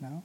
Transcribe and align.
the 0.00 0.22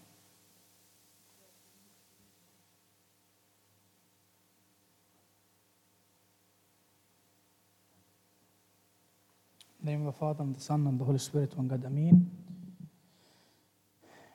name 9.82 10.02
of 10.02 10.14
the 10.14 10.20
Father, 10.20 10.44
and 10.44 10.56
the 10.56 10.60
Son, 10.60 10.86
and 10.88 11.00
the 11.00 11.04
Holy 11.04 11.18
Spirit, 11.18 11.58
one 11.58 11.68
God, 11.68 11.84
Amen. 11.86 12.30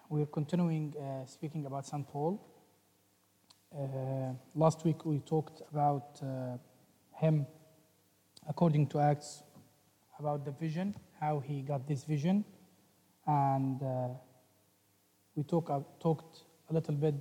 We're 0.09 0.27
continuing 0.27 0.95
uh, 0.97 1.27
speaking 1.27 1.67
about 1.67 1.87
St. 1.87 2.07
Paul. 2.09 2.41
Uh, 3.73 4.33
last 4.55 4.85
week 4.85 5.05
we 5.05 5.21
talked 5.21 5.63
about 5.71 6.21
uh, 6.23 6.57
him, 7.17 7.47
according 8.49 8.87
to 8.89 8.99
Acts, 8.99 9.43
about 10.19 10.45
the 10.45 10.51
vision, 10.51 10.95
how 11.21 11.39
he 11.39 11.63
got 11.63 11.87
this 11.87 12.03
vision, 12.05 12.45
and 13.27 13.83
uh, 13.83 14.09
we 15.39 15.45
talk, 15.45 15.71
uh, 15.71 15.79
talked 16.01 16.43
a 16.69 16.75
little 16.75 16.97
bit 16.97 17.15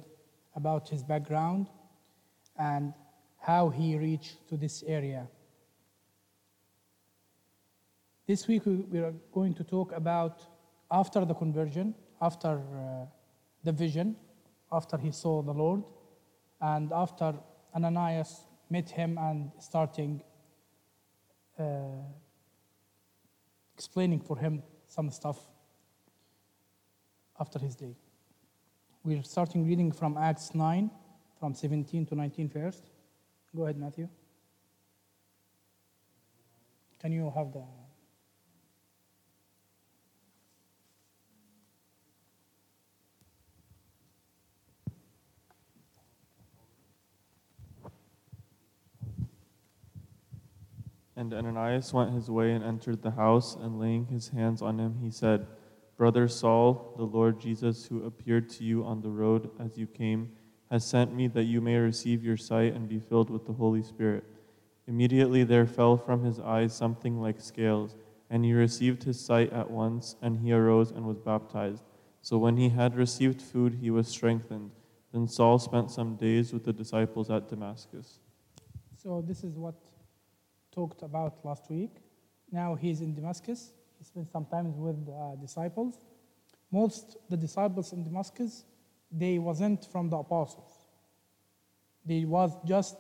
about 0.55 0.89
his 0.89 1.03
background 1.03 1.67
and 2.57 2.91
how 3.37 3.69
he 3.69 3.95
reached 3.95 4.47
to 4.49 4.57
this 4.57 4.83
area. 4.87 5.27
This 8.27 8.47
week 8.47 8.65
we, 8.65 8.77
we 8.77 8.99
are 8.99 9.13
going 9.31 9.53
to 9.53 9.63
talk 9.63 9.91
about 9.91 10.41
after 10.89 11.25
the 11.25 11.35
conversion, 11.35 11.93
after 12.19 12.53
uh, 12.57 13.05
the 13.63 13.71
vision, 13.71 14.15
after 14.71 14.97
he 14.97 15.11
saw 15.11 15.43
the 15.43 15.53
Lord, 15.53 15.83
and 16.59 16.91
after 16.91 17.35
Ananias 17.75 18.47
met 18.71 18.89
him 18.89 19.19
and 19.19 19.51
starting 19.59 20.23
uh, 21.59 22.01
explaining 23.75 24.21
for 24.21 24.39
him 24.39 24.63
some 24.87 25.11
stuff 25.11 25.37
after 27.39 27.59
his 27.59 27.75
day. 27.75 27.95
We're 29.07 29.23
starting 29.23 29.65
reading 29.65 29.93
from 29.93 30.17
Acts 30.17 30.53
9, 30.53 30.91
from 31.39 31.53
17 31.53 32.07
to 32.07 32.15
19 32.15 32.49
first. 32.49 32.89
Go 33.55 33.63
ahead, 33.63 33.77
Matthew. 33.77 34.09
Can 36.99 37.13
you 37.13 37.31
have 37.33 37.53
the. 37.53 37.63
And 51.15 51.33
Ananias 51.33 51.93
went 51.93 52.13
his 52.13 52.29
way 52.29 52.51
and 52.51 52.61
entered 52.61 53.01
the 53.01 53.11
house, 53.11 53.55
and 53.55 53.79
laying 53.79 54.07
his 54.07 54.27
hands 54.27 54.61
on 54.61 54.77
him, 54.77 54.97
he 55.01 55.11
said, 55.11 55.47
Brother 55.97 56.27
Saul, 56.27 56.93
the 56.95 57.03
Lord 57.03 57.39
Jesus, 57.39 57.85
who 57.85 58.05
appeared 58.05 58.49
to 58.51 58.63
you 58.63 58.83
on 58.83 59.01
the 59.01 59.09
road 59.09 59.49
as 59.59 59.77
you 59.77 59.87
came, 59.87 60.31
has 60.69 60.85
sent 60.85 61.13
me 61.13 61.27
that 61.29 61.45
you 61.45 61.59
may 61.59 61.77
receive 61.77 62.23
your 62.23 62.37
sight 62.37 62.75
and 62.75 62.87
be 62.87 62.99
filled 62.99 63.31
with 63.31 63.47
the 63.47 63.53
Holy 63.53 63.81
Spirit. 63.81 64.23
Immediately 64.87 65.43
there 65.43 65.65
fell 65.65 65.97
from 65.97 66.23
his 66.23 66.39
eyes 66.39 66.75
something 66.75 67.19
like 67.19 67.41
scales, 67.41 67.95
and 68.29 68.45
he 68.45 68.53
received 68.53 69.03
his 69.03 69.19
sight 69.19 69.51
at 69.51 69.71
once, 69.71 70.15
and 70.21 70.37
he 70.37 70.51
arose 70.51 70.91
and 70.91 71.05
was 71.05 71.17
baptized. 71.17 71.83
So 72.21 72.37
when 72.37 72.57
he 72.57 72.69
had 72.69 72.95
received 72.95 73.41
food, 73.41 73.79
he 73.81 73.89
was 73.89 74.07
strengthened. 74.07 74.71
Then 75.13 75.27
Saul 75.27 75.57
spent 75.57 75.89
some 75.89 76.15
days 76.15 76.53
with 76.53 76.63
the 76.63 76.73
disciples 76.73 77.29
at 77.31 77.49
Damascus. 77.49 78.19
So, 78.95 79.23
this 79.25 79.43
is 79.43 79.57
what 79.57 79.75
talked 80.71 81.01
about 81.01 81.43
last 81.45 81.69
week. 81.69 81.91
Now 82.51 82.75
he's 82.75 83.01
in 83.01 83.15
Damascus. 83.15 83.71
Spent 84.07 84.31
some 84.31 84.45
time 84.45 84.77
with 84.77 84.95
uh, 85.09 85.35
disciples. 85.35 85.95
Most 86.71 87.17
the 87.29 87.35
disciples 87.37 87.91
in 87.91 88.03
Damascus, 88.03 88.63
they 89.11 89.37
wasn't 89.37 89.85
from 89.91 90.09
the 90.09 90.17
apostles. 90.17 90.71
They 92.05 92.23
was 92.23 92.51
just 92.65 92.95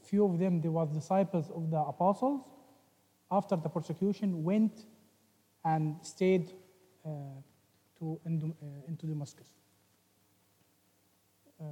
a 0.00 0.04
few 0.04 0.24
of 0.24 0.38
them. 0.38 0.60
They 0.62 0.70
was 0.70 0.88
disciples 0.90 1.50
of 1.50 1.70
the 1.70 1.78
apostles. 1.78 2.40
After 3.30 3.56
the 3.56 3.68
persecution, 3.68 4.42
went 4.42 4.86
and 5.64 5.96
stayed 6.02 6.52
uh, 7.04 7.10
to 7.98 8.18
in, 8.24 8.54
uh, 8.62 8.88
into 8.88 9.06
Damascus. 9.06 9.48
Uh. 11.60 11.64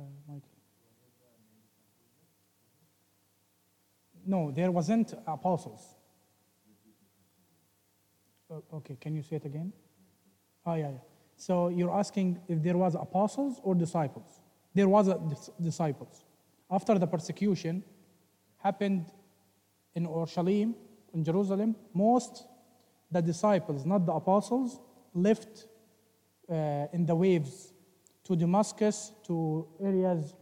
No, 4.27 4.51
there 4.51 4.71
wasn't 4.71 5.15
apostles. 5.27 5.98
O- 8.51 8.63
Okay, 8.75 8.97
can 9.01 9.15
you 9.15 9.23
say 9.23 9.37
it 9.37 9.45
again? 9.45 9.73
Oh, 10.67 10.75
yeah, 10.75 10.91
yeah. 10.91 10.99
So 11.37 11.69
you're 11.69 11.93
asking 11.95 12.41
if 12.49 12.63
there 12.63 12.77
was 12.77 12.95
apostles 12.95 13.61
or 13.63 13.75
disciples? 13.75 14.41
There 14.75 14.89
was 14.89 15.09
a 15.09 15.19
dis- 15.29 15.51
disciples. 15.63 16.25
After 16.71 16.99
the 16.99 17.07
persecution 17.07 17.83
happened 18.59 19.07
in 19.95 20.07
Orshalim, 20.07 20.75
in 21.15 21.25
Jerusalem, 21.25 21.77
most 21.95 22.45
the 23.11 23.23
disciples, 23.23 23.87
not 23.87 24.05
the 24.05 24.13
apostles, 24.13 24.81
left 25.15 25.67
uh, 26.51 26.87
in 26.93 27.07
the 27.07 27.15
waves 27.15 27.73
to 28.25 28.37
Damascus, 28.37 29.13
to 29.27 29.67
areas 29.83 30.35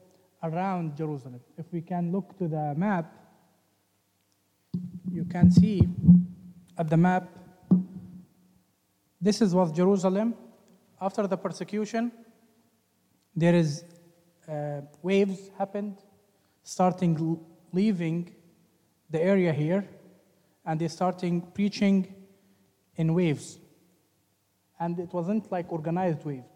around 0.42 0.96
Jerusalem. 0.96 1.40
If 1.56 1.72
we 1.72 1.80
can 1.80 2.10
look 2.10 2.36
to 2.38 2.48
the 2.48 2.74
map, 2.76 3.12
you 5.10 5.24
can 5.24 5.50
see 5.50 5.82
at 6.76 6.88
the 6.90 6.96
map, 6.96 7.28
this 9.20 9.40
is 9.40 9.54
was 9.54 9.72
Jerusalem. 9.72 10.34
After 11.00 11.26
the 11.26 11.36
persecution, 11.36 12.12
there 13.34 13.54
is 13.54 13.84
uh, 14.48 14.80
waves 15.02 15.50
happened, 15.58 15.98
starting 16.62 17.38
leaving 17.72 18.34
the 19.10 19.20
area 19.22 19.52
here, 19.52 19.86
and 20.64 20.80
they 20.80 20.88
starting 20.88 21.40
preaching 21.40 22.14
in 22.96 23.14
waves. 23.14 23.58
And 24.80 24.98
it 24.98 25.12
wasn't 25.12 25.50
like 25.52 25.70
organized 25.70 26.24
waves. 26.24 26.48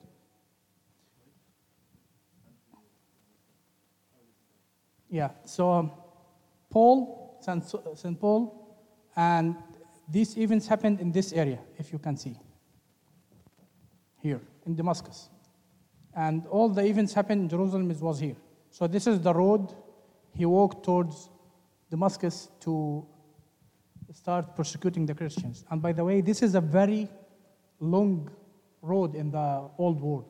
Yeah, 5.08 5.30
so 5.44 5.72
um, 5.72 5.92
Paul, 6.70 7.40
St. 7.42 8.20
Paul, 8.20 8.78
and 9.16 9.56
these 10.08 10.36
events 10.38 10.68
happened 10.68 11.00
in 11.00 11.10
this 11.10 11.32
area, 11.32 11.58
if 11.78 11.92
you 11.92 11.98
can 11.98 12.16
see, 12.16 12.36
here 14.22 14.40
in 14.66 14.74
Damascus. 14.74 15.28
And 16.14 16.46
all 16.46 16.68
the 16.68 16.84
events 16.84 17.12
happened 17.14 17.42
in 17.42 17.48
Jerusalem 17.48 17.88
was 18.00 18.18
here. 18.18 18.36
So 18.70 18.86
this 18.86 19.06
is 19.06 19.20
the 19.20 19.32
road 19.32 19.72
he 20.34 20.46
walked 20.46 20.84
towards 20.84 21.30
Damascus 21.90 22.48
to 22.60 23.06
start 24.12 24.56
persecuting 24.56 25.06
the 25.06 25.14
Christians. 25.14 25.64
And 25.70 25.80
by 25.80 25.92
the 25.92 26.04
way, 26.04 26.20
this 26.20 26.42
is 26.42 26.54
a 26.54 26.60
very 26.60 27.08
long 27.80 28.30
road 28.82 29.14
in 29.14 29.30
the 29.30 29.68
old 29.78 30.00
world. 30.00 30.26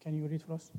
Can 0.00 0.16
you 0.16 0.26
read 0.26 0.42
for 0.42 0.54
us? 0.54 0.70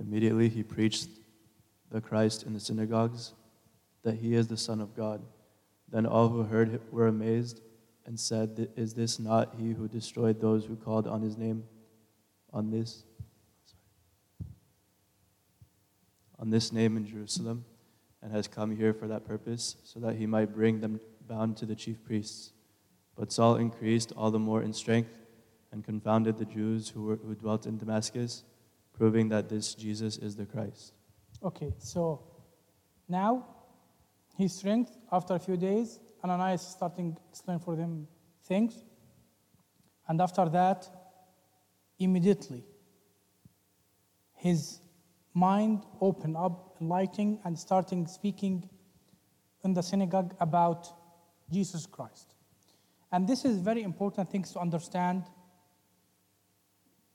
Immediately 0.00 0.48
he 0.48 0.62
preached 0.62 1.08
the 1.92 2.00
Christ 2.00 2.42
in 2.42 2.54
the 2.54 2.60
synagogues, 2.60 3.34
that 4.02 4.16
he 4.16 4.34
is 4.34 4.48
the 4.48 4.56
Son 4.56 4.80
of 4.80 4.96
God. 4.96 5.22
Then 5.88 6.06
all 6.06 6.28
who 6.28 6.42
heard 6.42 6.80
were 6.90 7.06
amazed 7.06 7.60
and 8.06 8.18
said, 8.18 8.68
Is 8.76 8.94
this 8.94 9.18
not 9.18 9.54
he 9.58 9.72
who 9.72 9.86
destroyed 9.86 10.40
those 10.40 10.64
who 10.64 10.74
called 10.74 11.06
on 11.06 11.22
his 11.22 11.36
name? 11.36 11.64
On 12.52 12.70
this, 12.70 13.04
on 16.38 16.50
this 16.50 16.72
name 16.72 16.96
in 16.96 17.06
Jerusalem, 17.06 17.64
and 18.22 18.32
has 18.32 18.46
come 18.48 18.76
here 18.76 18.92
for 18.92 19.06
that 19.08 19.26
purpose, 19.26 19.76
so 19.84 20.00
that 20.00 20.16
he 20.16 20.26
might 20.26 20.54
bring 20.54 20.80
them 20.80 21.00
bound 21.28 21.56
to 21.58 21.66
the 21.66 21.74
chief 21.74 22.02
priests. 22.04 22.52
But 23.16 23.32
Saul 23.32 23.56
increased 23.56 24.12
all 24.16 24.30
the 24.30 24.38
more 24.38 24.62
in 24.62 24.72
strength 24.72 25.10
and 25.70 25.84
confounded 25.84 26.38
the 26.38 26.44
Jews 26.44 26.90
who, 26.90 27.04
were, 27.04 27.16
who 27.16 27.34
dwelt 27.34 27.66
in 27.66 27.78
Damascus, 27.78 28.44
proving 28.92 29.28
that 29.30 29.48
this 29.48 29.74
Jesus 29.74 30.18
is 30.18 30.36
the 30.36 30.44
Christ. 30.44 30.92
Okay, 31.44 31.74
so 31.78 32.22
now 33.08 33.46
his 34.36 34.54
strength 34.54 34.96
after 35.10 35.34
a 35.34 35.38
few 35.40 35.56
days, 35.56 35.98
Ananias 36.22 36.62
starting 36.62 37.16
explain 37.30 37.58
for 37.58 37.74
them 37.74 38.06
things. 38.44 38.84
And 40.06 40.20
after 40.20 40.48
that, 40.48 40.88
immediately 41.98 42.64
his 44.36 44.78
mind 45.34 45.82
opened 46.00 46.36
up, 46.36 46.76
enlightening, 46.80 47.40
and 47.44 47.58
starting 47.58 48.06
speaking 48.06 48.68
in 49.64 49.72
the 49.74 49.82
synagogue 49.82 50.34
about 50.40 50.88
Jesus 51.50 51.86
Christ. 51.86 52.34
And 53.10 53.28
this 53.28 53.44
is 53.44 53.58
very 53.58 53.82
important 53.82 54.30
things 54.30 54.52
to 54.52 54.60
understand 54.60 55.24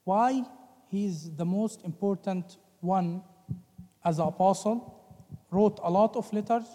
why 0.04 0.44
he's 0.90 1.34
the 1.36 1.46
most 1.46 1.84
important 1.84 2.58
one 2.82 3.24
as 4.08 4.20
an 4.20 4.28
apostle, 4.28 4.78
wrote 5.52 5.80
a 5.84 5.92
lot 5.92 6.16
of 6.16 6.32
letters, 6.32 6.66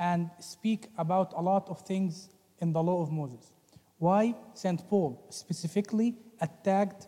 and 0.00 0.28
speak 0.40 0.88
about 0.98 1.32
a 1.36 1.40
lot 1.40 1.68
of 1.68 1.80
things 1.82 2.30
in 2.58 2.72
the 2.72 2.82
law 2.82 3.00
of 3.00 3.12
Moses. 3.12 3.52
Why 3.98 4.34
St. 4.54 4.80
Paul 4.90 5.24
specifically 5.30 6.16
attacked 6.40 7.06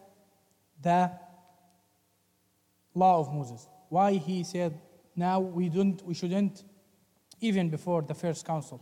the 0.80 1.10
law 2.94 3.18
of 3.18 3.32
Moses? 3.32 3.68
Why 3.88 4.12
he 4.12 4.44
said, 4.44 4.80
now 5.16 5.40
we, 5.40 5.68
don't, 5.68 6.00
we 6.06 6.14
shouldn't, 6.14 6.62
even 7.40 7.70
before 7.70 8.02
the 8.02 8.14
first 8.14 8.46
council 8.46 8.80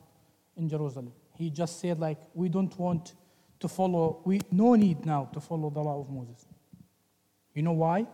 in 0.54 0.68
Jerusalem, 0.68 1.12
he 1.34 1.48
just 1.48 1.80
said, 1.80 1.98
like, 1.98 2.18
we 2.34 2.50
don't 2.50 2.78
want 2.78 3.14
to 3.60 3.68
follow, 3.68 4.20
we 4.26 4.40
no 4.50 4.74
need 4.74 5.06
now 5.06 5.30
to 5.32 5.40
follow 5.40 5.70
the 5.70 5.80
law 5.80 5.98
of 6.00 6.10
Moses. 6.10 6.46
You 7.54 7.62
know 7.62 7.72
why? 7.72 8.06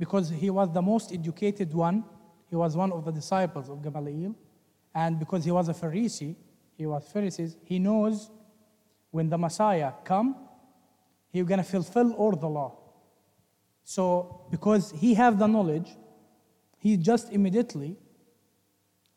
Because 0.00 0.30
he 0.30 0.48
was 0.48 0.72
the 0.72 0.80
most 0.80 1.12
educated 1.12 1.74
one. 1.74 2.04
He 2.48 2.56
was 2.56 2.74
one 2.74 2.90
of 2.90 3.04
the 3.04 3.12
disciples 3.12 3.68
of 3.68 3.82
Gamaliel. 3.82 4.34
And 4.94 5.18
because 5.18 5.44
he 5.44 5.50
was 5.50 5.68
a 5.68 5.74
Pharisee, 5.74 6.34
he 6.76 6.86
was 6.86 7.06
Pharisees, 7.12 7.58
he 7.62 7.78
knows 7.78 8.30
when 9.10 9.28
the 9.28 9.36
Messiah 9.36 9.92
come, 10.02 10.34
he's 11.28 11.44
gonna 11.44 11.62
fulfill 11.62 12.12
all 12.14 12.32
the 12.32 12.48
law. 12.48 12.78
So 13.84 14.46
because 14.50 14.90
he 14.92 15.12
have 15.14 15.38
the 15.38 15.46
knowledge, 15.46 15.90
he 16.78 16.96
just 16.96 17.30
immediately 17.30 17.98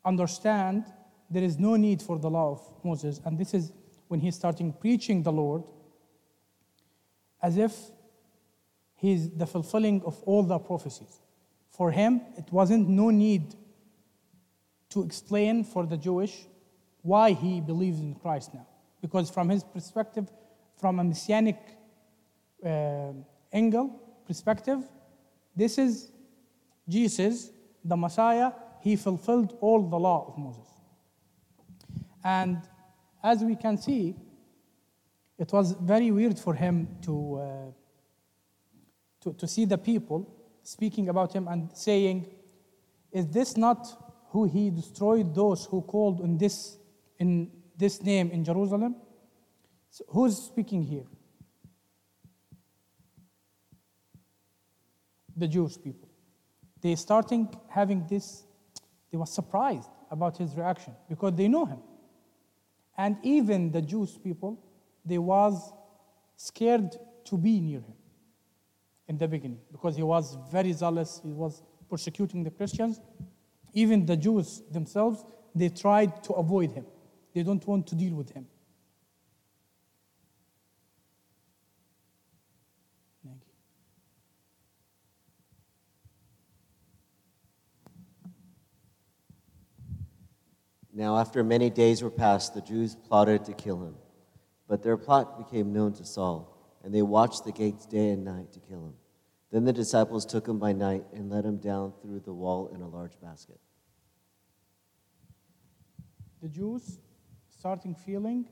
understand 0.04 0.84
there 1.30 1.42
is 1.42 1.58
no 1.58 1.76
need 1.76 2.02
for 2.02 2.18
the 2.18 2.28
law 2.28 2.52
of 2.52 2.84
Moses. 2.84 3.20
And 3.24 3.38
this 3.38 3.54
is 3.54 3.72
when 4.08 4.20
he's 4.20 4.36
starting 4.36 4.70
preaching 4.74 5.22
the 5.22 5.32
Lord 5.32 5.62
as 7.42 7.56
if 7.56 7.74
he's 9.04 9.30
the 9.42 9.46
fulfilling 9.46 10.02
of 10.10 10.16
all 10.22 10.42
the 10.42 10.58
prophecies. 10.58 11.20
For 11.78 11.90
him, 11.90 12.22
it 12.38 12.48
wasn't 12.50 12.88
no 12.88 13.10
need 13.10 13.54
to 14.88 15.02
explain 15.02 15.64
for 15.72 15.84
the 15.92 15.98
Jewish 15.98 16.34
why 17.02 17.32
he 17.32 17.60
believes 17.60 18.00
in 18.00 18.14
Christ 18.14 18.54
now. 18.54 18.66
Because 19.02 19.28
from 19.28 19.50
his 19.50 19.62
perspective, 19.62 20.26
from 20.80 21.00
a 21.00 21.04
messianic 21.04 21.58
uh, 22.64 23.12
angle 23.52 23.88
perspective, 24.26 24.80
this 25.54 25.76
is 25.76 26.10
Jesus, 26.88 27.50
the 27.84 27.96
Messiah. 27.96 28.52
He 28.80 28.96
fulfilled 28.96 29.58
all 29.60 29.82
the 29.82 29.98
law 29.98 30.20
of 30.28 30.38
Moses. 30.38 30.68
And 32.24 32.58
as 33.22 33.44
we 33.44 33.54
can 33.56 33.76
see, 33.76 34.16
it 35.38 35.52
was 35.52 35.72
very 35.72 36.10
weird 36.10 36.38
for 36.38 36.54
him 36.54 36.88
to, 37.02 37.14
uh, 37.34 37.83
to, 39.24 39.32
to 39.32 39.48
see 39.48 39.64
the 39.64 39.78
people 39.78 40.30
speaking 40.62 41.08
about 41.08 41.32
him 41.32 41.48
and 41.48 41.70
saying, 41.74 42.26
Is 43.10 43.26
this 43.28 43.56
not 43.56 43.86
who 44.30 44.44
he 44.44 44.70
destroyed 44.70 45.34
those 45.34 45.64
who 45.64 45.82
called 45.82 46.20
in 46.20 46.38
this, 46.38 46.76
in 47.18 47.50
this 47.76 48.02
name 48.02 48.30
in 48.30 48.44
Jerusalem? 48.44 48.96
So 49.90 50.04
who's 50.08 50.36
speaking 50.36 50.82
here? 50.82 51.04
The 55.36 55.48
Jewish 55.48 55.76
people. 55.82 56.08
They 56.80 56.94
starting 56.96 57.48
having 57.68 58.06
this, 58.08 58.44
they 59.10 59.16
were 59.16 59.26
surprised 59.26 59.88
about 60.10 60.36
his 60.36 60.54
reaction 60.54 60.94
because 61.08 61.34
they 61.34 61.48
know 61.48 61.64
him. 61.64 61.80
And 62.96 63.16
even 63.22 63.72
the 63.72 63.82
Jewish 63.82 64.22
people, 64.22 64.62
they 65.04 65.18
was 65.18 65.72
scared 66.36 66.94
to 67.24 67.38
be 67.38 67.58
near 67.60 67.80
him 67.80 67.94
in 69.08 69.18
the 69.18 69.28
beginning 69.28 69.58
because 69.70 69.96
he 69.96 70.02
was 70.02 70.36
very 70.50 70.72
zealous. 70.72 71.20
He 71.22 71.32
was 71.32 71.62
persecuting 71.88 72.42
the 72.42 72.50
Christians. 72.50 73.00
Even 73.72 74.06
the 74.06 74.16
Jews 74.16 74.62
themselves, 74.70 75.24
they 75.54 75.68
tried 75.68 76.22
to 76.24 76.32
avoid 76.34 76.72
him. 76.72 76.86
They 77.34 77.42
don't 77.42 77.66
want 77.66 77.86
to 77.88 77.94
deal 77.94 78.14
with 78.14 78.30
him. 78.30 78.46
Now, 90.96 91.16
after 91.18 91.42
many 91.42 91.70
days 91.70 92.04
were 92.04 92.10
passed, 92.10 92.54
the 92.54 92.60
Jews 92.60 92.94
plotted 92.94 93.44
to 93.46 93.52
kill 93.52 93.82
him. 93.82 93.96
But 94.68 94.84
their 94.84 94.96
plot 94.96 95.38
became 95.38 95.72
known 95.72 95.92
to 95.94 96.04
Saul, 96.04 96.53
and 96.84 96.94
they 96.94 97.02
watched 97.02 97.44
the 97.44 97.52
gates 97.52 97.86
day 97.86 98.10
and 98.10 98.24
night 98.24 98.52
to 98.52 98.60
kill 98.60 98.84
him. 98.84 98.94
Then 99.50 99.64
the 99.64 99.72
disciples 99.72 100.24
took 100.26 100.46
him 100.46 100.58
by 100.58 100.72
night 100.72 101.04
and 101.12 101.30
let 101.30 101.44
him 101.44 101.56
down 101.56 101.94
through 102.00 102.20
the 102.20 102.32
wall 102.32 102.70
in 102.74 102.82
a 102.82 102.88
large 102.88 103.18
basket. 103.20 103.58
the 106.44 106.50
Jews 106.50 106.98
starting 107.48 107.94
feeling 107.94 108.44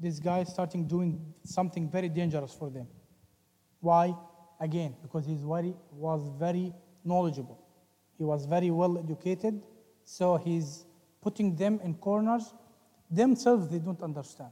this 0.00 0.18
guy 0.18 0.42
starting 0.42 0.84
doing 0.84 1.32
something 1.44 1.88
very 1.88 2.08
dangerous 2.08 2.52
for 2.52 2.70
them. 2.70 2.88
Why? 3.80 4.14
Again, 4.58 4.96
because 5.00 5.26
he 5.26 5.34
was 5.34 6.30
very 6.38 6.72
knowledgeable. 7.04 7.64
He 8.16 8.24
was 8.24 8.46
very 8.46 8.70
well 8.72 8.98
educated, 8.98 9.62
so 10.02 10.36
he's 10.36 10.86
putting 11.20 11.54
them 11.54 11.78
in 11.84 11.94
corners. 11.94 12.52
Themselves, 13.08 13.68
they 13.68 13.78
don't 13.78 14.02
understand. 14.02 14.50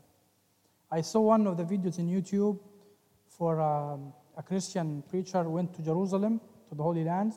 I 0.90 1.00
saw 1.00 1.20
one 1.20 1.46
of 1.46 1.56
the 1.56 1.64
videos 1.64 1.98
in 1.98 2.08
YouTube 2.08 2.60
for 3.28 3.60
um, 3.60 4.12
a 4.36 4.42
Christian 4.42 5.02
preacher 5.08 5.42
went 5.48 5.74
to 5.74 5.82
Jerusalem, 5.82 6.40
to 6.68 6.74
the 6.74 6.82
Holy 6.82 7.04
Land 7.04 7.32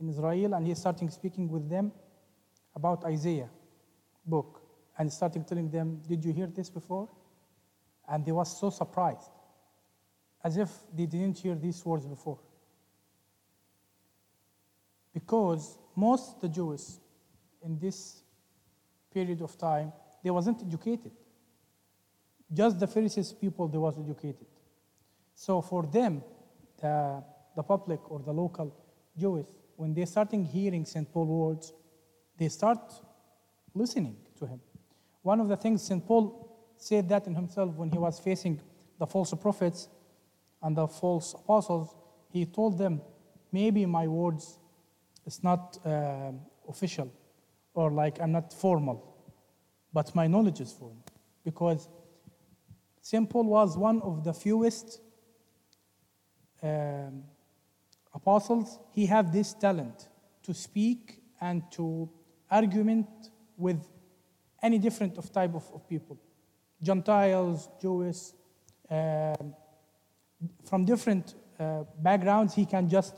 in 0.00 0.08
Israel, 0.08 0.54
and 0.54 0.66
he's 0.66 0.78
starting 0.78 1.10
speaking 1.10 1.48
with 1.48 1.68
them 1.68 1.92
about 2.74 3.04
Isaiah 3.04 3.50
book 4.24 4.62
and 4.98 5.12
starting 5.12 5.44
telling 5.44 5.70
them, 5.70 6.00
Did 6.08 6.24
you 6.24 6.32
hear 6.32 6.46
this 6.46 6.70
before? 6.70 7.08
And 8.08 8.24
they 8.24 8.32
was 8.32 8.58
so 8.58 8.70
surprised, 8.70 9.30
as 10.42 10.56
if 10.56 10.70
they 10.94 11.06
didn't 11.06 11.38
hear 11.38 11.54
these 11.54 11.84
words 11.84 12.06
before. 12.06 12.38
Because 15.12 15.78
most 15.94 16.40
the 16.40 16.48
Jews 16.48 17.00
in 17.62 17.78
this 17.78 18.22
period 19.12 19.42
of 19.42 19.56
time, 19.58 19.92
they 20.24 20.30
wasn't 20.30 20.62
educated. 20.62 21.12
Just 22.52 22.78
the 22.78 22.86
Pharisees 22.86 23.32
people, 23.32 23.68
they 23.68 23.78
was 23.78 23.98
educated. 23.98 24.46
So 25.34 25.62
for 25.62 25.84
them, 25.84 26.22
the, 26.80 27.22
the 27.56 27.62
public 27.62 28.10
or 28.10 28.20
the 28.20 28.32
local 28.32 28.76
Jews, 29.16 29.46
when 29.76 29.94
they 29.94 30.04
starting 30.04 30.44
hearing 30.44 30.84
St. 30.84 31.10
Paul 31.10 31.26
words, 31.26 31.72
they 32.38 32.48
start 32.48 32.92
listening 33.74 34.16
to 34.38 34.46
him. 34.46 34.60
One 35.22 35.40
of 35.40 35.48
the 35.48 35.56
things 35.56 35.82
St. 35.82 36.04
Paul 36.06 36.74
said 36.76 37.08
that 37.08 37.26
in 37.26 37.34
himself 37.34 37.74
when 37.76 37.90
he 37.90 37.98
was 37.98 38.18
facing 38.18 38.60
the 38.98 39.06
false 39.06 39.32
prophets 39.34 39.88
and 40.62 40.76
the 40.76 40.86
false 40.86 41.34
apostles, 41.34 41.94
he 42.30 42.44
told 42.44 42.78
them, 42.78 43.00
maybe 43.50 43.86
my 43.86 44.06
words 44.06 44.58
is 45.26 45.42
not 45.42 45.78
uh, 45.84 46.32
official 46.68 47.12
or 47.74 47.90
like 47.90 48.20
I'm 48.20 48.32
not 48.32 48.52
formal, 48.52 49.16
but 49.92 50.14
my 50.14 50.26
knowledge 50.26 50.60
is 50.60 50.72
formal. 50.72 51.04
Because 51.44 51.88
St. 53.02 53.28
Paul 53.28 53.44
was 53.44 53.76
one 53.76 54.00
of 54.00 54.24
the 54.24 54.32
fewest 54.32 55.00
um, 56.62 57.24
apostles. 58.14 58.78
He 58.92 59.04
had 59.06 59.32
this 59.32 59.52
talent 59.52 60.08
to 60.44 60.54
speak 60.54 61.20
and 61.40 61.62
to 61.72 62.08
argument 62.50 63.08
with 63.56 63.80
any 64.62 64.78
different 64.78 65.18
of 65.18 65.30
type 65.32 65.54
of, 65.54 65.68
of 65.74 65.88
people 65.88 66.18
gentiles 66.82 67.68
jewish 67.80 68.32
um, 68.90 69.54
from 70.64 70.84
different 70.84 71.34
uh, 71.58 71.84
backgrounds 71.98 72.54
he 72.54 72.66
can 72.66 72.88
just 72.88 73.14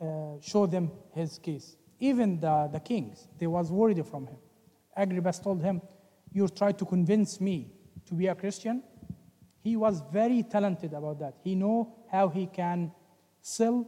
uh, 0.00 0.04
show 0.40 0.66
them 0.66 0.90
his 1.14 1.38
case 1.38 1.76
even 2.00 2.40
the, 2.40 2.68
the 2.72 2.80
kings 2.80 3.28
they 3.38 3.46
was 3.46 3.70
worried 3.70 4.04
from 4.06 4.26
him 4.26 4.38
agrippa 4.96 5.32
told 5.32 5.62
him 5.62 5.80
you 6.32 6.48
try 6.48 6.72
to 6.72 6.84
convince 6.84 7.40
me 7.40 7.72
to 8.06 8.14
be 8.14 8.26
a 8.26 8.34
christian 8.34 8.82
he 9.62 9.76
was 9.76 10.02
very 10.12 10.42
talented 10.42 10.92
about 10.92 11.18
that 11.18 11.34
he 11.42 11.54
know 11.54 11.94
how 12.10 12.28
he 12.28 12.46
can 12.46 12.90
sell 13.40 13.86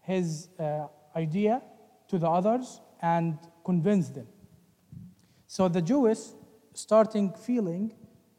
his 0.00 0.48
uh, 0.58 0.86
idea 1.16 1.62
to 2.08 2.18
the 2.18 2.28
others 2.28 2.80
and 3.00 3.38
convince 3.64 4.08
them 4.08 4.26
so 5.46 5.68
the 5.68 5.82
Jews 5.82 6.34
starting 6.74 7.32
feeling 7.32 7.92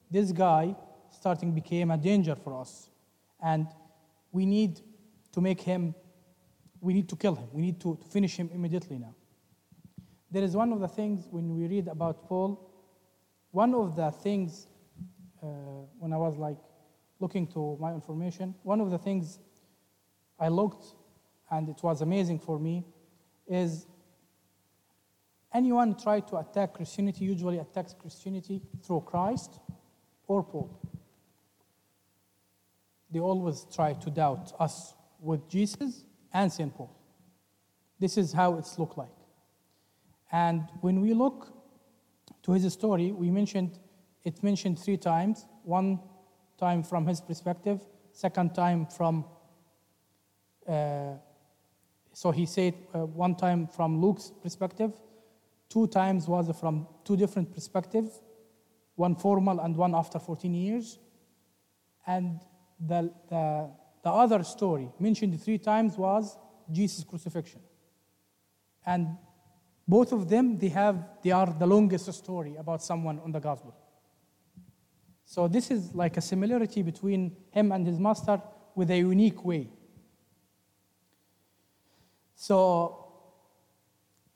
this 0.10 0.32
guy 0.32 0.75
starting 1.10 1.51
became 1.51 1.92
a 1.92 1.98
danger 1.98 2.36
for 2.36 2.60
us. 2.60 2.89
And 3.42 3.68
we 4.32 4.46
need 4.46 4.82
to 5.32 5.42
make 5.42 5.62
him, 5.62 5.96
we 6.82 6.94
need 6.94 7.10
to 7.10 7.15
kill 7.15 7.36
him. 7.36 7.48
We 7.51 7.62
need 7.62 7.80
to, 7.82 7.98
to 8.01 8.08
finish 8.08 8.36
him 8.36 8.50
immediately 8.53 8.98
now. 9.00 9.15
There 10.32 10.44
is 10.44 10.56
one 10.56 10.74
of 10.74 10.80
the 10.80 10.88
things 10.88 11.27
when 11.30 11.56
we 11.56 11.68
read 11.68 11.88
about 11.88 12.27
Paul, 12.27 12.70
one 13.51 13.74
of 13.74 13.96
the 13.96 14.12
things 14.12 14.68
Uh, 15.44 15.46
when 16.00 16.14
I 16.14 16.18
was 16.18 16.38
like 16.38 16.58
looking 17.20 17.46
to 17.48 17.78
my 17.80 17.94
information, 17.94 18.56
one 18.64 18.80
of 18.80 18.90
the 18.92 18.98
things 18.98 19.40
I 20.40 20.48
looked 20.48 20.86
and 21.52 21.70
it 21.70 21.84
was 21.84 22.02
amazing 22.02 22.40
for 22.40 22.58
me 22.58 22.86
is 23.48 23.86
anyone 25.54 25.96
try 25.96 26.20
to 26.22 26.38
attack 26.38 26.74
Christianity 26.74 27.26
usually 27.26 27.60
attacks 27.60 27.94
Christianity 27.94 28.62
through 28.84 29.02
Christ 29.02 29.60
or 30.28 30.44
Paul. 30.44 30.80
They 33.12 33.20
always 33.20 33.68
try 33.72 33.94
to 33.94 34.10
doubt 34.10 34.54
us 34.60 34.96
with 35.20 35.48
Jesus 35.48 36.06
and 36.34 36.52
St. 36.52 36.74
Paul. 36.74 36.98
This 38.00 38.18
is 38.18 38.34
how 38.34 38.56
it's 38.58 38.80
looked 38.80 38.98
like. 38.98 39.10
And 40.32 40.64
when 40.82 41.02
we 41.02 41.14
look 41.14 41.54
to 42.44 42.54
his 42.54 42.74
story, 42.74 43.12
we 43.12 43.30
mentioned 43.30 43.78
it 44.24 44.44
mentioned 44.44 44.80
three 44.80 44.98
times. 44.98 45.46
One 45.63 46.00
time 46.58 46.84
from 46.84 47.08
his 47.08 47.22
perspective, 47.22 47.82
second 48.12 48.53
time 48.56 48.86
from 48.86 49.25
uh, 50.68 51.13
so 52.13 52.32
he 52.32 52.46
said 52.46 52.75
uh, 52.94 53.00
one 53.00 53.36
time 53.36 53.68
from 53.68 54.00
Luke's 54.00 54.32
perspective, 54.42 54.92
two 55.68 55.88
times 55.88 56.27
was 56.27 56.56
from 56.60 56.88
two 57.03 57.18
different 57.18 57.51
perspectives, 57.53 58.22
one 58.96 59.15
formal 59.15 59.60
and 59.60 59.75
one 59.75 59.96
after 59.96 60.20
14 60.20 60.53
years. 60.53 61.00
And 62.06 62.39
the, 62.80 63.12
the, 63.30 63.72
the 64.03 64.10
other 64.10 64.44
story 64.44 64.92
mentioned 65.00 65.42
three 65.42 65.58
times 65.58 65.98
was 65.98 66.38
Jesus' 66.72 67.03
crucifixion. 67.03 67.62
And 68.86 69.18
both 69.88 70.12
of 70.12 70.30
them, 70.30 70.60
they, 70.60 70.70
have, 70.70 71.03
they 71.24 71.32
are 71.32 71.48
the 71.48 71.65
longest 71.65 72.13
story 72.13 72.56
about 72.58 72.84
someone 72.84 73.20
on 73.20 73.32
the 73.32 73.39
gospel. 73.39 73.75
So 75.34 75.48
this 75.48 75.72
is 75.72 75.96
like 75.96 76.16
a 76.18 76.22
similarity 76.22 76.84
between 76.84 77.36
him 77.50 77.72
and 77.72 77.88
his 77.88 77.98
master 77.98 78.40
with 78.75 78.92
a 78.92 78.98
unique 78.98 79.44
way. 79.44 79.68
So, 82.36 83.08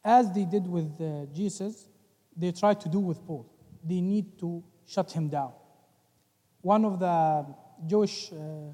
as 0.04 0.32
they 0.32 0.46
did 0.46 0.66
with 0.66 1.00
uh, 1.00 1.28
Jesus, 1.32 1.88
they 2.36 2.52
try 2.52 2.74
to 2.74 2.90
do 2.90 3.00
with 3.00 3.24
Paul. 3.28 3.46
They 3.84 4.02
need 4.02 4.40
to 4.40 4.64
shut 4.88 5.12
him 5.12 5.30
down. 5.30 5.52
One 6.62 6.84
of 6.84 7.00
the 7.00 7.46
Jewish 7.86 8.34
uh, 8.34 8.72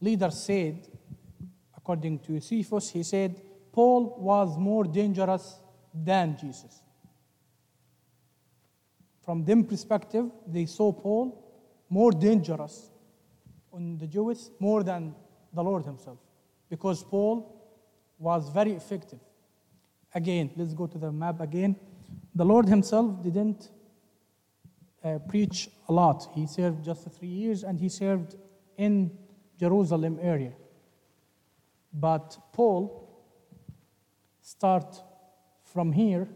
leaders 0.00 0.42
said, 0.42 0.88
according 1.76 2.18
to 2.24 2.32
Josephus, 2.32 2.90
he 2.90 3.04
said, 3.04 3.40
Paul 3.70 4.16
was 4.18 4.58
more 4.58 4.82
dangerous 4.82 5.60
than 5.94 6.36
Jesus. 6.36 6.81
From 9.22 9.44
them 9.44 9.64
perspective, 9.64 10.30
they 10.46 10.66
saw 10.66 10.92
Paul 10.92 11.38
more 11.88 12.10
dangerous 12.10 12.90
on 13.72 13.98
the 13.98 14.06
Jews 14.06 14.50
more 14.58 14.82
than 14.82 15.14
the 15.52 15.62
Lord 15.62 15.84
himself. 15.84 16.18
Because 16.68 17.04
Paul 17.04 17.62
was 18.18 18.48
very 18.50 18.72
effective. 18.72 19.20
Again, 20.14 20.50
let's 20.56 20.74
go 20.74 20.86
to 20.86 20.98
the 20.98 21.12
map 21.12 21.40
again. 21.40 21.76
The 22.34 22.44
Lord 22.44 22.68
himself 22.68 23.22
didn't 23.22 23.70
uh, 25.04 25.18
preach 25.28 25.68
a 25.88 25.92
lot. 25.92 26.28
He 26.34 26.46
served 26.46 26.84
just 26.84 27.10
three 27.12 27.28
years 27.28 27.62
and 27.62 27.78
he 27.78 27.88
served 27.88 28.36
in 28.76 29.10
Jerusalem 29.58 30.18
area. 30.20 30.52
But 31.92 32.38
Paul 32.52 33.08
start 34.40 35.00
from 35.64 35.92
here 35.92 36.28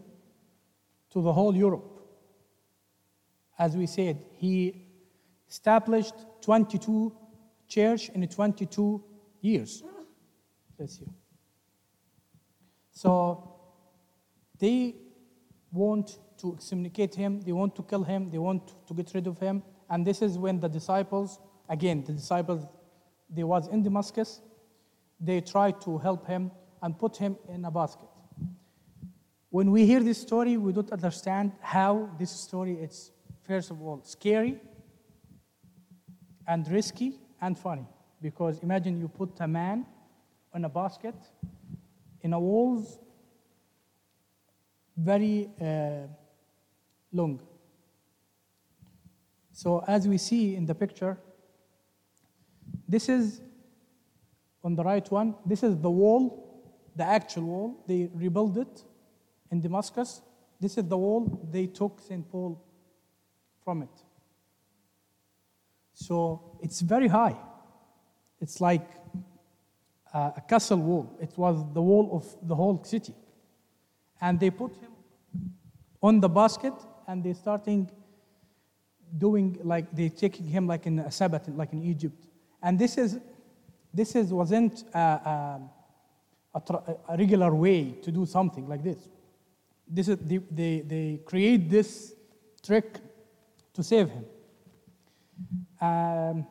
to 1.11 1.21
the 1.21 1.33
whole 1.33 1.55
Europe. 1.55 1.96
As 3.57 3.75
we 3.75 3.87
said, 3.87 4.23
he 4.33 4.87
established 5.49 6.13
22 6.41 7.15
church 7.67 8.09
in 8.09 8.27
22 8.27 9.03
years. 9.41 9.83
Bless 10.77 10.99
you. 10.99 11.13
So 12.91 13.55
they 14.59 14.95
want 15.71 16.19
to 16.39 16.53
excommunicate 16.53 17.15
him, 17.15 17.41
they 17.41 17.51
want 17.51 17.75
to 17.75 17.83
kill 17.83 18.03
him, 18.03 18.29
they 18.29 18.37
want 18.37 18.73
to 18.87 18.93
get 18.93 19.11
rid 19.13 19.27
of 19.27 19.39
him. 19.39 19.63
And 19.89 20.05
this 20.05 20.21
is 20.21 20.37
when 20.37 20.59
the 20.59 20.67
disciples, 20.67 21.39
again, 21.69 22.03
the 22.03 22.13
disciples, 22.13 22.65
they 23.29 23.43
was 23.43 23.67
in 23.67 23.83
Damascus, 23.83 24.41
they 25.19 25.41
tried 25.41 25.81
to 25.81 25.97
help 25.97 26.27
him 26.27 26.51
and 26.81 26.97
put 26.97 27.17
him 27.17 27.37
in 27.49 27.65
a 27.65 27.71
basket. 27.71 28.09
When 29.49 29.71
we 29.71 29.85
hear 29.85 30.01
this 30.01 30.21
story, 30.21 30.57
we 30.57 30.73
don't 30.73 30.91
understand 30.91 31.53
how 31.61 32.11
this 32.19 32.31
story 32.31 32.73
is, 32.73 33.11
first 33.47 33.71
of 33.71 33.81
all, 33.81 34.01
scary 34.03 34.59
and 36.47 36.69
risky 36.69 37.13
and 37.41 37.57
funny. 37.57 37.87
Because 38.21 38.59
imagine 38.59 38.99
you 38.99 39.07
put 39.07 39.39
a 39.39 39.47
man 39.47 39.85
in 40.53 40.65
a 40.65 40.69
basket 40.69 41.15
in 42.21 42.33
a 42.33 42.39
walls 42.39 42.99
very 44.95 45.49
uh, 45.61 46.07
long. 47.11 47.39
So 49.53 49.83
as 49.87 50.07
we 50.07 50.17
see 50.17 50.55
in 50.55 50.65
the 50.65 50.75
picture, 50.75 51.17
this 52.87 53.07
is 53.09 53.41
on 54.63 54.75
the 54.75 54.83
right 54.83 55.09
one, 55.11 55.35
this 55.45 55.63
is 55.63 55.77
the 55.77 55.89
wall, 55.89 56.73
the 56.95 57.03
actual 57.03 57.43
wall. 57.43 57.83
They 57.87 58.09
rebuilt 58.13 58.57
it 58.57 58.83
in 59.51 59.61
Damascus. 59.61 60.21
This 60.59 60.77
is 60.77 60.85
the 60.85 60.97
wall 60.97 61.47
they 61.51 61.67
took 61.67 62.01
St. 62.01 62.29
Paul 62.29 62.63
from 63.67 63.81
it. 63.81 63.97
So 65.93 66.57
it's 66.61 66.79
very 66.79 67.09
high. 67.09 67.35
It's 68.39 68.61
like 68.61 68.87
a, 70.13 70.19
a 70.37 70.43
castle 70.47 70.77
wall. 70.77 71.17
It 71.19 71.33
was 71.35 71.55
the 71.73 71.81
wall 71.81 72.07
of 72.17 72.47
the 72.47 72.55
whole 72.55 72.81
city. 72.85 73.13
And 74.21 74.39
they 74.39 74.51
put 74.51 74.73
him 74.77 74.93
on 76.01 76.21
the 76.21 76.29
basket 76.29 76.75
and 77.09 77.21
they're 77.21 77.41
starting 77.45 77.91
doing 79.17 79.59
like 79.63 79.93
they're 79.93 80.17
taking 80.25 80.45
him 80.45 80.65
like 80.65 80.85
in 80.85 80.99
a 80.99 81.11
Sabbath, 81.11 81.49
like 81.49 81.73
in 81.73 81.83
Egypt. 81.83 82.21
And 82.63 82.79
this 82.79 82.97
is 82.97 83.19
this 83.93 84.15
is 84.15 84.31
wasn't 84.31 84.85
uh, 84.93 85.19
um, 85.33 85.69
a, 86.55 86.61
a, 86.69 86.73
a, 86.73 86.95
a 87.09 87.17
regular 87.17 87.53
way 87.53 87.95
to 88.01 88.11
do 88.13 88.25
something 88.25 88.65
like 88.69 88.81
this. 88.81 89.09
This 89.85 90.07
is 90.07 90.17
they, 90.19 90.37
they, 90.37 90.73
they 90.93 91.19
create 91.25 91.69
this 91.69 92.13
trick 92.63 92.99
to 93.77 93.83
save 93.83 94.09
him. 94.09 94.25
Um, 95.79 96.47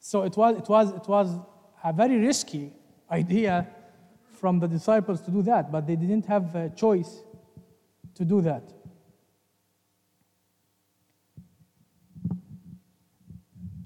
so 0.00 0.24
it 0.24 0.36
was, 0.36 0.56
it, 0.56 0.68
was, 0.68 0.90
it 0.92 1.06
was 1.06 1.38
a 1.84 1.92
very 1.92 2.18
risky 2.18 2.72
idea 3.08 3.68
from 4.40 4.58
the 4.58 4.66
disciples 4.66 5.20
to 5.20 5.30
do 5.30 5.40
that, 5.42 5.70
but 5.70 5.86
they 5.86 5.94
didn't 5.94 6.26
have 6.26 6.52
a 6.56 6.70
choice 6.70 7.22
to 8.16 8.24
do 8.24 8.40
that. 8.40 8.64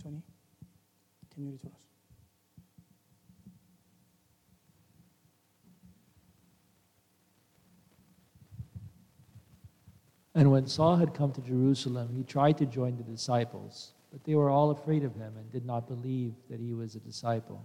Tony, 0.03 0.23
can 1.31 1.45
you 1.45 1.51
read 1.51 1.61
for 1.61 1.69
us? 1.69 1.84
And 10.35 10.51
when 10.51 10.67
Saul 10.67 10.97
had 10.97 11.15
come 11.15 11.33
to 11.33 11.41
Jerusalem, 11.41 12.09
he 12.13 12.25
tried 12.25 12.59
to 12.59 12.67
join 12.67 12.97
the 12.97 13.05
disciples, 13.05 13.95
but 14.11 14.25
they 14.25 14.35
were 14.35 14.51
all 14.51 14.71
afraid 14.71 15.05
of 15.05 15.15
him 15.15 15.37
and 15.37 15.51
did 15.51 15.65
not 15.65 15.87
believe 15.87 16.35
that 16.51 16.59
he 16.61 16.75
was 16.75 16.97
a 16.97 17.01
disciple. 17.01 17.65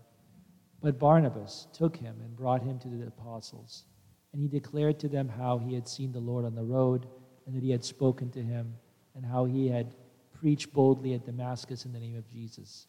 But 0.81 0.99
Barnabas 0.99 1.67
took 1.73 1.97
him 1.97 2.15
and 2.21 2.35
brought 2.35 2.61
him 2.61 2.77
to 2.79 2.88
the 2.88 3.07
apostles, 3.07 3.85
and 4.31 4.41
he 4.41 4.47
declared 4.47 4.99
to 4.99 5.07
them 5.07 5.27
how 5.27 5.57
he 5.57 5.73
had 5.73 5.88
seen 5.88 6.11
the 6.11 6.19
Lord 6.19 6.45
on 6.45 6.53
the 6.53 6.63
road, 6.63 7.07
and 7.45 7.55
that 7.55 7.63
he 7.63 7.71
had 7.71 7.83
spoken 7.83 8.29
to 8.31 8.41
him, 8.43 8.75
and 9.15 9.25
how 9.25 9.45
he 9.45 9.67
had 9.67 9.95
preached 10.31 10.71
boldly 10.71 11.15
at 11.15 11.25
Damascus 11.25 11.85
in 11.85 11.91
the 11.91 11.99
name 11.99 12.15
of 12.15 12.29
Jesus. 12.29 12.85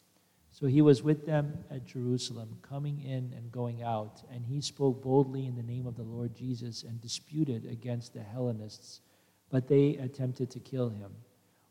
So 0.51 0.67
he 0.67 0.81
was 0.81 1.01
with 1.01 1.25
them 1.25 1.57
at 1.71 1.85
Jerusalem, 1.85 2.57
coming 2.61 3.01
in 3.01 3.33
and 3.35 3.51
going 3.51 3.81
out, 3.81 4.21
and 4.31 4.45
he 4.45 4.61
spoke 4.61 5.01
boldly 5.01 5.47
in 5.47 5.55
the 5.55 5.63
name 5.63 5.87
of 5.87 5.95
the 5.95 6.03
Lord 6.03 6.35
Jesus 6.35 6.83
and 6.83 7.01
disputed 7.01 7.65
against 7.65 8.13
the 8.13 8.21
Hellenists 8.21 9.01
but 9.51 9.67
they 9.67 9.97
attempted 9.97 10.49
to 10.51 10.59
kill 10.59 10.89
him. 10.89 11.11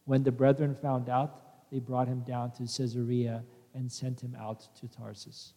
When 0.05 0.23
the 0.23 0.31
brethren 0.33 0.75
found 0.75 1.09
out, 1.09 1.71
they 1.73 1.79
brought 1.79 2.09
him 2.09 2.21
down 2.21 2.53
to 2.53 2.65
Caesarea 2.65 3.43
and 3.75 3.91
sent 3.91 4.21
him 4.21 4.37
out 4.39 4.69
to 4.77 4.89
Tarsus. 4.89 5.55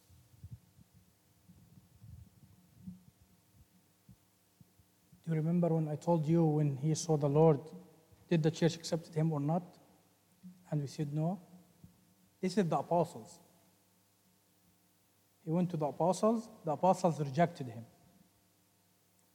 Do 5.25 5.31
you 5.31 5.37
remember 5.37 5.69
when 5.69 5.87
I 5.87 5.95
told 5.95 6.25
you 6.25 6.43
when 6.43 6.75
he 6.77 6.93
saw 6.95 7.17
the 7.17 7.29
Lord, 7.29 7.59
did 8.29 8.43
the 8.43 8.51
church 8.51 8.75
accept 8.75 9.13
him 9.13 9.31
or 9.31 9.39
not? 9.39 9.63
And 10.69 10.81
we 10.81 10.87
said 10.87 11.13
no. 11.13 11.39
This 12.41 12.57
is 12.57 12.67
the 12.67 12.77
apostles. 12.77 13.39
He 15.45 15.51
went 15.51 15.69
to 15.71 15.77
the 15.77 15.85
apostles, 15.85 16.49
the 16.63 16.71
apostles 16.71 17.19
rejected 17.19 17.67
him. 17.67 17.85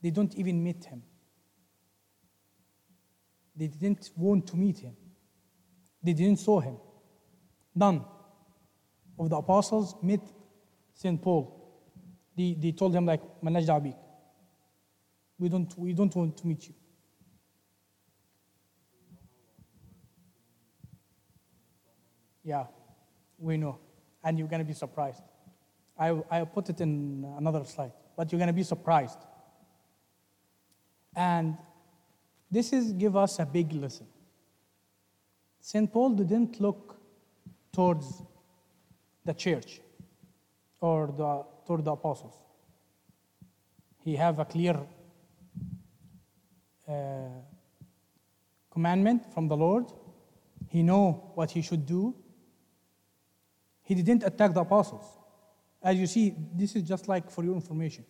They 0.02 0.10
don't 0.10 0.34
even 0.36 0.62
meet 0.62 0.84
him. 0.84 1.02
They 3.58 3.66
didn't 3.66 4.10
want 4.16 4.46
to 4.48 4.56
meet 4.56 4.78
him. 4.78 4.94
They 6.00 6.12
didn't 6.12 6.38
saw 6.38 6.60
him. 6.60 6.76
None 7.74 8.04
of 9.18 9.30
the 9.30 9.36
apostles 9.36 9.96
met 10.00 10.20
St. 10.94 11.20
Paul. 11.20 11.54
They, 12.36 12.56
they 12.56 12.70
told 12.70 12.94
him 12.94 13.04
like, 13.04 13.20
Manaj 13.42 13.94
We 15.40 15.48
don't, 15.48 15.76
we 15.76 15.92
don't 15.92 16.14
want 16.14 16.36
to 16.36 16.46
meet 16.46 16.68
you. 16.68 16.74
Yeah, 22.44 22.66
we 23.38 23.56
know. 23.56 23.80
And 24.22 24.38
you're 24.38 24.48
going 24.48 24.60
to 24.60 24.64
be 24.64 24.72
surprised. 24.72 25.22
I, 25.98 26.16
I 26.30 26.44
put 26.44 26.68
it 26.68 26.80
in 26.80 27.26
another 27.36 27.64
slide, 27.64 27.92
but 28.16 28.30
you're 28.30 28.38
going 28.38 28.46
to 28.46 28.52
be 28.52 28.62
surprised. 28.62 29.18
And 31.16 31.56
this 32.50 32.72
is 32.72 32.92
give 32.92 33.16
us 33.16 33.38
a 33.38 33.46
big 33.46 33.72
lesson. 33.72 34.06
St. 35.60 35.92
Paul 35.92 36.10
didn't 36.10 36.60
look 36.60 36.96
towards 37.72 38.22
the 39.24 39.34
church 39.34 39.80
or 40.80 41.08
the, 41.08 41.44
toward 41.66 41.84
the 41.84 41.92
apostles. 41.92 42.34
He 43.98 44.16
have 44.16 44.38
a 44.38 44.44
clear 44.44 44.80
uh, 46.88 46.92
commandment 48.70 49.32
from 49.34 49.48
the 49.48 49.56
Lord. 49.56 49.86
He 50.68 50.82
know 50.82 51.32
what 51.34 51.50
he 51.50 51.60
should 51.60 51.84
do. 51.84 52.14
He 53.82 53.94
didn't 53.94 54.22
attack 54.22 54.54
the 54.54 54.60
apostles. 54.60 55.04
As 55.82 55.96
you 55.96 56.06
see, 56.06 56.34
this 56.54 56.76
is 56.76 56.82
just 56.82 57.08
like 57.08 57.30
for 57.30 57.44
your 57.44 57.54
information. 57.54 58.04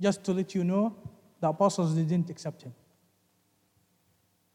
Just 0.00 0.24
to 0.24 0.32
let 0.32 0.54
you 0.54 0.64
know, 0.64 0.94
the 1.40 1.48
apostles 1.48 1.94
didn't 1.94 2.30
accept 2.30 2.62
him. 2.62 2.74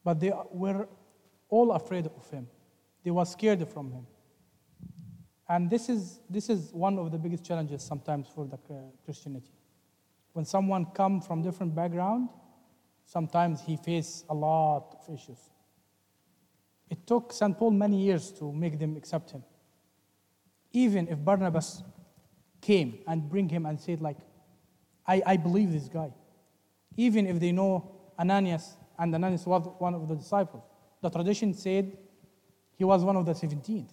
But 0.04 0.20
they 0.20 0.32
were 0.52 0.88
all 1.50 1.72
afraid 1.74 2.08
of 2.08 2.30
him. 2.30 2.48
They 3.04 3.12
were 3.12 3.26
scared 3.26 3.68
from 3.68 3.92
him. 3.92 4.08
And 5.48 5.70
this 5.70 5.90
is, 5.90 6.22
this 6.30 6.50
is 6.50 6.72
one 6.72 6.98
of 6.98 7.12
the 7.12 7.18
biggest 7.18 7.44
challenges 7.44 7.84
sometimes 7.84 8.28
for 8.34 8.46
the 8.46 8.56
uh, 8.56 8.78
Christianity. 9.04 9.52
When 10.34 10.46
someone 10.46 10.86
come 10.94 11.22
from 11.22 11.42
different 11.42 11.76
background, 11.76 12.30
sometimes 13.06 13.62
he 13.62 13.76
face 13.76 14.24
a 14.30 14.34
lot 14.34 14.96
of 14.98 15.14
issues. 15.14 15.50
It 16.90 17.06
took 17.06 17.34
St. 17.34 17.58
Paul 17.58 17.72
many 17.72 18.02
years 18.02 18.32
to 18.34 18.52
make 18.52 18.80
them 18.80 18.96
accept 18.96 19.32
him. 19.32 19.44
Even 20.72 21.08
if 21.10 21.24
Barnabas 21.24 21.84
came 22.62 23.00
and 23.08 23.30
bring 23.30 23.50
him 23.50 23.66
and 23.66 23.80
said 23.80 24.02
like, 24.02 24.18
I, 25.06 25.22
I 25.26 25.38
believe 25.38 25.72
this 25.72 25.90
guy. 25.90 26.14
Even 26.96 27.28
if 27.28 27.40
they 27.40 27.52
know 27.52 27.92
Ananias 28.18 28.78
and 29.02 29.16
Ananias 29.16 29.48
was 29.48 29.68
one 29.80 29.96
of 29.96 30.08
the 30.08 30.16
disciples. 30.16 30.64
The 31.02 31.10
tradition 31.10 31.56
said 31.56 31.98
he 32.78 32.84
was 32.84 33.04
one 33.04 33.16
of 33.16 33.26
the 33.26 33.34
17. 33.34 33.90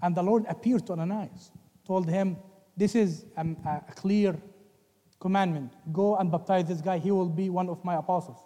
And 0.00 0.14
the 0.14 0.22
Lord 0.22 0.44
appeared 0.48 0.86
to 0.86 0.92
Ananias, 0.92 1.50
told 1.84 2.08
him, 2.08 2.36
This 2.76 2.94
is 2.94 3.26
a, 3.36 3.44
a 3.88 3.92
clear 3.92 4.40
commandment. 5.20 5.72
Go 5.92 6.16
and 6.16 6.30
baptize 6.30 6.66
this 6.66 6.80
guy, 6.80 6.98
he 6.98 7.10
will 7.10 7.28
be 7.28 7.50
one 7.50 7.68
of 7.68 7.84
my 7.84 7.96
apostles. 7.96 8.38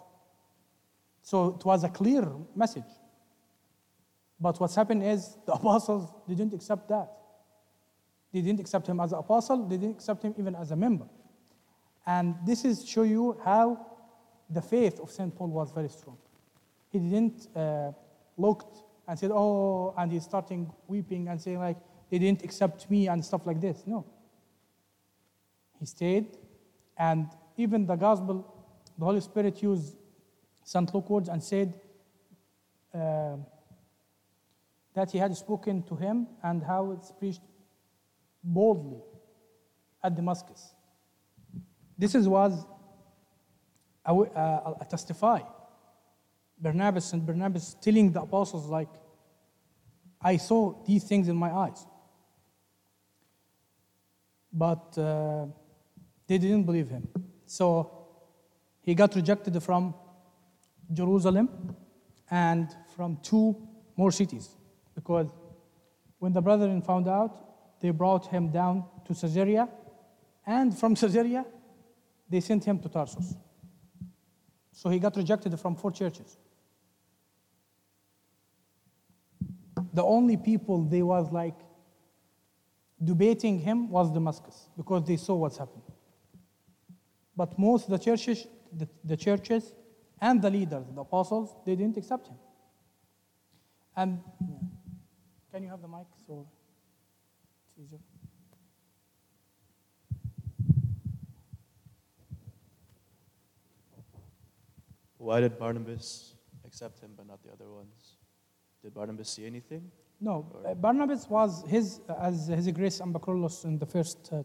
So 1.21 1.55
it 1.59 1.63
was 1.63 1.83
a 1.83 1.89
clear 1.89 2.27
message. 2.55 2.91
But 4.39 4.59
what's 4.59 4.75
happened 4.75 5.03
is 5.03 5.37
the 5.45 5.53
apostles 5.61 6.11
didn't 6.27 6.53
accept 6.53 6.89
that. 6.89 7.11
They 8.33 8.41
didn't 8.41 8.59
accept 8.59 8.87
him 8.87 8.99
as 8.99 9.11
an 9.11 9.19
apostle, 9.19 9.67
they 9.67 9.77
didn't 9.77 9.97
accept 9.97 10.23
him 10.23 10.33
even 10.39 10.55
as 10.55 10.71
a 10.71 10.75
member. 10.75 11.05
And 12.07 12.35
this 12.43 12.65
is 12.65 12.87
show 12.87 13.03
you 13.03 13.39
how 13.45 13.96
the 14.49 14.61
faith 14.61 14.99
of 14.99 15.11
St. 15.11 15.35
Paul 15.35 15.49
was 15.49 15.71
very 15.71 15.89
strong. 15.89 16.17
He 16.89 16.99
didn't 16.99 17.47
uh, 17.55 17.91
looked 18.37 18.83
and 19.07 19.17
said, 19.17 19.31
oh, 19.33 19.93
and 19.97 20.11
he's 20.11 20.23
starting 20.23 20.71
weeping 20.87 21.27
and 21.27 21.39
saying 21.39 21.59
like, 21.59 21.77
they 22.09 22.19
didn't 22.19 22.43
accept 22.43 22.89
me 22.89 23.07
and 23.07 23.23
stuff 23.23 23.45
like 23.45 23.59
this. 23.59 23.83
No. 23.85 24.05
He 25.79 25.85
stayed, 25.85 26.37
and 26.97 27.27
even 27.57 27.85
the 27.85 27.95
gospel, 27.95 28.65
the 28.97 29.05
Holy 29.05 29.21
Spirit 29.21 29.61
used 29.61 29.95
St. 30.63 30.93
Luke 30.93 31.09
words 31.09 31.29
and 31.29 31.43
said 31.43 31.73
uh, 32.93 33.35
that 34.93 35.11
he 35.11 35.17
had 35.17 35.35
spoken 35.37 35.83
to 35.83 35.95
him 35.95 36.27
and 36.43 36.63
how 36.63 36.91
it's 36.91 37.11
preached 37.11 37.41
boldly 38.43 39.01
at 40.03 40.15
Damascus. 40.15 40.73
This 41.97 42.15
is 42.15 42.27
was 42.27 42.65
a, 44.07 44.13
a, 44.13 44.75
a 44.81 44.85
testify. 44.89 45.41
Barnabas 46.59 47.13
and 47.13 47.25
Barnabas 47.25 47.75
telling 47.81 48.11
the 48.11 48.21
apostles 48.21 48.67
like, 48.67 48.89
I 50.21 50.37
saw 50.37 50.83
these 50.85 51.03
things 51.03 51.27
in 51.27 51.35
my 51.35 51.51
eyes. 51.51 51.85
But 54.51 54.97
uh, 54.97 55.45
they 56.25 56.37
didn't 56.37 56.63
believe 56.63 56.89
him. 56.89 57.07
So 57.45 58.07
he 58.81 58.95
got 58.95 59.15
rejected 59.15 59.61
from 59.61 59.93
Jerusalem 60.91 61.75
and 62.31 62.75
from 62.95 63.19
two 63.21 63.55
more 63.95 64.11
cities 64.11 64.49
because 64.95 65.27
when 66.19 66.33
the 66.33 66.41
brethren 66.41 66.81
found 66.81 67.07
out, 67.07 67.79
they 67.79 67.91
brought 67.91 68.25
him 68.27 68.49
down 68.49 68.85
to 69.05 69.13
Caesarea, 69.13 69.69
and 70.45 70.77
from 70.77 70.95
Caesarea, 70.95 71.45
they 72.29 72.39
sent 72.39 72.65
him 72.65 72.79
to 72.79 72.89
Tarsus. 72.89 73.35
So 74.77 74.89
he 74.89 74.99
got 74.99 75.15
rejected 75.17 75.59
from 75.59 75.75
four 75.75 75.91
churches. 75.91 76.37
The 79.91 80.03
only 80.03 80.37
people 80.37 80.83
they 80.83 81.01
was 81.01 81.31
like 81.31 81.55
debating 83.03 83.57
him 83.57 83.89
was 83.89 84.11
Damascus 84.11 84.69
because 84.77 85.03
they 85.07 85.17
saw 85.17 85.33
what's 85.33 85.57
happening. 85.57 85.81
But 87.35 87.57
most 87.57 87.85
of 87.85 87.89
the 87.89 87.97
churches, 87.97 88.45
the, 88.71 88.87
the 89.03 89.17
churches 89.17 89.73
and 90.21 90.43
the 90.43 90.51
leaders, 90.51 90.85
the 90.93 91.01
apostles, 91.01 91.55
they 91.65 91.75
didn't 91.75 91.97
accept 91.97 92.27
him. 92.27 92.37
And 93.95 94.19
can 95.51 95.63
you 95.63 95.69
have 95.69 95.81
the 95.81 95.87
mic 95.87 96.05
so 96.27 96.47
it's 97.79 97.83
easier? 97.83 98.16
Why 105.17 105.41
did 105.41 105.57
Barnabas 105.57 106.35
accept 106.65 106.99
him 106.99 107.11
but 107.15 107.27
not 107.27 107.43
the 107.43 107.51
other 107.51 107.69
ones? 107.69 108.17
Did 108.83 108.93
Barnabas 108.93 109.29
see 109.29 109.45
anything? 109.45 109.91
No, 110.19 110.51
uh, 110.65 110.73
Barnabas 110.73 111.29
was 111.29 111.63
his, 111.67 112.01
as 112.19 112.47
His 112.47 112.67
Grace 112.69 112.99
Ambacrolos 112.99 113.65
in 113.65 113.77
the 113.77 113.85
first 113.85 114.29
uh, 114.31 114.43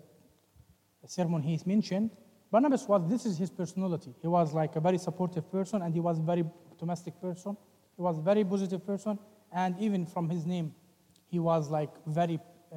sermon 1.06 1.42
he 1.42 1.58
mentioned. 1.64 2.10
Barnabas 2.50 2.86
was, 2.86 3.08
this 3.08 3.24
is 3.24 3.38
his 3.38 3.50
personality. 3.50 4.14
He 4.20 4.28
was 4.28 4.52
like 4.52 4.76
a 4.76 4.80
very 4.80 4.98
supportive 4.98 5.50
person 5.50 5.80
and 5.80 5.94
he 5.94 6.00
was 6.00 6.18
a 6.18 6.22
very 6.22 6.44
optimistic 6.70 7.18
person. 7.20 7.56
He 7.96 8.02
was 8.02 8.18
a 8.18 8.20
very 8.20 8.44
positive 8.44 8.86
person 8.86 9.18
and 9.52 9.78
even 9.78 10.04
from 10.04 10.28
his 10.28 10.44
name, 10.44 10.74
he 11.28 11.38
was 11.38 11.70
like 11.70 11.90
very 12.06 12.38
uh, 12.70 12.76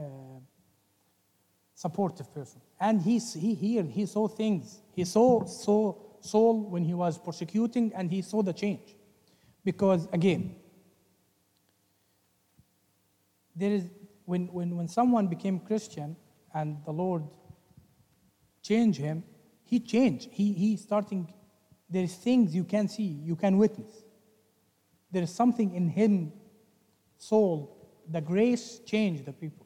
supportive 1.73 2.33
person. 2.33 2.61
And 2.79 3.01
he, 3.01 3.19
he 3.19 3.75
heard, 3.75 3.87
he 3.87 4.05
saw 4.05 4.29
things. 4.29 4.81
He 4.93 5.03
saw, 5.03 5.43
saw 5.45 5.93
Saul 6.25 6.69
when 6.69 6.83
he 6.83 6.93
was 6.93 7.17
persecuting 7.17 7.93
and 7.95 8.11
he 8.11 8.21
saw 8.21 8.41
the 8.41 8.53
change. 8.53 8.95
Because 9.63 10.07
again, 10.11 10.55
there 13.55 13.71
is 13.71 13.83
when, 14.25 14.47
when, 14.47 14.75
when 14.75 14.87
someone 14.87 15.27
became 15.27 15.59
Christian 15.59 16.15
and 16.53 16.77
the 16.85 16.91
Lord 16.91 17.23
changed 18.61 18.99
him, 18.99 19.23
he 19.63 19.79
changed. 19.79 20.29
He, 20.31 20.53
he 20.53 20.77
starting, 20.77 21.33
there 21.89 22.03
is 22.03 22.15
things 22.15 22.53
you 22.53 22.63
can 22.63 22.87
see, 22.87 23.03
you 23.03 23.35
can 23.35 23.57
witness. 23.57 24.03
There 25.11 25.23
is 25.23 25.33
something 25.33 25.73
in 25.73 25.89
him, 25.89 26.33
soul, 27.17 27.75
the 28.09 28.21
grace 28.21 28.79
changed 28.85 29.25
the 29.25 29.33
people. 29.33 29.65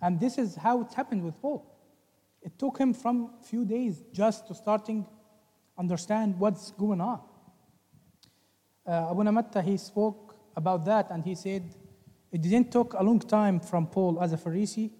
And 0.00 0.18
this 0.18 0.38
is 0.38 0.56
how 0.56 0.82
it 0.82 0.92
happened 0.92 1.22
with 1.24 1.40
Paul. 1.40 1.71
It 2.42 2.58
took 2.58 2.78
him 2.78 2.92
from 2.92 3.30
a 3.40 3.44
few 3.44 3.64
days 3.64 4.02
just 4.12 4.46
to 4.48 4.54
starting 4.54 5.06
understand 5.78 6.38
what's 6.38 6.70
going 6.72 7.00
on. 7.00 7.20
Uh, 8.86 9.14
Abouna 9.14 9.32
Matta, 9.32 9.62
he 9.62 9.76
spoke 9.76 10.36
about 10.56 10.84
that 10.84 11.10
and 11.10 11.24
he 11.24 11.34
said, 11.34 11.62
it 12.30 12.42
didn't 12.42 12.72
take 12.72 12.94
a 12.94 13.02
long 13.02 13.20
time 13.20 13.60
from 13.60 13.86
Paul 13.86 14.20
as 14.20 14.32
a 14.32 14.36
Pharisee 14.36 14.90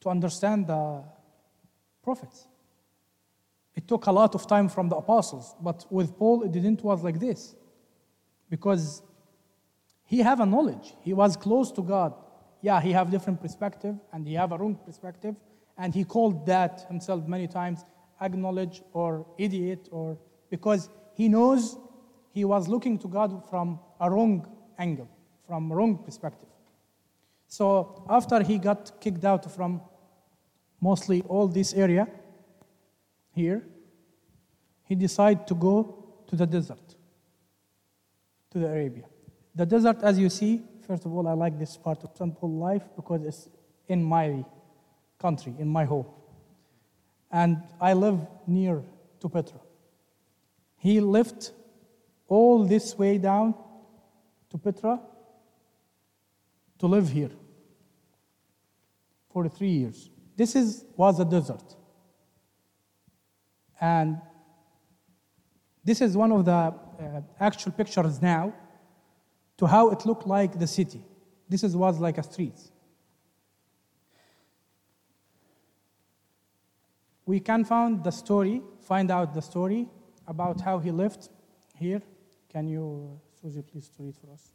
to 0.00 0.08
understand 0.08 0.66
the 0.66 1.02
prophets. 2.02 2.46
It 3.74 3.88
took 3.88 4.06
a 4.06 4.12
lot 4.12 4.34
of 4.34 4.46
time 4.46 4.68
from 4.68 4.88
the 4.88 4.96
apostles, 4.96 5.54
but 5.60 5.86
with 5.90 6.16
Paul, 6.18 6.42
it 6.42 6.52
didn't 6.52 6.82
was 6.84 7.02
like 7.02 7.18
this. 7.18 7.54
Because 8.50 9.02
he 10.04 10.18
have 10.18 10.40
a 10.40 10.46
knowledge. 10.46 10.94
He 11.00 11.14
was 11.14 11.36
close 11.36 11.72
to 11.72 11.82
God. 11.82 12.12
Yeah, 12.60 12.80
he 12.80 12.92
have 12.92 13.10
different 13.10 13.40
perspective 13.40 13.96
and 14.12 14.26
he 14.26 14.34
have 14.34 14.52
a 14.52 14.58
wrong 14.58 14.78
perspective. 14.84 15.36
And 15.82 15.92
he 15.92 16.04
called 16.04 16.46
that 16.46 16.84
himself 16.86 17.26
many 17.26 17.48
times 17.48 17.84
acknowledge 18.20 18.82
or 18.92 19.26
idiot 19.36 19.88
or 19.90 20.16
because 20.48 20.88
he 21.16 21.28
knows 21.28 21.76
he 22.30 22.44
was 22.44 22.68
looking 22.68 22.96
to 23.00 23.08
God 23.08 23.42
from 23.50 23.80
a 24.00 24.08
wrong 24.08 24.46
angle, 24.78 25.08
from 25.44 25.72
wrong 25.72 25.98
perspective. 25.98 26.48
So 27.48 28.04
after 28.08 28.44
he 28.44 28.58
got 28.58 29.00
kicked 29.00 29.24
out 29.24 29.50
from 29.50 29.80
mostly 30.80 31.22
all 31.22 31.48
this 31.48 31.74
area 31.74 32.06
here, 33.34 33.66
he 34.84 34.94
decided 34.94 35.48
to 35.48 35.54
go 35.56 35.74
to 36.28 36.36
the 36.36 36.46
desert, 36.46 36.94
to 38.52 38.60
the 38.60 38.68
Arabia. 38.68 39.06
The 39.56 39.66
desert, 39.66 39.98
as 40.04 40.16
you 40.16 40.30
see, 40.30 40.62
first 40.86 41.04
of 41.06 41.12
all, 41.12 41.26
I 41.26 41.32
like 41.32 41.58
this 41.58 41.76
part 41.76 42.04
of. 42.04 42.14
Paul 42.14 42.56
life 42.58 42.84
because 42.94 43.24
it's 43.24 43.48
in 43.88 44.00
my 44.04 44.44
country, 45.26 45.54
in 45.58 45.68
my 45.68 45.84
home. 45.84 46.06
And 47.30 47.62
I 47.80 47.94
live 47.94 48.18
near 48.46 48.82
to 49.20 49.28
Petra. 49.28 49.60
He 50.76 51.00
left 51.00 51.52
all 52.28 52.64
this 52.64 52.98
way 52.98 53.18
down 53.18 53.54
to 54.50 54.58
Petra 54.58 55.00
to 56.78 56.86
live 56.86 57.08
here 57.08 57.30
for 59.32 59.48
three 59.48 59.70
years. 59.70 60.10
This 60.36 60.56
is, 60.56 60.84
was 60.96 61.20
a 61.20 61.24
desert. 61.24 61.76
And 63.80 64.20
this 65.84 66.00
is 66.00 66.16
one 66.16 66.32
of 66.32 66.44
the 66.44 66.52
uh, 66.52 66.74
actual 67.40 67.72
pictures 67.72 68.20
now 68.20 68.52
to 69.58 69.66
how 69.66 69.90
it 69.90 70.04
looked 70.06 70.26
like 70.26 70.58
the 70.58 70.66
city. 70.66 71.04
This 71.48 71.62
is, 71.64 71.76
was 71.76 71.98
like 71.98 72.18
a 72.18 72.22
street. 72.22 72.60
We 77.24 77.38
can 77.38 77.64
find 77.64 78.02
the 78.02 78.10
story, 78.10 78.62
find 78.80 79.10
out 79.10 79.32
the 79.32 79.42
story 79.42 79.88
about 80.26 80.60
how 80.60 80.78
he 80.78 80.90
lived 80.90 81.28
here. 81.76 82.02
Can 82.48 82.66
you, 82.66 83.20
Susie, 83.40 83.62
please 83.62 83.90
read 83.98 84.16
for 84.16 84.32
us? 84.32 84.52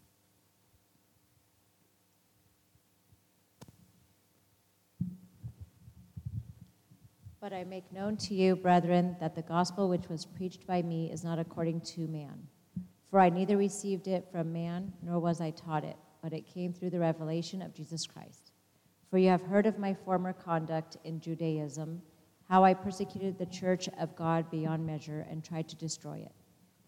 But 7.40 7.54
I 7.54 7.64
make 7.64 7.90
known 7.94 8.18
to 8.18 8.34
you, 8.34 8.58
brethren, 8.58 9.16
that 9.22 9.36
the 9.36 9.42
gospel 9.42 9.88
which 9.88 10.10
was 10.10 10.26
preached 10.26 10.68
by 10.68 10.82
me 10.82 11.10
is 11.10 11.24
not 11.24 11.40
according 11.40 11.80
to 11.82 12.08
man. 12.08 12.48
For 13.10 13.22
I 13.22 13.30
neither 13.30 13.56
received 13.56 14.08
it 14.08 14.28
from 14.30 14.52
man, 14.52 14.92
nor 15.02 15.20
was 15.20 15.40
I 15.40 15.52
taught 15.52 15.86
it, 15.86 15.96
but 16.22 16.34
it 16.34 16.46
came 16.46 16.74
through 16.74 16.90
the 16.90 17.00
revelation 17.00 17.62
of 17.62 17.74
Jesus 17.74 18.06
Christ. 18.06 18.52
For 19.10 19.18
you 19.18 19.30
have 19.30 19.44
heard 19.44 19.66
of 19.66 19.80
my 19.80 19.94
former 19.94 20.34
conduct 20.34 20.98
in 21.06 21.22
Judaism, 21.22 22.02
how 22.50 22.64
I 22.64 22.74
persecuted 22.74 23.38
the 23.38 23.46
church 23.46 23.90
of 24.00 24.16
God 24.16 24.50
beyond 24.50 24.86
measure 24.86 25.26
and 25.30 25.44
tried 25.44 25.68
to 25.70 25.76
destroy 25.76 26.18
it. 26.18 26.32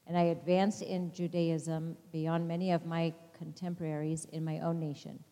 And 0.07 0.17
I 0.17 0.23
advanced 0.23 0.81
in 0.81 1.11
Judaism 1.11 1.97
beyond 2.11 2.47
many 2.47 2.71
of 2.71 2.85
my 2.85 3.13
contemporaries 3.37 4.25
in 4.31 4.43
my 4.43 4.59
own 4.59 4.79
nation, 4.79 5.23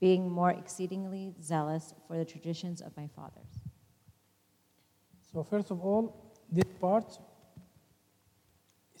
being 0.00 0.30
more 0.30 0.50
exceedingly 0.50 1.34
zealous 1.42 1.94
for 2.06 2.16
the 2.16 2.24
traditions 2.24 2.80
of 2.80 2.96
my 2.96 3.08
fathers. 3.14 3.58
So, 5.32 5.42
first 5.42 5.70
of 5.70 5.80
all, 5.80 6.34
this 6.50 6.64
part 6.80 7.18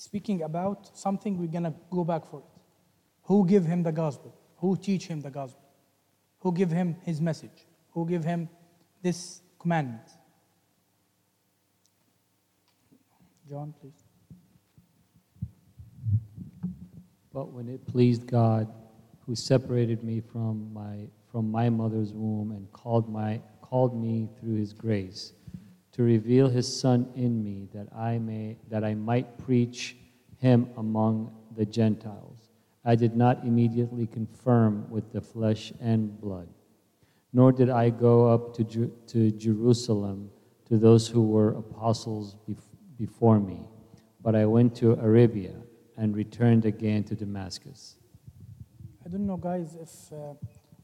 speaking 0.00 0.42
about 0.42 0.96
something 0.96 1.36
we're 1.38 1.46
going 1.46 1.64
to 1.64 1.74
go 1.90 2.04
back 2.04 2.24
for 2.24 2.38
it. 2.38 2.60
Who 3.24 3.46
give 3.46 3.66
him 3.66 3.82
the 3.82 3.92
gospel? 3.92 4.34
Who 4.56 4.76
teach 4.76 5.06
him 5.06 5.20
the 5.20 5.30
gospel? 5.30 5.62
Who 6.38 6.52
give 6.52 6.70
him 6.70 6.96
his 7.02 7.20
message? 7.20 7.66
Who 7.92 8.08
give 8.08 8.24
him 8.24 8.48
this 9.02 9.42
commandment? 9.58 10.08
John, 13.50 13.74
please. 13.80 14.04
But 17.32 17.52
when 17.52 17.68
it 17.68 17.84
pleased 17.84 18.28
God, 18.28 18.68
who 19.26 19.34
separated 19.34 20.04
me 20.04 20.20
from 20.20 20.72
my, 20.72 21.08
from 21.32 21.50
my 21.50 21.68
mother's 21.68 22.12
womb 22.12 22.52
and 22.52 22.70
called, 22.70 23.12
my, 23.12 23.40
called 23.60 24.00
me 24.00 24.28
through 24.38 24.54
his 24.54 24.72
grace, 24.72 25.32
to 25.90 26.04
reveal 26.04 26.48
his 26.48 26.80
son 26.80 27.08
in 27.16 27.42
me 27.42 27.66
that 27.74 27.88
I 27.92 28.18
may 28.18 28.56
that 28.68 28.84
I 28.84 28.94
might 28.94 29.36
preach 29.38 29.96
him 30.38 30.68
among 30.76 31.34
the 31.56 31.66
Gentiles. 31.66 32.50
I 32.84 32.94
did 32.94 33.16
not 33.16 33.42
immediately 33.42 34.06
confirm 34.06 34.88
with 34.90 35.12
the 35.12 35.20
flesh 35.20 35.72
and 35.80 36.20
blood, 36.20 36.48
nor 37.32 37.50
did 37.50 37.68
I 37.68 37.90
go 37.90 38.32
up 38.32 38.54
to, 38.54 38.64
Ju- 38.64 38.92
to 39.08 39.32
Jerusalem 39.32 40.30
to 40.66 40.78
those 40.78 41.08
who 41.08 41.26
were 41.26 41.50
apostles 41.50 42.36
bef- 42.48 42.69
before 43.00 43.40
me, 43.40 43.62
but 44.22 44.34
I 44.36 44.44
went 44.44 44.76
to 44.76 44.92
Arabia 44.92 45.54
and 45.96 46.14
returned 46.14 46.66
again 46.66 47.02
to 47.04 47.14
Damascus. 47.14 47.96
I 49.04 49.08
don't 49.08 49.26
know, 49.26 49.38
guys, 49.38 49.74
if, 49.74 50.12
uh, 50.12 50.34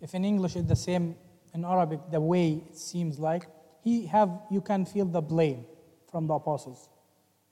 if 0.00 0.14
in 0.14 0.24
English 0.24 0.56
it's 0.56 0.66
the 0.66 0.74
same 0.74 1.14
in 1.52 1.64
Arabic, 1.64 2.00
the 2.10 2.20
way 2.20 2.64
it 2.70 2.76
seems 2.76 3.18
like. 3.18 3.44
He 3.82 4.06
have, 4.06 4.30
you 4.50 4.62
can 4.62 4.86
feel 4.86 5.04
the 5.04 5.20
blame 5.20 5.66
from 6.10 6.26
the 6.26 6.34
apostles 6.34 6.88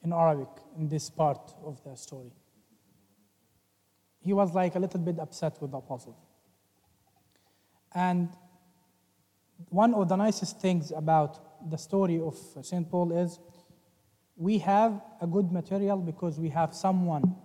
in 0.03 0.13
Arabic 0.13 0.49
in 0.79 0.89
this 0.89 1.11
part 1.11 1.55
of 1.63 1.83
the 1.85 1.95
story. 1.95 2.33
He 4.21 4.33
was 4.33 4.55
like 4.55 4.75
a 4.77 4.79
little 4.79 5.01
bit 5.01 5.19
upset 5.19 5.61
with 5.61 5.73
the 5.73 5.79
apostles. 5.79 6.17
And 7.95 8.31
one 9.69 9.93
of 9.95 10.09
the 10.09 10.17
nicest 10.17 10.61
things 10.61 10.91
about 10.91 11.71
the 11.71 11.77
story 11.77 12.19
of 12.19 12.37
St. 12.63 12.91
Paul 12.91 13.13
is 13.13 13.39
we 14.37 14.59
have 14.59 15.01
a 15.21 15.27
good 15.27 15.53
material 15.53 15.97
because 15.99 16.39
we 16.39 16.49
have 16.49 16.75
someone 16.75 17.37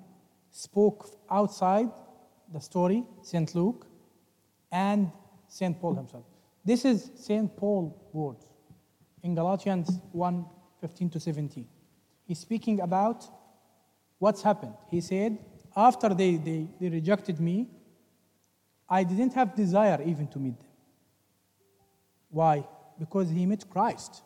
spoke 0.52 1.10
outside 1.30 1.90
the 2.52 2.60
story, 2.60 3.04
St. 3.22 3.54
Luke, 3.54 3.86
and 4.72 5.12
St. 5.48 5.80
Paul 5.80 5.96
himself. 5.96 6.26
This 6.66 6.86
is 6.86 7.12
St. 7.16 7.56
Paul 7.56 8.10
words 8.12 8.46
in 9.24 9.36
Galatians 9.36 10.00
1 10.12 10.46
15 10.82 11.10
to 11.10 11.20
17. 11.20 11.68
He's 12.26 12.40
speaking 12.40 12.80
about 12.80 13.26
what's 14.18 14.42
happened. 14.42 14.74
He 14.90 15.02
said, 15.02 15.38
After 15.76 16.10
they, 16.10 16.38
they, 16.38 16.68
they 16.80 16.90
rejected 16.90 17.40
me, 17.40 17.68
I 18.88 19.04
didn't 19.04 19.34
have 19.34 19.56
desire 19.56 20.02
even 20.06 20.28
to 20.28 20.40
meet 20.40 20.58
them. 20.60 20.70
Why? 22.30 22.66
Because 22.98 23.30
he 23.30 23.46
met 23.46 23.70
Christ. 23.70 24.22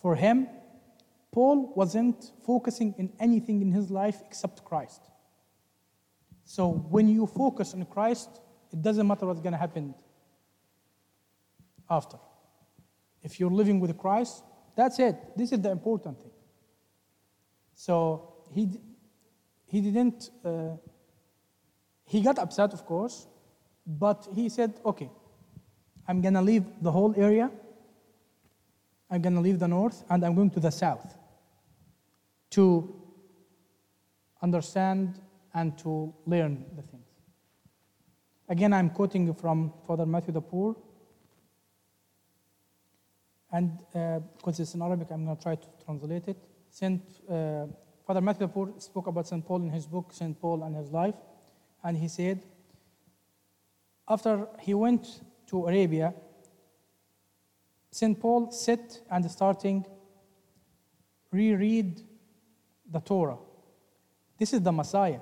For 0.00 0.14
him, 0.14 0.48
Paul 1.34 1.72
wasn't 1.74 2.30
focusing 2.46 2.94
in 2.96 3.12
anything 3.18 3.60
in 3.60 3.72
his 3.72 3.90
life 3.90 4.22
except 4.24 4.64
Christ. 4.64 5.00
So 6.44 6.68
when 6.68 7.08
you 7.08 7.26
focus 7.26 7.74
on 7.74 7.84
Christ, 7.86 8.28
it 8.72 8.80
doesn't 8.80 9.04
matter 9.04 9.26
what's 9.26 9.40
going 9.40 9.52
to 9.52 9.58
happen 9.58 9.96
after. 11.90 12.18
If 13.20 13.40
you're 13.40 13.50
living 13.50 13.80
with 13.80 13.98
Christ, 13.98 14.44
that's 14.76 15.00
it. 15.00 15.16
This 15.36 15.50
is 15.50 15.60
the 15.60 15.72
important 15.72 16.20
thing. 16.20 16.30
So 17.74 18.34
he, 18.52 18.68
he 19.66 19.80
didn't, 19.80 20.30
uh, 20.44 20.76
he 22.04 22.20
got 22.20 22.38
upset, 22.38 22.72
of 22.72 22.86
course, 22.86 23.26
but 23.84 24.28
he 24.32 24.48
said, 24.48 24.78
okay, 24.86 25.10
I'm 26.06 26.20
going 26.20 26.34
to 26.34 26.42
leave 26.42 26.62
the 26.80 26.92
whole 26.92 27.12
area. 27.16 27.50
I'm 29.10 29.20
going 29.20 29.34
to 29.34 29.40
leave 29.40 29.58
the 29.58 29.66
north 29.66 30.04
and 30.08 30.24
I'm 30.24 30.36
going 30.36 30.50
to 30.50 30.60
the 30.60 30.70
south 30.70 31.18
to 32.54 32.94
understand 34.42 35.18
and 35.52 35.76
to 35.78 36.14
learn 36.26 36.64
the 36.76 36.82
things. 36.82 37.08
Again, 38.48 38.72
I'm 38.72 38.90
quoting 38.90 39.34
from 39.34 39.72
Father 39.86 40.06
Matthew 40.06 40.32
the 40.32 40.40
Poor. 40.40 40.76
And 43.50 43.78
uh, 43.94 44.20
because 44.36 44.60
it's 44.60 44.74
in 44.74 44.82
Arabic, 44.82 45.08
I'm 45.10 45.24
going 45.24 45.36
to 45.36 45.42
try 45.42 45.54
to 45.56 45.66
translate 45.84 46.28
it. 46.28 46.36
Saint, 46.70 47.02
uh, 47.28 47.66
Father 48.06 48.20
Matthew 48.20 48.46
the 48.46 48.52
Poor 48.52 48.72
spoke 48.78 49.06
about 49.08 49.26
St. 49.26 49.44
Paul 49.44 49.62
in 49.62 49.70
his 49.70 49.86
book, 49.86 50.12
St. 50.12 50.38
Paul 50.40 50.62
and 50.62 50.76
His 50.76 50.90
Life. 50.90 51.14
And 51.82 51.96
he 51.96 52.08
said, 52.08 52.44
after 54.08 54.46
he 54.60 54.74
went 54.74 55.22
to 55.48 55.66
Arabia, 55.66 56.14
St. 57.90 58.18
Paul 58.20 58.50
sat 58.52 59.00
and 59.10 59.28
starting 59.30 59.86
reread 61.32 62.02
the 62.94 63.00
Torah. 63.00 63.36
This 64.38 64.54
is 64.54 64.62
the 64.62 64.72
Messiah. 64.72 65.20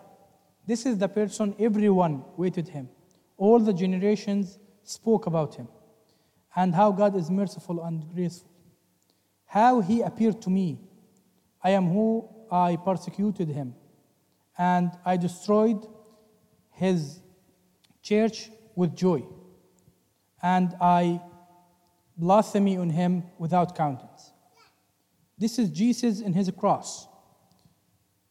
This 0.67 0.87
is 0.87 0.99
the 0.99 1.09
person 1.09 1.57
everyone 1.59 2.23
waited 2.37 2.69
him. 2.69 2.89
All 3.37 3.59
the 3.59 3.73
generations 3.73 4.59
spoke 4.85 5.27
about 5.27 5.57
him 5.57 5.67
and 6.55 6.75
how 6.75 6.93
God 6.93 7.17
is 7.17 7.31
merciful 7.31 7.83
and 7.83 8.09
graceful. 8.15 8.51
How 9.47 9.81
he 9.81 10.03
appeared 10.03 10.41
to 10.43 10.51
me. 10.51 10.79
I 11.65 11.71
am 11.71 11.89
who 11.89 12.29
I 12.51 12.77
persecuted 12.77 13.49
him, 13.49 13.75
and 14.59 14.91
I 15.05 15.17
destroyed 15.17 15.87
his 16.73 17.21
church 18.03 18.51
with 18.75 18.97
joy, 18.97 19.23
and 20.43 20.75
I 20.81 21.21
blasphemy 22.17 22.77
on 22.77 22.91
him 22.91 23.25
without 23.39 23.77
countenance. 23.77 24.33
This 25.39 25.59
is 25.59 25.71
Jesus 25.71 26.21
in 26.21 26.33
his 26.33 26.51
cross. 26.51 27.07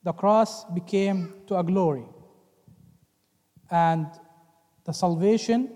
The 0.04 0.14
cross 0.14 0.66
became 0.66 1.34
to 1.48 1.58
a 1.58 1.64
glory, 1.64 2.06
and 3.70 4.08
the 4.84 4.94
salvation 4.94 5.70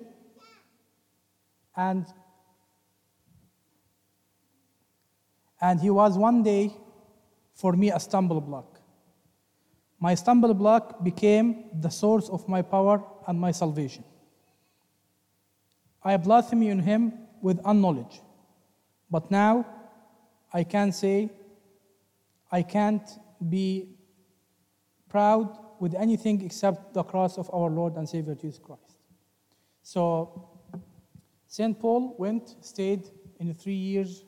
and 1.75 2.05
and 5.61 5.79
he 5.79 5.89
was 5.89 6.17
one 6.17 6.43
day 6.43 6.73
for 7.53 7.73
me 7.73 7.91
a 7.91 7.99
stumble 7.99 8.41
block. 8.41 8.79
My 9.99 10.15
stumble 10.15 10.53
block 10.53 11.03
became 11.03 11.65
the 11.79 11.89
source 11.89 12.29
of 12.29 12.47
my 12.47 12.61
power 12.61 13.03
and 13.27 13.39
my 13.39 13.51
salvation. 13.51 14.03
I 16.03 16.17
blaspheme 16.17 16.63
in 16.63 16.79
him 16.79 17.13
with 17.41 17.59
unknowledge. 17.65 18.21
But 19.09 19.31
now 19.31 19.65
I 20.53 20.63
can 20.63 20.91
say 20.91 21.31
I 22.51 22.61
can't 22.61 23.09
be 23.49 23.94
proud 25.15 25.57
with 25.79 25.95
anything 25.95 26.43
except 26.43 26.93
the 26.93 27.01
cross 27.01 27.37
of 27.37 27.49
our 27.53 27.69
Lord 27.69 27.95
and 27.95 28.05
Savior 28.07 28.35
Jesus 28.35 28.59
Christ. 28.59 28.97
So 29.81 30.01
St. 31.47 31.79
Paul 31.79 32.15
went, 32.17 32.53
stayed 32.59 33.03
in 33.39 33.53
three 33.53 33.81
years 33.91 34.25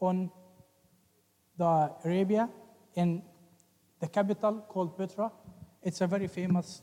on 0.00 0.30
the 1.56 1.90
Arabia 2.04 2.50
in 2.94 3.22
the 4.00 4.08
capital 4.08 4.66
called 4.68 4.98
Petra. 4.98 5.32
It's 5.82 6.02
a 6.02 6.06
very 6.06 6.28
famous 6.28 6.82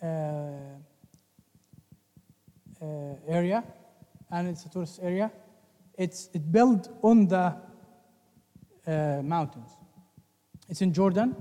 uh, 0.00 0.06
uh, 2.80 2.86
area, 3.26 3.64
and 4.30 4.46
it's 4.46 4.64
a 4.64 4.68
tourist 4.68 5.00
area. 5.02 5.32
It's 5.98 6.28
it 6.32 6.52
built 6.52 6.88
on 7.02 7.26
the 7.26 7.56
uh, 8.86 9.22
mountains. 9.24 9.70
It's 10.68 10.80
in 10.80 10.92
Jordan, 10.92 11.36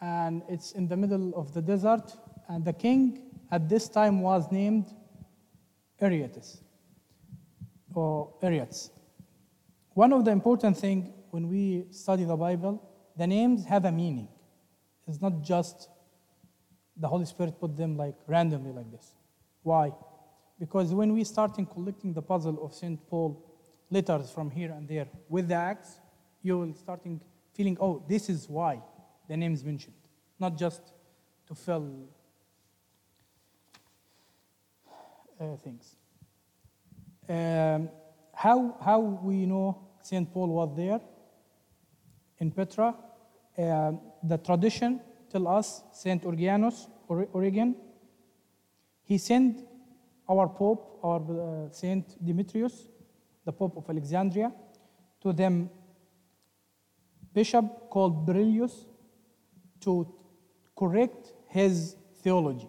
and 0.00 0.42
it's 0.48 0.72
in 0.72 0.88
the 0.88 0.96
middle 0.96 1.32
of 1.36 1.54
the 1.54 1.62
desert. 1.62 2.12
And 2.48 2.64
the 2.64 2.72
king 2.72 3.22
at 3.50 3.68
this 3.68 3.88
time 3.88 4.20
was 4.20 4.50
named 4.50 4.86
Aretas 6.00 6.60
or 7.94 8.34
Ariats. 8.42 8.90
One 9.94 10.12
of 10.12 10.24
the 10.24 10.30
important 10.30 10.76
things 10.76 11.10
when 11.30 11.48
we 11.48 11.84
study 11.90 12.24
the 12.24 12.36
Bible, 12.36 12.82
the 13.16 13.26
names 13.26 13.64
have 13.64 13.84
a 13.84 13.92
meaning. 13.92 14.28
It's 15.06 15.20
not 15.20 15.42
just 15.42 15.88
the 16.96 17.08
Holy 17.08 17.24
Spirit 17.24 17.58
put 17.60 17.76
them 17.76 17.96
like 17.96 18.14
randomly 18.26 18.72
like 18.72 18.90
this. 18.90 19.14
Why? 19.62 19.92
Because 20.58 20.92
when 20.92 21.12
we 21.12 21.24
start 21.24 21.58
in 21.58 21.66
collecting 21.66 22.12
the 22.12 22.22
puzzle 22.22 22.64
of 22.64 22.74
St. 22.74 22.98
Paul 23.08 23.44
letters 23.90 24.30
from 24.30 24.50
here 24.50 24.72
and 24.72 24.88
there 24.88 25.08
with 25.28 25.48
the 25.48 25.54
Acts, 25.54 26.00
you 26.42 26.58
will 26.58 26.74
starting 26.74 27.20
feeling, 27.52 27.76
oh, 27.80 28.02
this 28.08 28.28
is 28.28 28.48
why 28.48 28.80
the 29.28 29.36
name 29.36 29.52
is 29.52 29.64
mentioned, 29.64 29.94
not 30.38 30.56
just 30.56 30.92
to 31.46 31.54
fill 31.54 32.08
uh, 35.40 35.56
things. 35.56 35.96
Um, 37.28 37.88
how, 38.34 38.76
how 38.84 39.00
we 39.00 39.46
know 39.46 39.78
St. 40.02 40.32
Paul 40.32 40.48
was 40.48 40.76
there 40.76 41.00
in 42.38 42.50
Petra? 42.50 42.94
Um, 43.56 44.00
the 44.22 44.38
tradition 44.38 45.00
tell 45.30 45.48
us 45.48 45.82
St. 45.92 46.22
Orgianus, 46.24 46.88
or 47.08 47.26
Origen, 47.32 47.76
he 49.04 49.18
sent 49.18 49.64
our 50.28 50.48
Pope, 50.48 50.98
our 51.02 51.20
uh, 51.20 51.70
Saint 51.70 52.24
Demetrius, 52.24 52.88
the 53.44 53.52
Pope 53.52 53.76
of 53.76 53.88
Alexandria, 53.88 54.52
to 55.20 55.32
them 55.32 55.70
bishop 57.34 57.90
called 57.90 58.26
Berilius 58.26 58.86
to 59.80 60.12
correct 60.76 61.32
his 61.48 61.96
theology. 62.22 62.68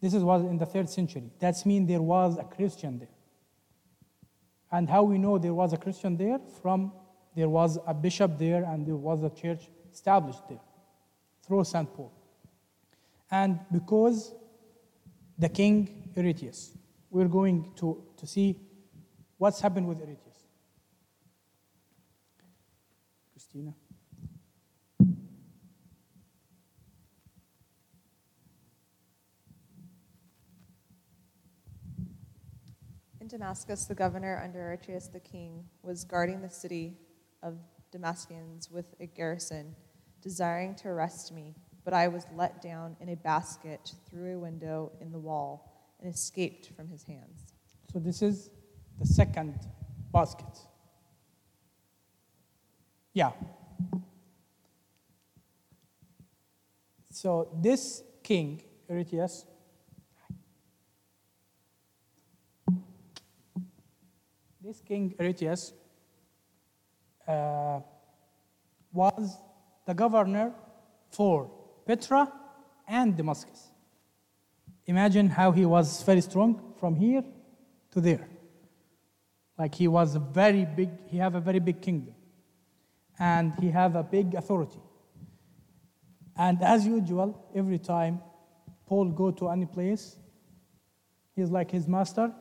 This 0.00 0.14
is, 0.14 0.22
was 0.22 0.42
in 0.42 0.58
the 0.58 0.66
third 0.66 0.90
century. 0.90 1.30
That 1.40 1.64
means 1.64 1.88
there 1.88 2.02
was 2.02 2.36
a 2.38 2.44
Christian 2.44 2.98
there. 2.98 3.08
And 4.70 4.88
how 4.88 5.02
we 5.02 5.18
know 5.18 5.38
there 5.38 5.54
was 5.54 5.72
a 5.72 5.76
Christian 5.76 6.16
there? 6.16 6.38
From 6.60 6.92
there 7.34 7.48
was 7.48 7.78
a 7.86 7.94
bishop 7.94 8.38
there 8.38 8.64
and 8.64 8.86
there 8.86 8.96
was 8.96 9.22
a 9.22 9.30
church 9.30 9.68
established 9.92 10.46
there 10.48 10.60
through 11.46 11.64
St. 11.64 11.92
Paul. 11.94 12.12
And 13.30 13.60
because 13.72 14.34
the 15.38 15.48
king 15.48 16.12
Areteus, 16.16 16.76
we're 17.10 17.28
going 17.28 17.72
to, 17.76 18.04
to 18.16 18.26
see 18.26 18.56
what's 19.38 19.60
happened 19.60 19.88
with 19.88 19.98
Areteus. 20.00 20.23
Christina. 23.54 23.74
In 33.20 33.28
Damascus, 33.28 33.84
the 33.84 33.94
governor 33.94 34.40
under 34.42 34.60
Archelaus 34.60 35.06
the 35.06 35.20
king 35.20 35.64
was 35.82 36.04
guarding 36.04 36.42
the 36.42 36.50
city 36.50 36.98
of 37.44 37.58
Damascus 37.92 38.68
with 38.72 38.86
a 38.98 39.06
garrison, 39.06 39.76
desiring 40.20 40.74
to 40.76 40.88
arrest 40.88 41.32
me. 41.32 41.54
But 41.84 41.94
I 41.94 42.08
was 42.08 42.26
let 42.34 42.60
down 42.60 42.96
in 43.00 43.10
a 43.10 43.16
basket 43.16 43.92
through 44.10 44.36
a 44.36 44.38
window 44.40 44.90
in 45.00 45.12
the 45.12 45.18
wall 45.20 45.94
and 46.00 46.12
escaped 46.12 46.72
from 46.74 46.88
his 46.88 47.04
hands. 47.04 47.52
So 47.92 48.00
this 48.00 48.20
is 48.20 48.50
the 48.98 49.06
second 49.06 49.60
basket. 50.12 50.58
Yeah. 53.14 53.30
So 57.10 57.48
this 57.62 58.02
king, 58.24 58.60
Areteus, 58.90 59.46
this 64.60 64.80
king 64.80 65.14
Areteus 65.16 65.72
uh, 67.28 67.80
was 68.92 69.38
the 69.86 69.94
governor 69.94 70.52
for 71.10 71.52
Petra 71.86 72.32
and 72.88 73.16
Damascus. 73.16 73.70
Imagine 74.86 75.28
how 75.28 75.52
he 75.52 75.64
was 75.64 76.02
very 76.02 76.20
strong 76.20 76.74
from 76.80 76.96
here 76.96 77.22
to 77.92 78.00
there. 78.00 78.28
Like 79.56 79.76
he 79.76 79.86
was 79.86 80.16
a 80.16 80.18
very 80.18 80.64
big, 80.64 80.90
he 81.06 81.18
have 81.18 81.36
a 81.36 81.40
very 81.40 81.60
big 81.60 81.80
kingdom. 81.80 82.14
And 83.18 83.52
he 83.60 83.70
have 83.70 83.94
a 83.96 84.02
big 84.02 84.34
authority. 84.34 84.80
And 86.36 86.62
as 86.62 86.86
usual, 86.86 87.48
every 87.54 87.78
time 87.78 88.20
Paul 88.86 89.10
go 89.10 89.30
to 89.30 89.48
any 89.48 89.66
place, 89.66 90.16
he's 91.36 91.50
like 91.50 91.70
his 91.70 91.86
master. 91.86 92.32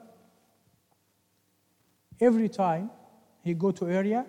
Every 2.20 2.50
time 2.50 2.90
he 3.44 3.54
go 3.54 3.72
to 3.72 3.90
area, 3.90 4.26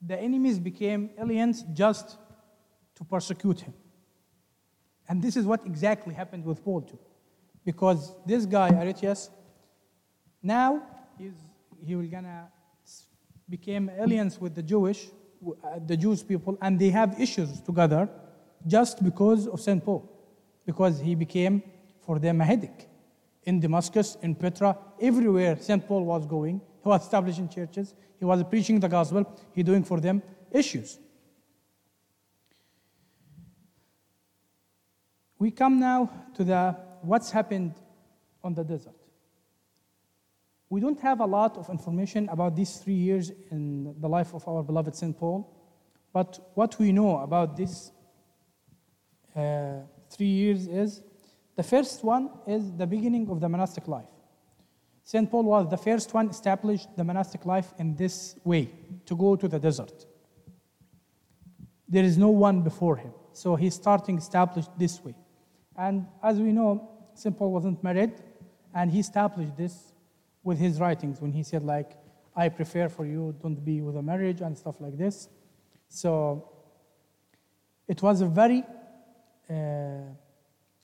the 0.00 0.18
enemies 0.18 0.58
became 0.58 1.10
aliens 1.18 1.64
just 1.74 2.16
to 2.96 3.04
persecute 3.04 3.60
him. 3.60 3.74
And 5.08 5.20
this 5.20 5.36
is 5.36 5.44
what 5.44 5.66
exactly 5.66 6.14
happened 6.14 6.44
with 6.44 6.64
Paul 6.64 6.82
too. 6.82 6.98
Because 7.64 8.14
this 8.24 8.46
guy, 8.46 8.70
Areteus, 8.70 9.28
now 10.42 10.82
he's, 11.18 11.34
he 11.84 11.94
will 11.94 12.06
gonna 12.06 12.48
became 13.50 13.90
aliens 13.98 14.40
with 14.40 14.54
the 14.54 14.62
Jewish, 14.62 15.08
uh, 15.44 15.80
the 15.84 15.96
Jewish 15.96 16.26
people, 16.26 16.56
and 16.62 16.78
they 16.78 16.90
have 16.90 17.20
issues 17.20 17.60
together 17.60 18.08
just 18.66 19.02
because 19.02 19.48
of 19.48 19.60
St. 19.60 19.84
Paul. 19.84 20.08
Because 20.64 21.00
he 21.00 21.14
became 21.14 21.62
for 22.00 22.18
them 22.18 22.40
a 22.40 22.44
headache. 22.44 22.86
In 23.44 23.58
Damascus, 23.58 24.16
in 24.22 24.34
Petra, 24.34 24.78
everywhere 25.00 25.56
St. 25.60 25.86
Paul 25.86 26.04
was 26.04 26.26
going, 26.26 26.60
he 26.82 26.88
was 26.88 27.02
establishing 27.02 27.48
churches, 27.48 27.94
he 28.18 28.24
was 28.24 28.42
preaching 28.44 28.78
the 28.78 28.88
gospel, 28.88 29.24
he 29.52 29.62
doing 29.62 29.82
for 29.82 29.98
them 29.98 30.22
issues. 30.52 30.98
We 35.38 35.50
come 35.50 35.80
now 35.80 36.10
to 36.34 36.44
the 36.44 36.76
what's 37.00 37.30
happened 37.30 37.74
on 38.44 38.54
the 38.54 38.62
desert. 38.62 38.99
We 40.70 40.80
don't 40.80 41.00
have 41.00 41.18
a 41.18 41.26
lot 41.26 41.56
of 41.56 41.68
information 41.68 42.28
about 42.28 42.54
these 42.54 42.76
three 42.76 42.94
years 42.94 43.32
in 43.50 43.92
the 44.00 44.08
life 44.08 44.32
of 44.34 44.46
our 44.46 44.62
beloved 44.62 44.94
St. 44.94 45.18
Paul, 45.18 45.52
but 46.12 46.52
what 46.54 46.78
we 46.78 46.92
know 46.92 47.18
about 47.18 47.56
these 47.56 47.90
uh, 49.34 49.80
three 50.08 50.28
years 50.28 50.68
is 50.68 51.02
the 51.56 51.64
first 51.64 52.04
one 52.04 52.30
is 52.46 52.72
the 52.76 52.86
beginning 52.86 53.28
of 53.30 53.40
the 53.40 53.48
monastic 53.48 53.88
life. 53.88 54.06
St. 55.02 55.28
Paul 55.28 55.42
was 55.42 55.68
the 55.68 55.76
first 55.76 56.14
one 56.14 56.30
established 56.30 56.88
the 56.96 57.02
monastic 57.02 57.44
life 57.44 57.74
in 57.78 57.96
this 57.96 58.36
way 58.44 58.70
to 59.06 59.16
go 59.16 59.34
to 59.34 59.48
the 59.48 59.58
desert. 59.58 60.06
There 61.88 62.04
is 62.04 62.16
no 62.16 62.30
one 62.30 62.62
before 62.62 62.96
him, 62.96 63.12
so 63.32 63.56
he's 63.56 63.74
starting 63.74 64.18
established 64.18 64.70
this 64.78 65.02
way. 65.04 65.16
And 65.76 66.06
as 66.22 66.38
we 66.38 66.52
know, 66.52 66.90
St. 67.14 67.36
Paul 67.36 67.50
wasn't 67.50 67.82
married, 67.82 68.12
and 68.72 68.88
he 68.88 69.00
established 69.00 69.56
this 69.56 69.89
with 70.42 70.58
his 70.58 70.80
writings 70.80 71.20
when 71.20 71.32
he 71.32 71.42
said, 71.42 71.62
like, 71.62 71.92
I 72.34 72.48
prefer 72.48 72.88
for 72.88 73.04
you 73.04 73.34
don't 73.42 73.62
be 73.64 73.80
with 73.80 73.96
a 73.96 74.02
marriage 74.02 74.40
and 74.40 74.56
stuff 74.56 74.80
like 74.80 74.96
this. 74.96 75.28
So 75.88 76.48
it 77.88 78.00
was 78.02 78.20
a 78.20 78.26
very, 78.26 78.64
uh, 79.48 80.14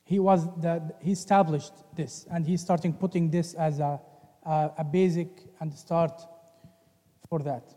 he 0.03 0.19
was 0.19 0.47
the, 0.61 0.95
he 1.01 1.12
established 1.12 1.73
this, 1.95 2.27
and 2.31 2.47
he's 2.47 2.61
starting 2.61 2.92
putting 2.92 3.31
this 3.31 3.55
as 3.55 3.79
a, 3.79 4.01
a, 4.45 4.71
a 4.79 4.85
basic 4.85 5.29
and 5.61 5.73
start 5.73 6.21
for 7.29 7.38
that. 7.40 7.75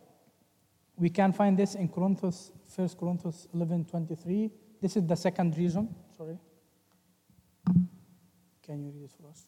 We 0.97 1.09
can 1.09 1.31
find 1.31 1.57
this 1.57 1.75
in 1.75 1.87
Corinthians, 1.87 2.51
1 2.75 2.89
Corinthians 2.99 3.47
11 3.53 3.85
23. 3.85 4.51
This 4.81 4.97
is 4.97 5.05
the 5.05 5.15
second 5.15 5.57
reason. 5.57 5.95
Sorry. 6.17 6.37
Can 8.63 8.83
you 8.83 8.91
read 8.91 9.05
it 9.05 9.11
for 9.11 9.29
us? 9.29 9.47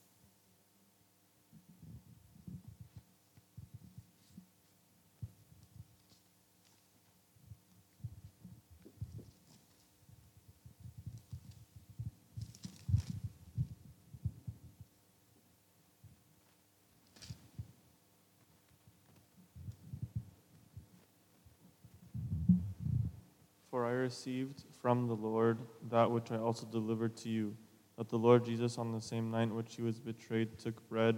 For 23.82 23.88
I 23.88 23.94
received 23.94 24.66
from 24.80 25.08
the 25.08 25.16
Lord 25.16 25.58
that 25.90 26.12
which 26.12 26.32
I 26.32 26.38
also 26.38 26.68
delivered 26.68 27.18
to 27.18 27.30
you 27.30 27.58
that 27.98 28.10
the 28.10 28.16
Lord 28.16 28.46
Jesus, 28.46 28.78
on 28.78 28.92
the 28.92 29.02
same 29.02 29.32
night 29.32 29.50
which 29.50 29.76
he 29.76 29.82
was 29.82 30.00
betrayed, 30.00 30.60
took 30.60 30.88
bread, 30.88 31.18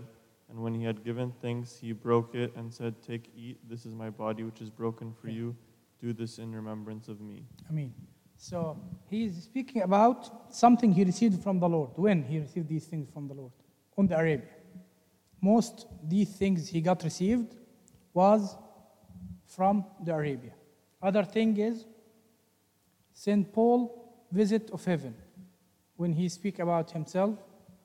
and 0.50 0.64
when 0.64 0.74
he 0.74 0.86
had 0.86 1.04
given 1.04 1.34
thanks, 1.42 1.76
he 1.76 1.92
broke 1.92 2.36
it 2.36 2.56
and 2.56 2.74
said, 2.74 2.96
Take, 3.06 3.30
eat, 3.36 3.58
this 3.70 3.86
is 3.86 3.94
my 3.94 4.10
body 4.10 4.44
which 4.44 4.62
is 4.62 4.70
broken 4.70 5.14
for 5.22 5.28
you. 5.28 5.54
Do 6.00 6.14
this 6.14 6.40
in 6.40 6.56
remembrance 6.56 7.10
of 7.10 7.20
me. 7.20 7.44
I 7.70 7.74
mean, 7.74 7.94
so 8.38 8.80
he 9.10 9.26
is 9.26 9.44
speaking 9.44 9.82
about 9.82 10.56
something 10.56 10.94
he 10.94 11.04
received 11.04 11.44
from 11.44 11.60
the 11.60 11.68
Lord. 11.68 11.90
When 11.96 12.24
he 12.24 12.40
received 12.40 12.70
these 12.70 12.86
things 12.86 13.10
from 13.14 13.28
the 13.28 13.34
Lord? 13.34 13.52
On 13.98 14.08
the 14.08 14.18
Arabia. 14.18 14.56
Most 15.42 15.86
these 16.02 16.30
things 16.30 16.70
he 16.70 16.80
got 16.80 17.04
received 17.04 17.58
was 18.14 18.56
from 19.48 19.84
the 20.02 20.14
Arabia. 20.14 20.54
Other 21.02 21.26
thing 21.26 21.58
is 21.58 21.84
St. 23.14 23.52
Paul 23.54 24.26
visit 24.32 24.70
of 24.72 24.84
heaven. 24.84 25.16
When 25.96 26.14
he 26.14 26.28
speak 26.30 26.60
about 26.60 26.92
himself, 26.92 27.38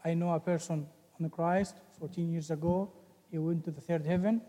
I 0.05 0.14
know 0.14 0.33
a 0.33 0.41
person 0.41 0.87
on 1.21 1.31
Christ 1.31 1.77
14 1.99 2.33
years 2.33 2.51
ago, 2.51 2.91
he 3.31 3.38
went 3.38 3.64
to 3.64 3.71
the 3.71 3.81
third 3.81 4.07
heaven. 4.07 4.41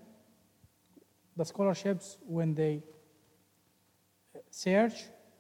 The 1.35 1.45
scholarships, 1.45 2.17
when 2.25 2.55
they 2.55 2.83
search, 4.49 4.93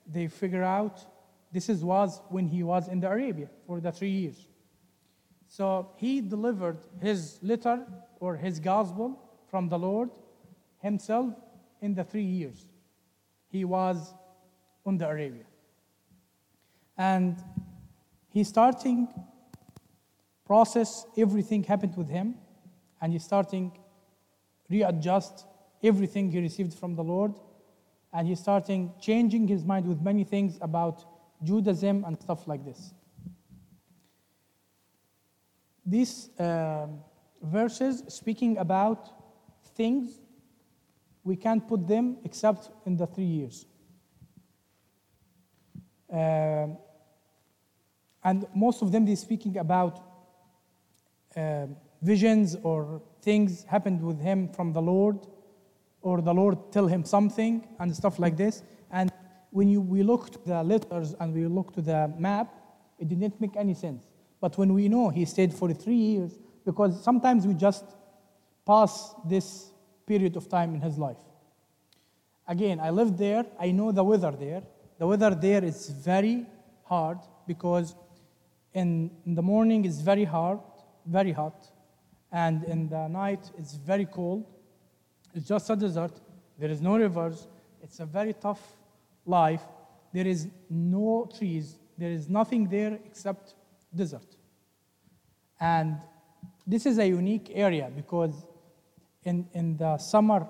they 0.05 0.27
figure 0.27 0.63
out 0.63 1.05
this 1.51 1.69
is 1.69 1.83
was 1.83 2.21
when 2.29 2.47
he 2.47 2.63
was 2.63 2.87
in 2.87 2.99
the 2.99 3.09
Arabia 3.09 3.49
for 3.65 3.79
the 3.79 3.91
three 3.91 4.09
years. 4.09 4.47
So 5.47 5.91
he 5.97 6.21
delivered 6.21 6.77
his 7.01 7.39
letter 7.41 7.85
or 8.19 8.35
his 8.35 8.59
gospel 8.59 9.19
from 9.49 9.67
the 9.67 9.79
Lord 9.79 10.11
himself 10.79 11.33
in 11.81 11.95
the 11.95 12.03
three 12.03 12.23
years. 12.23 12.65
He 13.47 13.65
was 13.65 14.13
on 14.89 14.97
the 14.97 15.07
Arabia. 15.07 15.45
And 16.97 17.37
he 18.29 18.43
starting 18.43 19.07
process 20.45 21.05
everything 21.17 21.63
happened 21.63 21.95
with 21.95 22.09
him 22.09 22.35
and 22.99 23.13
he's 23.13 23.23
starting 23.23 23.71
readjust 24.69 25.45
everything 25.83 26.31
he 26.31 26.39
received 26.39 26.73
from 26.73 26.95
the 26.95 27.03
Lord 27.03 27.33
and 28.13 28.27
he's 28.27 28.39
starting 28.39 28.91
changing 28.99 29.47
his 29.47 29.63
mind 29.63 29.85
with 29.87 30.01
many 30.01 30.23
things 30.23 30.57
about 30.61 31.05
Judaism 31.43 32.03
and 32.05 32.19
stuff 32.19 32.47
like 32.47 32.65
this. 32.65 32.93
These 35.85 36.29
um, 36.39 36.99
verses 37.41 38.03
speaking 38.07 38.57
about 38.57 39.09
things 39.75 40.19
we 41.23 41.35
can't 41.35 41.67
put 41.67 41.87
them 41.87 42.17
except 42.23 42.71
in 42.87 42.97
the 42.97 43.05
three 43.05 43.31
years. 43.39 43.65
Um, 46.11 46.77
and 48.23 48.45
most 48.53 48.81
of 48.81 48.91
them 48.91 49.05
they're 49.05 49.15
speaking 49.15 49.57
about 49.57 50.01
uh, 51.35 51.67
visions 52.01 52.55
or 52.63 53.01
things 53.21 53.63
happened 53.63 54.01
with 54.01 54.19
him 54.19 54.49
from 54.49 54.73
the 54.73 54.81
Lord, 54.81 55.19
or 56.01 56.21
the 56.21 56.33
Lord 56.33 56.71
tell 56.71 56.87
him 56.87 57.03
something 57.05 57.67
and 57.79 57.95
stuff 57.95 58.19
like 58.19 58.37
this. 58.37 58.63
And 58.91 59.11
when 59.51 59.67
you, 59.67 59.81
we 59.81 60.03
look 60.03 60.31
to 60.31 60.39
the 60.45 60.63
letters 60.63 61.15
and 61.19 61.33
we 61.33 61.45
look 61.45 61.73
to 61.73 61.81
the 61.81 62.13
map, 62.17 62.53
it 62.97 63.07
didn't 63.09 63.39
make 63.39 63.55
any 63.55 63.73
sense. 63.73 64.07
But 64.41 64.57
when 64.57 64.73
we 64.73 64.87
know 64.87 65.09
he 65.09 65.25
stayed 65.25 65.53
for 65.53 65.73
three 65.73 65.95
years, 65.95 66.37
because 66.65 67.03
sometimes 67.03 67.45
we 67.45 67.53
just 67.53 67.83
pass 68.65 69.13
this 69.25 69.71
period 70.05 70.35
of 70.37 70.47
time 70.49 70.73
in 70.75 70.81
his 70.81 70.97
life. 70.97 71.17
Again, 72.47 72.79
I 72.79 72.89
lived 72.89 73.17
there, 73.17 73.45
I 73.59 73.71
know 73.71 73.91
the 73.91 74.03
weather 74.03 74.31
there. 74.31 74.63
The 74.99 75.07
weather 75.07 75.33
there 75.33 75.63
is 75.63 75.89
very 75.89 76.45
hard 76.83 77.19
because 77.47 77.95
in, 78.73 79.09
the 79.25 79.41
morning 79.41 79.85
it's 79.85 80.01
very 80.01 80.25
hard, 80.25 80.59
very 81.05 81.31
hot, 81.31 81.67
and 82.33 82.65
in 82.65 82.89
the 82.89 83.07
night 83.07 83.49
it's 83.57 83.75
very 83.75 84.05
cold. 84.05 84.45
It's 85.33 85.47
just 85.47 85.69
a 85.69 85.77
desert. 85.77 86.11
There 86.59 86.69
is 86.69 86.81
no 86.81 86.97
rivers. 86.97 87.47
It's 87.81 88.01
a 88.01 88.05
very 88.05 88.33
tough 88.33 88.61
life. 89.25 89.61
There 90.13 90.27
is 90.27 90.49
no 90.69 91.29
trees. 91.37 91.79
There 91.97 92.11
is 92.11 92.27
nothing 92.27 92.67
there 92.67 92.99
except 93.05 93.55
desert. 93.95 94.35
And 95.61 95.95
this 96.67 96.85
is 96.85 96.97
a 96.97 97.07
unique 97.07 97.51
area 97.53 97.89
because 97.95 98.45
in, 99.23 99.47
in 99.53 99.77
the 99.77 99.97
summer 99.97 100.45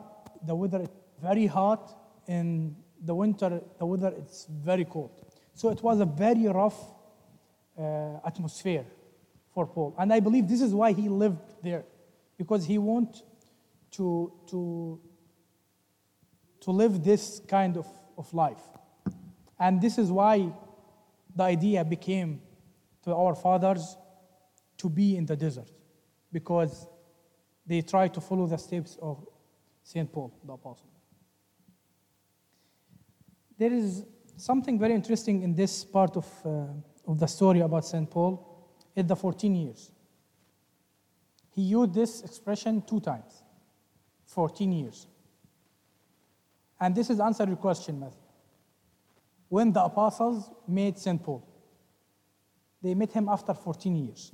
the 0.48 0.56
weather 0.56 0.82
is 0.82 0.90
very 1.22 1.46
hot. 1.46 1.96
In 2.28 2.76
the 3.04 3.16
winter 3.16 3.62
the 3.78 3.86
weather, 3.86 4.14
it's 4.18 4.46
very 4.46 4.86
cold. 4.86 5.12
So 5.54 5.70
it 5.70 5.82
was 5.84 6.00
a 6.00 6.06
very 6.06 6.48
rough 6.48 6.80
uh, 7.78 8.20
atmosphere 8.26 8.86
for 9.54 9.66
Paul. 9.66 9.96
And 9.98 10.14
I 10.14 10.20
believe 10.20 10.48
this 10.48 10.62
is 10.62 10.74
why 10.74 10.94
he 10.94 11.10
lived 11.10 11.64
there, 11.64 11.86
because 12.38 12.66
he 12.66 12.78
wanted 12.78 13.22
to, 13.92 14.32
to, 14.48 15.00
to 16.62 16.72
live 16.72 17.04
this 17.04 17.42
kind 17.48 17.78
of, 17.78 17.88
of 18.18 18.34
life. 18.34 18.62
And 19.60 19.82
this 19.82 19.98
is 19.98 20.12
why 20.12 20.52
the 21.36 21.44
idea 21.44 21.84
became 21.84 22.42
to 23.04 23.14
our 23.14 23.36
fathers 23.36 23.98
to 24.78 24.90
be 24.90 25.18
in 25.18 25.26
the 25.26 25.36
desert, 25.36 25.70
because 26.32 26.88
they 27.66 27.82
tried 27.82 28.14
to 28.14 28.22
follow 28.22 28.48
the 28.48 28.58
steps 28.58 28.98
of 29.02 29.26
St. 29.84 30.12
Paul, 30.12 30.34
the 30.46 30.54
apostle. 30.54 30.88
There 33.60 33.74
is 33.74 34.06
something 34.38 34.80
very 34.80 34.94
interesting 34.94 35.44
in 35.44 35.54
this 35.54 35.84
part 35.84 36.16
of, 36.16 36.26
uh, 36.46 37.12
of 37.12 37.20
the 37.20 37.28
story 37.28 37.60
about 37.60 37.86
St. 37.86 38.10
Paul 38.10 38.34
in 38.96 39.06
the 39.06 39.18
14 39.18 39.54
years. 39.54 39.92
He 41.54 41.64
used 41.64 41.94
this 41.94 42.22
expression 42.22 42.82
two 42.82 43.02
times 43.02 43.44
14 44.28 44.72
years. 44.72 45.08
And 46.80 46.96
this 46.96 47.10
is 47.10 47.20
answer 47.20 47.46
your 47.46 47.58
question, 47.58 48.00
Matthew. 48.00 48.22
When 49.50 49.74
the 49.74 49.84
apostles 49.84 50.50
met 50.66 50.98
St. 50.98 51.22
Paul, 51.22 51.46
they 52.82 52.94
met 52.94 53.12
him 53.12 53.28
after 53.28 53.54
14 53.54 53.94
years. 53.94 54.32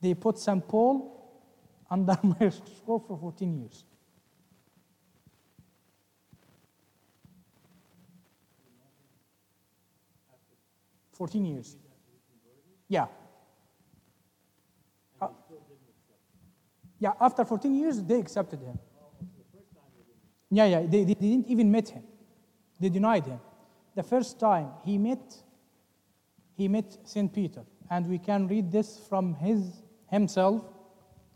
They 0.00 0.14
put 0.14 0.36
St. 0.36 0.66
Paul 0.66 1.16
under 1.88 2.18
my 2.24 2.30
microscope 2.40 3.06
for 3.06 3.16
14 3.16 3.60
years. 3.60 3.84
Fourteen 11.20 11.44
years. 11.44 11.76
Yeah. 12.88 13.08
Uh, 15.20 15.28
yeah, 16.98 17.12
after 17.20 17.44
14 17.44 17.74
years, 17.74 18.02
they 18.02 18.18
accepted 18.18 18.60
him. 18.60 18.78
Yeah, 20.50 20.64
yeah, 20.64 20.80
they, 20.80 21.04
they 21.04 21.12
didn't 21.12 21.46
even 21.48 21.70
meet 21.70 21.90
him. 21.90 22.04
They 22.80 22.88
denied 22.88 23.26
him. 23.26 23.38
The 23.94 24.02
first 24.02 24.40
time 24.40 24.70
he 24.82 24.96
met, 24.96 25.34
he 26.56 26.68
met 26.68 26.96
St. 27.04 27.30
Peter. 27.30 27.64
And 27.90 28.08
we 28.08 28.16
can 28.16 28.48
read 28.48 28.72
this 28.72 28.98
from 29.06 29.34
his 29.34 29.82
himself, 30.10 30.62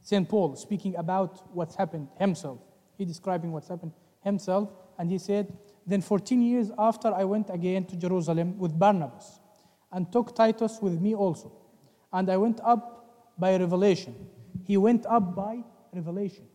St. 0.00 0.26
Paul, 0.26 0.56
speaking 0.56 0.96
about 0.96 1.54
what's 1.54 1.74
happened 1.74 2.08
himself. 2.18 2.58
He 2.96 3.04
describing 3.04 3.52
what's 3.52 3.68
happened 3.68 3.92
himself. 4.22 4.70
And 4.98 5.10
he 5.10 5.18
said, 5.18 5.54
Then 5.86 6.00
14 6.00 6.40
years 6.40 6.70
after 6.78 7.12
I 7.12 7.24
went 7.24 7.50
again 7.50 7.84
to 7.84 7.96
Jerusalem 7.96 8.56
with 8.56 8.78
Barnabas 8.78 9.40
and 9.94 10.12
took 10.12 10.34
Titus 10.34 10.78
with 10.82 11.00
me 11.00 11.14
also. 11.14 11.52
And 12.12 12.30
I 12.30 12.36
went 12.36 12.60
up 12.62 13.34
by 13.38 13.56
revelation. 13.56 14.14
He 14.64 14.76
went 14.76 15.06
up 15.06 15.34
by 15.34 15.62
revelation. 15.92 16.46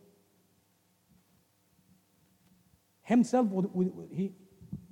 Himself, 3.02 3.48
he, 4.12 4.32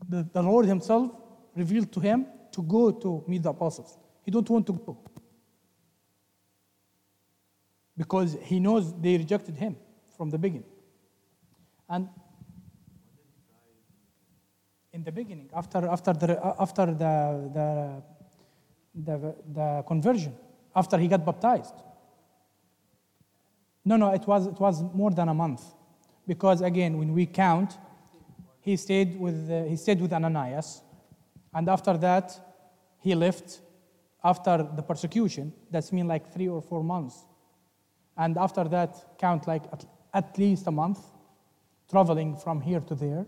the, 0.09 0.29
the 0.33 0.43
Lord 0.43 0.67
Himself 0.67 1.13
revealed 1.55 1.93
to 1.93 2.01
him 2.01 2.27
to 2.53 2.63
go 2.63 2.91
to 2.91 3.25
meet 3.29 3.43
the 3.45 3.51
apostles. 3.51 3.97
He 4.25 4.31
don't 4.31 4.49
want 4.51 4.67
to 4.67 4.73
go 4.73 4.99
because 7.97 8.37
he 8.43 8.59
knows 8.59 8.93
they 9.01 9.17
rejected 9.17 9.57
him. 9.57 9.77
from 10.19 10.31
the 10.31 10.39
beginning. 10.39 10.69
And 11.89 12.09
in 14.93 15.05
the 15.05 15.13
beginning, 15.13 15.49
after, 15.55 15.87
after, 15.87 16.13
the, 16.13 16.55
after 16.59 16.87
the, 16.87 17.15
the, 17.55 18.03
the, 19.05 19.35
the 19.53 19.85
conversion, 19.87 20.35
after 20.75 20.99
he 20.99 21.09
got 21.09 21.25
baptized. 21.25 21.75
No, 23.85 23.97
no, 23.97 24.13
it 24.13 24.27
was, 24.27 24.47
it 24.47 24.59
was 24.61 24.83
more 24.93 25.11
than 25.11 25.29
a 25.29 25.35
month. 25.35 25.63
Because 26.27 26.61
again, 26.61 26.99
when 26.99 27.15
we 27.15 27.27
count, 27.27 27.79
he 28.61 28.77
stayed 28.77 29.19
with, 29.19 29.51
uh, 29.51 29.65
he 29.65 29.77
stayed 29.77 30.01
with 30.01 30.13
Ananias. 30.13 30.83
And 31.55 31.69
after 31.69 31.97
that, 31.97 32.39
he 33.01 33.15
left 33.15 33.61
after 34.23 34.69
the 34.77 34.83
persecution. 34.83 35.53
That's 35.71 35.93
mean 35.93 36.07
like 36.07 36.33
three 36.33 36.49
or 36.49 36.61
four 36.61 36.85
months. 36.85 37.25
And 38.17 38.37
after 38.37 38.65
that, 38.65 39.19
count 39.19 39.47
like 39.47 39.63
at, 39.73 39.85
at 40.13 40.37
least 40.37 40.67
a 40.67 40.71
month, 40.71 40.99
traveling 41.91 42.37
from 42.37 42.61
here 42.61 42.81
to 42.81 42.95
there. 42.95 43.27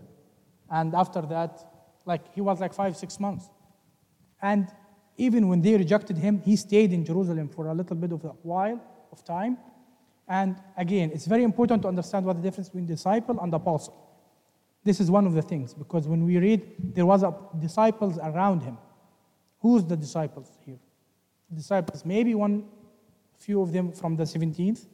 And 0.69 0.93
after 0.93 1.21
that, 1.21 1.65
like 2.05 2.33
he 2.33 2.41
was 2.41 2.59
like 2.59 2.73
five, 2.73 2.95
six 2.95 3.19
months. 3.19 3.49
And 4.41 4.67
even 5.21 5.47
when 5.47 5.61
they 5.61 5.77
rejected 5.77 6.17
him, 6.17 6.41
he 6.41 6.55
stayed 6.55 6.91
in 6.91 7.05
Jerusalem 7.05 7.47
for 7.47 7.67
a 7.67 7.73
little 7.75 7.95
bit 7.95 8.11
of 8.11 8.25
a 8.25 8.33
while 8.41 8.81
of 9.11 9.23
time. 9.23 9.55
And 10.27 10.55
again, 10.75 11.11
it's 11.13 11.27
very 11.27 11.43
important 11.43 11.83
to 11.83 11.87
understand 11.87 12.25
what 12.25 12.37
the 12.37 12.41
difference 12.41 12.69
between 12.69 12.87
disciple 12.87 13.39
and 13.39 13.53
apostle. 13.53 13.95
This 14.83 14.99
is 14.99 15.11
one 15.11 15.27
of 15.27 15.33
the 15.33 15.43
things 15.43 15.75
because 15.75 16.07
when 16.07 16.25
we 16.25 16.39
read, 16.39 16.61
there 16.95 17.05
was 17.05 17.21
a 17.21 17.35
disciples 17.59 18.17
around 18.17 18.63
him. 18.63 18.79
Who's 19.59 19.83
the 19.85 19.95
disciples 19.95 20.49
here? 20.65 20.79
Disciples, 21.53 22.03
maybe 22.03 22.33
one 22.33 22.65
few 23.37 23.61
of 23.61 23.71
them 23.71 23.91
from 23.91 24.15
the 24.15 24.23
17th, 24.23 24.87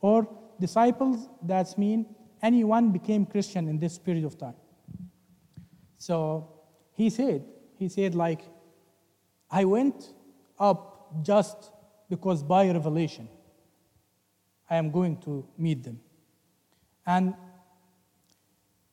or 0.00 0.26
disciples, 0.58 1.28
that's 1.42 1.78
mean 1.78 2.16
anyone 2.42 2.90
became 2.90 3.24
Christian 3.24 3.68
in 3.68 3.78
this 3.78 3.96
period 3.96 4.24
of 4.24 4.36
time. 4.36 4.58
So 5.98 6.48
he 6.94 7.10
said, 7.10 7.44
he 7.78 7.88
said 7.88 8.16
like, 8.16 8.40
I 9.50 9.64
went 9.64 10.12
up 10.58 11.22
just 11.22 11.70
because 12.08 12.42
by 12.42 12.70
revelation 12.70 13.28
I 14.68 14.76
am 14.76 14.90
going 14.90 15.18
to 15.22 15.46
meet 15.56 15.82
them. 15.82 16.00
And 17.06 17.34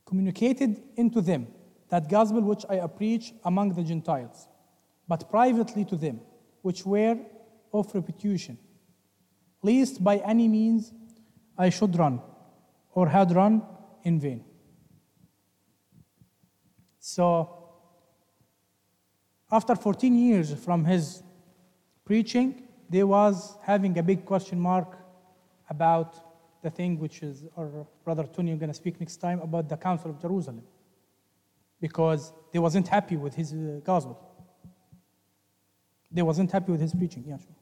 communicated 0.06 0.82
into 0.95 1.22
them 1.22 1.47
that 1.89 2.10
gospel 2.10 2.41
which 2.41 2.66
I 2.70 2.86
preach 2.88 3.34
among 3.43 3.74
the 3.74 3.84
Gentiles, 3.84 4.47
but 5.08 5.30
privately 5.30 5.84
to 5.86 5.95
them, 5.95 6.22
which 6.62 6.86
were 6.86 7.18
of 7.74 7.93
reputation, 7.93 8.58
lest 9.62 10.03
by 10.03 10.18
any 10.18 10.47
means 10.47 10.93
I 11.58 11.70
should 11.70 11.97
run 11.97 12.22
or 12.93 13.10
had 13.10 13.36
run 13.36 13.62
in 14.03 14.20
vain. 14.20 14.43
So, 16.99 17.64
after 19.52 19.76
14 19.76 20.16
years 20.16 20.54
from 20.54 20.86
his 20.86 21.24
preaching, 22.04 22.64
there 22.89 23.08
was 23.08 23.58
having 23.64 23.98
a 23.98 24.04
big 24.04 24.26
question 24.26 24.60
mark 24.60 24.98
about 25.70 26.62
the 26.62 26.70
thing 26.70 27.00
which 27.00 27.22
is, 27.22 27.46
our 27.58 27.86
brother 28.04 28.24
Tony 28.24 28.52
is 28.52 28.60
going 28.60 28.70
to 28.70 28.74
speak 28.74 29.00
next 29.00 29.18
time 29.18 29.39
about 29.41 29.70
the 29.70 29.78
Council 29.78 30.10
of 30.12 30.22
Jerusalem, 30.22 30.64
because 31.80 32.34
they 32.52 32.60
wasn't 32.60 32.88
happy 32.88 33.18
with 33.18 33.36
his 33.36 33.54
uh, 33.54 33.80
gospel. 33.84 34.20
They 36.12 36.22
wasn't 36.22 36.52
happy 36.52 36.72
with 36.72 36.82
his 36.82 36.93
preaching. 36.93 37.24
Yeah, 37.28 37.38
sure. 37.38 37.56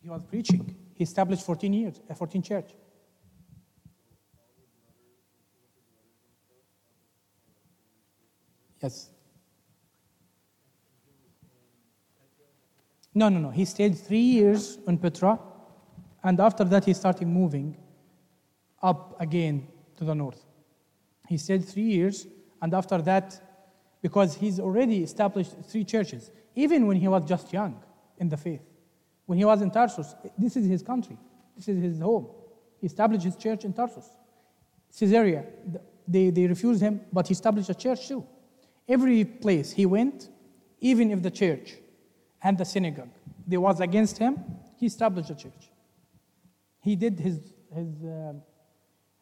He 0.00 0.08
was 0.08 0.22
preaching. 0.24 0.74
He 0.94 1.04
established 1.04 1.44
14 1.44 1.72
years, 1.72 2.00
a 2.08 2.14
14 2.14 2.42
church. 2.42 2.70
Yes. 8.82 9.10
No, 13.18 13.28
no, 13.28 13.40
no. 13.40 13.50
He 13.50 13.64
stayed 13.64 13.98
three 13.98 14.28
years 14.38 14.78
in 14.86 14.96
Petra, 14.96 15.40
and 16.22 16.38
after 16.38 16.62
that 16.62 16.84
he 16.84 16.94
started 16.94 17.26
moving 17.26 17.76
up 18.80 19.20
again 19.20 19.66
to 19.96 20.04
the 20.04 20.14
north. 20.14 20.40
He 21.26 21.36
stayed 21.36 21.64
three 21.64 21.90
years, 21.98 22.28
and 22.62 22.72
after 22.72 23.02
that, 23.02 23.26
because 24.02 24.36
he's 24.36 24.60
already 24.60 25.02
established 25.02 25.54
three 25.64 25.82
churches, 25.82 26.30
even 26.54 26.86
when 26.86 26.96
he 26.96 27.08
was 27.08 27.24
just 27.24 27.52
young 27.52 27.82
in 28.18 28.28
the 28.28 28.36
faith. 28.36 28.62
When 29.26 29.36
he 29.36 29.44
was 29.44 29.62
in 29.62 29.72
Tarsus, 29.72 30.14
this 30.38 30.56
is 30.56 30.66
his 30.66 30.82
country, 30.84 31.18
this 31.56 31.66
is 31.66 31.82
his 31.82 31.98
home. 31.98 32.28
He 32.80 32.86
established 32.86 33.24
his 33.24 33.34
church 33.34 33.64
in 33.64 33.72
Tarsus. 33.72 34.08
Caesarea, 34.96 35.44
they, 36.06 36.30
they 36.30 36.46
refused 36.46 36.82
him, 36.82 37.00
but 37.12 37.26
he 37.26 37.32
established 37.32 37.68
a 37.68 37.74
church 37.74 38.06
too. 38.06 38.24
Every 38.88 39.24
place 39.24 39.72
he 39.72 39.86
went, 39.86 40.28
even 40.80 41.10
if 41.10 41.20
the 41.20 41.32
church 41.32 41.78
and 42.42 42.56
the 42.56 42.64
synagogue 42.64 43.10
they 43.48 43.56
was 43.56 43.80
against 43.80 44.18
him, 44.18 44.38
he 44.76 44.86
established 44.86 45.30
a 45.30 45.34
church. 45.34 45.70
He 46.80 46.94
did 46.94 47.18
his, 47.18 47.40
his, 47.74 48.04
uh, 48.04 48.34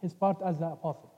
his 0.02 0.12
part 0.12 0.38
as 0.44 0.58
the 0.58 0.66
apostle. 0.66 1.14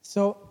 So. 0.00 0.50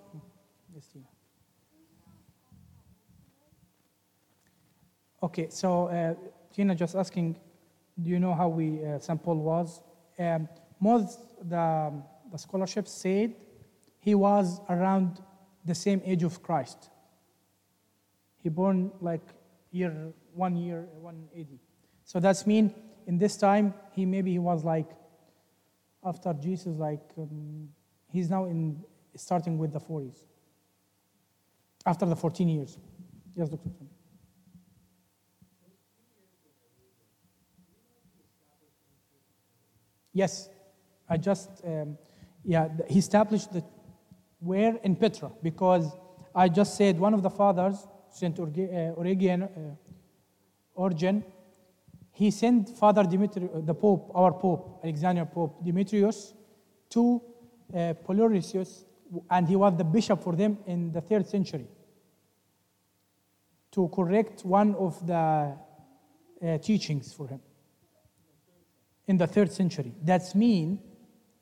Okay, 5.24 5.48
so 5.50 5.88
uh, 5.88 6.14
Tina 6.54 6.76
just 6.76 6.96
asking, 6.96 7.40
do 8.00 8.10
you 8.12 8.20
know 8.20 8.36
how 8.36 8.48
we 8.48 8.86
uh, 8.86 9.00
St. 9.00 9.22
Paul 9.24 9.38
was? 9.38 9.82
Um, 10.20 10.48
most 10.80 11.18
the, 11.42 11.92
the 12.32 12.38
scholarship 12.38 12.88
said 12.88 13.34
he 14.00 14.14
was 14.14 14.62
around 14.70 15.20
the 15.64 15.74
same 15.74 16.02
age 16.06 16.22
of 16.22 16.44
Christ. 16.44 16.90
He 18.46 18.50
born 18.50 18.92
like 19.02 19.28
year 19.72 20.14
one 20.36 20.56
year 20.56 20.88
180. 21.02 21.60
So 22.04 22.20
that's 22.20 22.46
mean 22.46 22.76
in 23.08 23.18
this 23.18 23.38
time 23.38 23.74
he 23.94 24.06
maybe 24.06 24.34
he 24.34 24.38
was 24.38 24.64
like 24.64 24.88
after 26.04 26.32
Jesus 26.32 26.78
like 26.78 27.02
um, 27.18 27.70
he's 28.12 28.30
now 28.30 28.46
in 28.46 28.84
starting 29.16 29.58
with 29.58 29.74
the 29.74 29.80
40s. 29.80 30.26
After 31.88 32.06
the 32.06 32.16
14 32.16 32.48
years. 32.48 32.78
Yes, 33.36 33.50
Dr. 33.50 33.72
Yes, 40.14 40.50
I 41.10 41.18
just, 41.18 41.50
um, 41.66 41.98
yeah, 42.44 42.68
he 42.88 43.00
established 43.00 43.52
the, 43.54 43.64
where 44.38 44.76
in 44.84 44.96
Petra, 44.96 45.32
because 45.42 45.92
I 46.36 46.48
just 46.48 46.78
said 46.78 47.00
one 47.00 47.16
of 47.16 47.24
the 47.24 47.32
fathers, 47.32 47.88
St. 48.16 48.40
Origen, 48.40 49.44
uh, 49.44 49.76
Origen, 50.74 51.24
he 52.12 52.32
sent 52.32 52.70
Father 52.70 53.04
Dimitri, 53.04 53.50
uh, 53.54 53.60
the 53.60 53.74
Pope, 53.74 54.10
our 54.16 54.32
Pope, 54.32 54.80
Alexander 54.84 55.26
Pope 55.26 55.64
Demetrius, 55.64 56.34
to 56.90 57.22
uh, 57.76 57.94
and 59.30 59.48
he 59.48 59.56
was 59.58 59.76
the 59.78 59.84
bishop 59.84 60.24
for 60.24 60.34
them 60.34 60.58
in 60.66 60.94
the 60.94 61.02
third 61.02 61.28
century, 61.28 61.68
to 63.72 63.90
correct 63.90 64.46
one 64.46 64.76
of 64.76 65.06
the 65.06 65.14
uh, 65.14 66.58
teachings 66.60 67.14
for 67.14 67.28
him 67.28 67.42
in 69.08 69.18
the 69.18 69.28
third 69.28 69.52
century. 69.52 69.94
That's 70.02 70.34
mean 70.34 70.80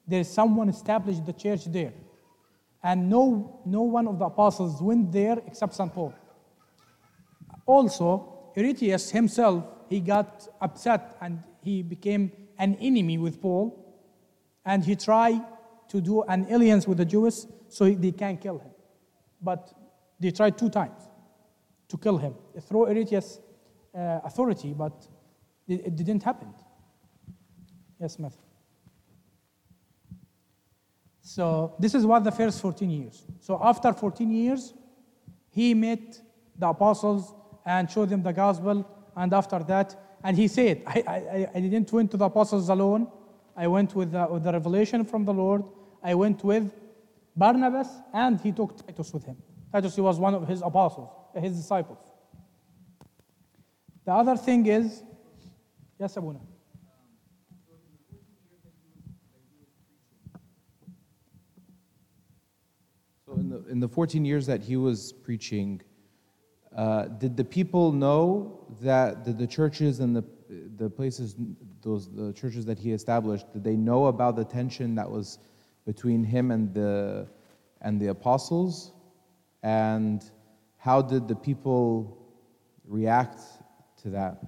there's 0.08 0.28
someone 0.28 0.70
established 0.70 1.24
the 1.24 1.34
church 1.34 1.66
there. 1.66 1.94
And 2.82 3.10
no, 3.10 3.62
no 3.66 3.84
one 3.84 4.08
of 4.08 4.18
the 4.20 4.26
apostles 4.26 4.82
went 4.82 5.12
there 5.12 5.38
except 5.46 5.76
St. 5.76 5.94
Paul. 5.94 6.14
Also, 7.66 8.52
Eutychius 8.56 9.12
himself, 9.12 9.64
he 9.90 10.00
got 10.00 10.48
upset 10.62 11.18
and 11.22 11.42
he 11.62 11.82
became 11.82 12.32
an 12.58 12.76
enemy 12.76 13.18
with 13.18 13.42
Paul. 13.42 13.80
And 14.66 14.84
he 14.84 14.96
tried 14.96 15.42
to 15.90 16.02
do 16.02 16.24
an 16.24 16.46
alliance 16.50 16.88
with 16.88 16.98
the 16.98 17.06
Jews 17.06 17.48
so 17.68 17.90
they 17.90 18.12
can 18.12 18.38
kill 18.38 18.60
him. 18.60 18.72
But 19.42 19.74
they 20.20 20.32
tried 20.32 20.58
two 20.58 20.70
times 20.70 21.02
to 21.90 21.98
kill 21.98 22.18
him 22.18 22.36
through 22.62 22.88
Eutychius' 22.88 23.40
uh, 23.94 24.20
authority, 24.24 24.74
but 24.74 25.08
it, 25.68 25.88
it 25.88 25.96
didn't 25.96 26.24
happen. 26.24 26.54
Yes, 28.00 28.18
Matthew. 28.18 28.40
So 31.22 31.76
this 31.80 31.96
is 31.96 32.06
what 32.06 32.24
the 32.24 32.32
first 32.32 32.62
14 32.62 32.90
years. 32.90 33.26
So 33.40 33.60
after 33.62 33.94
14 33.94 34.30
years, 34.32 34.74
he 35.52 35.74
met 35.74 36.22
the 36.58 36.68
apostles 36.68 37.34
and 37.66 37.90
showed 37.90 38.10
them 38.10 38.24
the 38.24 38.34
gospel. 38.34 38.88
And 39.16 39.34
after 39.34 39.60
that, 39.60 39.96
and 40.24 40.38
he 40.38 40.48
said, 40.48 40.84
I, 40.88 41.04
I, 41.08 41.48
I 41.56 41.60
didn't 41.60 41.92
went 41.92 42.12
to 42.12 42.18
the 42.18 42.26
apostles 42.26 42.70
alone. 42.70 43.08
I 43.56 43.68
went 43.68 43.94
with 43.96 44.12
the, 44.12 44.28
with 44.30 44.44
the 44.44 44.52
revelation 44.52 45.06
from 45.06 45.26
the 45.26 45.34
Lord. 45.34 45.64
I 46.02 46.16
went 46.16 46.44
with 46.44 46.72
Barnabas, 47.36 47.88
and 48.14 48.40
he 48.40 48.52
took 48.52 48.86
Titus 48.86 49.14
with 49.14 49.26
him. 49.26 49.38
Titus 49.72 49.96
he 49.96 50.02
was 50.02 50.20
one 50.20 50.34
of 50.34 50.48
his 50.48 50.62
apostles, 50.62 51.10
uh, 51.36 51.40
his 51.40 51.56
disciples. 51.56 52.00
The 54.06 54.12
other 54.12 54.36
thing 54.36 54.66
is, 54.66 55.04
Yes, 56.04 56.16
Abouna. 56.16 56.42
So 63.26 63.34
in 63.36 63.50
the, 63.50 63.64
in 63.70 63.80
the 63.80 63.88
14 63.88 64.26
years 64.26 64.46
that 64.48 64.62
he 64.62 64.76
was 64.76 65.14
preaching, 65.14 65.82
uh, 66.76 67.06
did 67.06 67.38
the 67.38 67.44
people 67.44 67.92
know 67.92 68.66
that 68.82 69.24
the, 69.26 69.34
the 69.34 69.48
churches 69.48 70.00
and 70.00 70.16
the, 70.16 70.24
the 70.78 70.90
places, 70.90 71.36
those 71.82 72.10
the 72.10 72.34
churches 72.34 72.66
that 72.66 72.80
he 72.80 72.92
established, 72.92 73.52
did 73.54 73.64
they 73.64 73.76
know 73.76 74.08
about 74.08 74.36
the 74.36 74.46
tension 74.46 74.96
that 74.96 75.10
was 75.10 75.40
between 75.86 76.24
him 76.24 76.52
and 76.52 76.74
the, 76.74 77.28
and 77.82 78.00
the 78.00 78.08
apostles? 78.08 78.94
And 79.62 80.24
how 80.78 81.02
did 81.02 81.28
the 81.28 81.36
people 81.36 82.18
react 82.86 83.40
to 84.02 84.10
that? 84.10 84.42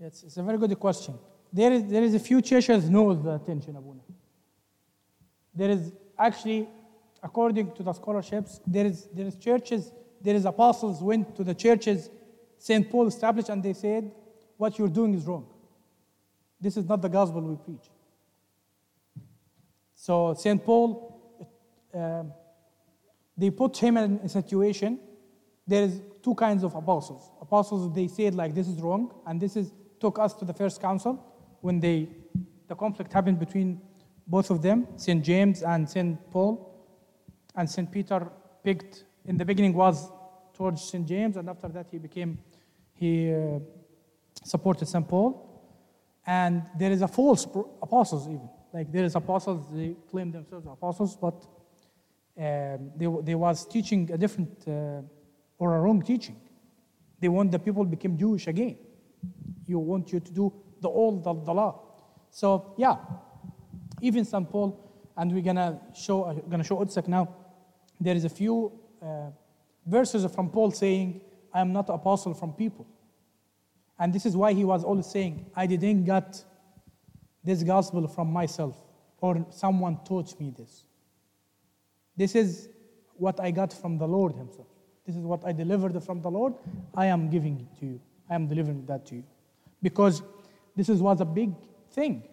Yes, 0.00 0.22
it's 0.24 0.36
a 0.36 0.42
very 0.42 0.58
good 0.58 0.78
question. 0.78 1.14
There 1.52 1.72
is, 1.72 1.84
there 1.86 2.02
is 2.02 2.14
a 2.14 2.18
few 2.18 2.42
churches 2.42 2.90
know 2.90 3.14
the 3.14 3.38
tension, 3.38 3.74
Abouna. 3.74 4.00
There 5.54 5.70
is 5.70 5.92
actually, 6.18 6.68
according 7.28 7.66
to 7.76 7.82
the 7.82 7.92
scholarships, 7.92 8.60
there 8.66 8.86
is, 8.86 9.08
there 9.16 9.26
is 9.26 9.36
churches, 9.36 9.82
there 10.26 10.36
is 10.40 10.44
apostles 10.44 11.02
went 11.10 11.24
to 11.38 11.42
the 11.44 11.54
churches 11.54 12.10
St. 12.58 12.90
Paul 12.90 13.06
established 13.06 13.48
and 13.48 13.62
they 13.62 13.72
said, 13.72 14.10
what 14.56 14.78
you're 14.78 14.88
doing 15.00 15.14
is 15.14 15.24
wrong. 15.24 15.46
This 16.60 16.76
is 16.76 16.86
not 16.86 17.02
the 17.02 17.08
gospel 17.08 17.42
we 17.42 17.56
preach. 17.56 17.86
So 19.94 20.34
St. 20.34 20.64
Paul, 20.64 21.46
um, 21.92 22.32
they 23.36 23.50
put 23.50 23.76
him 23.76 23.96
in 23.96 24.20
a 24.24 24.28
situation, 24.28 24.98
there 25.66 25.82
is 25.82 26.00
two 26.22 26.34
kinds 26.34 26.62
of 26.64 26.74
apostles. 26.74 27.30
Apostles, 27.40 27.94
they 27.94 28.08
said 28.08 28.34
like 28.34 28.54
this 28.54 28.68
is 28.68 28.80
wrong, 28.80 29.12
and 29.26 29.40
this 29.40 29.56
is 29.56 29.72
took 30.00 30.18
us 30.18 30.34
to 30.34 30.44
the 30.44 30.54
first 30.54 30.80
council 30.80 31.12
when 31.60 31.80
they, 31.80 32.08
the 32.68 32.74
conflict 32.74 33.12
happened 33.12 33.38
between 33.38 33.80
both 34.26 34.50
of 34.50 34.60
them, 34.62 34.86
St. 34.96 35.24
James 35.24 35.62
and 35.62 35.88
St. 35.88 36.18
Paul. 36.30 36.75
And 37.56 37.68
St. 37.68 37.90
Peter 37.90 38.28
picked, 38.62 39.04
in 39.24 39.36
the 39.36 39.44
beginning 39.44 39.74
was 39.74 40.10
towards 40.54 40.82
St. 40.82 41.06
James, 41.06 41.36
and 41.36 41.48
after 41.48 41.68
that 41.68 41.86
he 41.90 41.98
became, 41.98 42.38
he 42.94 43.32
uh, 43.32 43.58
supported 44.44 44.86
St. 44.86 45.06
Paul. 45.06 45.42
And 46.26 46.62
there 46.78 46.90
is 46.90 47.02
a 47.02 47.08
false 47.08 47.46
apostles 47.82 48.26
even. 48.26 48.48
Like 48.72 48.92
there 48.92 49.04
is 49.04 49.14
apostles, 49.14 49.66
they 49.72 49.96
claim 50.10 50.32
themselves 50.32 50.66
apostles, 50.66 51.16
but 51.16 51.46
um, 52.38 52.90
they, 52.96 53.06
they 53.22 53.34
was 53.34 53.66
teaching 53.66 54.10
a 54.12 54.18
different 54.18 54.50
uh, 54.66 55.02
or 55.58 55.76
a 55.76 55.80
wrong 55.80 56.02
teaching. 56.02 56.36
They 57.20 57.28
want 57.28 57.52
the 57.52 57.58
people 57.58 57.84
become 57.84 58.18
Jewish 58.18 58.46
again. 58.46 58.76
You 59.66 59.78
want 59.78 60.12
you 60.12 60.20
to 60.20 60.32
do 60.32 60.52
the 60.80 60.88
old 60.88 61.24
the, 61.24 61.32
the 61.32 61.54
law. 61.54 61.80
So 62.30 62.74
yeah, 62.76 62.96
even 64.02 64.24
St. 64.24 64.50
Paul, 64.50 64.78
and 65.16 65.32
we're 65.32 65.42
gonna 65.42 65.80
show 65.94 66.32
gonna 66.50 66.64
show 66.64 66.76
Utsak 66.76 67.08
now. 67.08 67.34
There 68.00 68.14
is 68.14 68.24
a 68.24 68.28
few 68.28 68.72
uh, 69.02 69.30
verses 69.86 70.30
from 70.34 70.50
Paul 70.50 70.70
saying, 70.70 71.20
"I 71.52 71.60
am 71.60 71.72
not 71.72 71.88
apostle 71.88 72.34
from 72.34 72.52
people," 72.52 72.86
and 73.98 74.12
this 74.12 74.26
is 74.26 74.36
why 74.36 74.52
he 74.52 74.64
was 74.64 74.84
always 74.84 75.06
saying, 75.06 75.46
"I 75.54 75.66
didn't 75.66 76.04
get 76.04 76.44
this 77.42 77.62
gospel 77.62 78.06
from 78.08 78.32
myself, 78.32 78.76
or 79.20 79.46
someone 79.50 79.98
taught 80.04 80.38
me 80.40 80.52
this. 80.56 80.84
This 82.16 82.34
is 82.34 82.68
what 83.14 83.40
I 83.40 83.50
got 83.50 83.72
from 83.72 83.98
the 83.98 84.06
Lord 84.06 84.34
Himself. 84.34 84.68
This 85.06 85.16
is 85.16 85.24
what 85.24 85.44
I 85.44 85.52
delivered 85.52 86.02
from 86.02 86.20
the 86.20 86.30
Lord. 86.30 86.54
I 86.94 87.06
am 87.06 87.30
giving 87.30 87.60
it 87.60 87.80
to 87.80 87.86
you. 87.86 88.00
I 88.28 88.34
am 88.34 88.48
delivering 88.48 88.84
that 88.86 89.06
to 89.06 89.16
you, 89.16 89.24
because 89.82 90.22
this 90.74 90.88
is, 90.88 91.00
was 91.00 91.20
a 91.20 91.24
big 91.24 91.54
thing." 91.90 92.28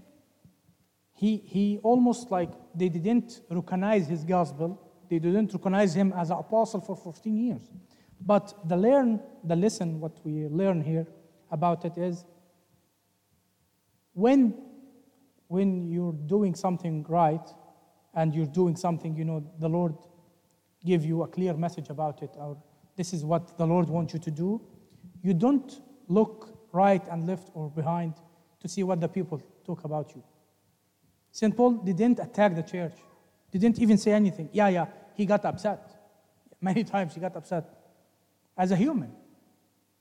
he, 1.23 1.37
he 1.37 1.79
almost 1.83 2.31
like 2.31 2.49
they 2.75 2.89
didn't 2.89 3.41
recognize 3.49 4.07
his 4.07 4.25
gospel 4.25 4.77
they 5.19 5.31
didn't 5.31 5.53
recognize 5.53 5.93
him 5.93 6.13
as 6.13 6.29
an 6.29 6.37
apostle 6.37 6.81
for 6.81 6.95
14 6.95 7.37
years 7.37 7.61
but 8.21 8.53
the 8.67 8.77
learn 8.77 9.19
the 9.43 9.55
lesson 9.55 9.99
what 9.99 10.13
we 10.23 10.47
learn 10.47 10.81
here 10.81 11.07
about 11.51 11.85
it 11.85 11.97
is 11.97 12.25
when 14.13 14.53
when 15.47 15.87
you're 15.87 16.17
doing 16.25 16.55
something 16.55 17.05
right 17.09 17.47
and 18.15 18.33
you're 18.33 18.53
doing 18.61 18.75
something 18.75 19.15
you 19.15 19.25
know 19.25 19.43
the 19.59 19.69
lord 19.69 19.95
give 20.85 21.05
you 21.05 21.23
a 21.23 21.27
clear 21.27 21.53
message 21.53 21.89
about 21.89 22.21
it 22.21 22.31
or 22.35 22.57
this 22.95 23.13
is 23.13 23.23
what 23.25 23.57
the 23.57 23.65
lord 23.65 23.87
wants 23.89 24.13
you 24.13 24.19
to 24.19 24.31
do 24.31 24.61
you 25.21 25.33
don't 25.33 25.81
look 26.07 26.57
right 26.71 27.07
and 27.09 27.27
left 27.27 27.49
or 27.53 27.69
behind 27.69 28.13
to 28.59 28.67
see 28.67 28.83
what 28.83 28.99
the 28.99 29.07
people 29.07 29.41
talk 29.65 29.83
about 29.83 30.15
you 30.15 30.23
St. 31.33 31.57
Paul 31.57 31.71
didn't 31.71 32.19
attack 32.19 32.55
the 32.55 32.61
church, 32.61 32.93
didn't 33.51 33.79
even 33.79 33.97
say 33.97 34.11
anything. 34.11 34.49
Yeah, 34.53 34.67
yeah, 34.67 34.85
he 35.15 35.25
got 35.25 35.45
upset. 35.45 35.93
Many 36.61 36.83
times 36.83 37.13
he 37.13 37.19
got 37.19 37.35
upset 37.35 37.69
as 38.57 38.71
a 38.71 38.75
human. 38.75 39.11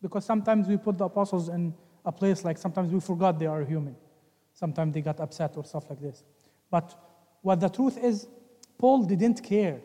Because 0.00 0.24
sometimes 0.24 0.68
we 0.68 0.76
put 0.76 0.98
the 0.98 1.04
apostles 1.04 1.48
in 1.48 1.74
a 2.04 2.12
place 2.12 2.44
like 2.44 2.58
sometimes 2.58 2.92
we 2.92 3.00
forgot 3.00 3.38
they 3.38 3.46
are 3.46 3.64
human. 3.64 3.96
Sometimes 4.54 4.92
they 4.94 5.00
got 5.00 5.20
upset 5.20 5.56
or 5.56 5.64
stuff 5.64 5.88
like 5.88 6.00
this. 6.00 6.24
But 6.70 6.94
what 7.42 7.60
the 7.60 7.68
truth 7.68 7.98
is, 7.98 8.26
Paul 8.78 9.04
didn't 9.04 9.42
care 9.42 9.80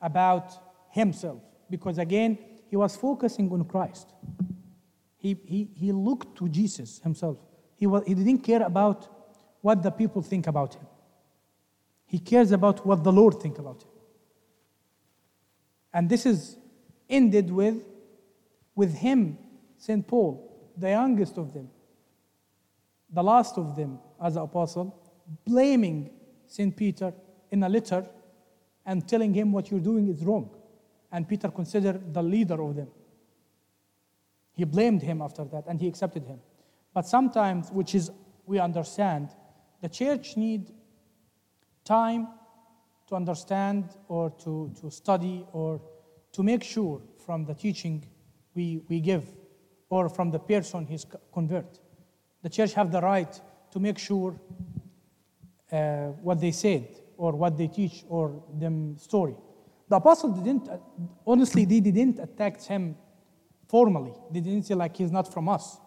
about 0.00 0.52
himself 0.90 1.40
because 1.68 1.98
again, 1.98 2.38
he 2.68 2.76
was 2.76 2.96
focusing 2.96 3.50
on 3.52 3.64
Christ. 3.64 4.08
He, 5.16 5.36
he, 5.44 5.68
he 5.74 5.92
looked 5.92 6.36
to 6.38 6.48
Jesus 6.48 7.00
himself. 7.00 7.38
He, 7.76 7.86
was, 7.86 8.04
he 8.06 8.14
didn't 8.14 8.38
care 8.38 8.62
about 8.62 9.08
what 9.60 9.82
the 9.82 9.90
people 9.90 10.22
think 10.22 10.46
about 10.46 10.74
him. 10.74 10.86
He 12.06 12.18
cares 12.18 12.52
about 12.52 12.84
what 12.86 13.04
the 13.04 13.12
Lord 13.12 13.40
think 13.40 13.58
about 13.58 13.82
him. 13.82 13.91
And 15.92 16.08
this 16.08 16.26
is 16.26 16.56
ended 17.08 17.50
with, 17.50 17.84
with 18.74 18.94
him, 18.94 19.38
St. 19.76 20.06
Paul, 20.06 20.72
the 20.76 20.90
youngest 20.90 21.36
of 21.36 21.52
them, 21.52 21.68
the 23.10 23.22
last 23.22 23.58
of 23.58 23.76
them 23.76 23.98
as 24.22 24.36
an 24.36 24.42
apostle, 24.42 24.98
blaming 25.44 26.10
St. 26.46 26.74
Peter 26.76 27.12
in 27.50 27.62
a 27.62 27.68
letter 27.68 28.06
and 28.86 29.06
telling 29.06 29.34
him 29.34 29.52
what 29.52 29.70
you're 29.70 29.80
doing 29.80 30.08
is 30.08 30.24
wrong. 30.24 30.50
And 31.10 31.28
Peter 31.28 31.48
considered 31.48 32.14
the 32.14 32.22
leader 32.22 32.60
of 32.62 32.74
them. 32.74 32.88
He 34.54 34.64
blamed 34.64 35.02
him 35.02 35.20
after 35.20 35.44
that 35.44 35.64
and 35.66 35.80
he 35.80 35.88
accepted 35.88 36.24
him. 36.24 36.40
But 36.94 37.06
sometimes, 37.06 37.70
which 37.70 37.94
is 37.94 38.10
we 38.46 38.58
understand, 38.58 39.30
the 39.80 39.88
church 39.88 40.36
need 40.36 40.72
time 41.84 42.28
to 43.08 43.14
understand 43.14 43.84
or 44.08 44.30
to, 44.30 44.72
to 44.80 44.90
study 44.90 45.46
or 45.52 45.80
to 46.32 46.42
make 46.42 46.62
sure 46.62 47.00
from 47.24 47.44
the 47.44 47.54
teaching 47.54 48.04
we, 48.54 48.82
we 48.88 49.00
give 49.00 49.24
or 49.88 50.08
from 50.08 50.30
the 50.30 50.38
person 50.38 50.86
he's 50.86 51.04
co- 51.04 51.20
convert. 51.32 51.78
The 52.42 52.48
church 52.48 52.72
have 52.74 52.90
the 52.90 53.00
right 53.00 53.40
to 53.70 53.80
make 53.80 53.98
sure 53.98 54.40
uh, 55.70 56.08
what 56.22 56.40
they 56.40 56.52
said 56.52 56.88
or 57.16 57.32
what 57.32 57.56
they 57.56 57.68
teach 57.68 58.04
or 58.08 58.42
them 58.52 58.96
story. 58.98 59.36
The 59.88 59.96
apostle 59.96 60.30
didn't, 60.30 60.68
uh, 60.68 60.78
honestly, 61.26 61.64
they 61.64 61.80
didn't 61.80 62.18
attack 62.18 62.62
him 62.62 62.96
formally. 63.68 64.14
They 64.30 64.40
didn't 64.40 64.64
say 64.64 64.74
like 64.74 64.96
he's 64.96 65.12
not 65.12 65.32
from 65.32 65.48
us. 65.48 65.78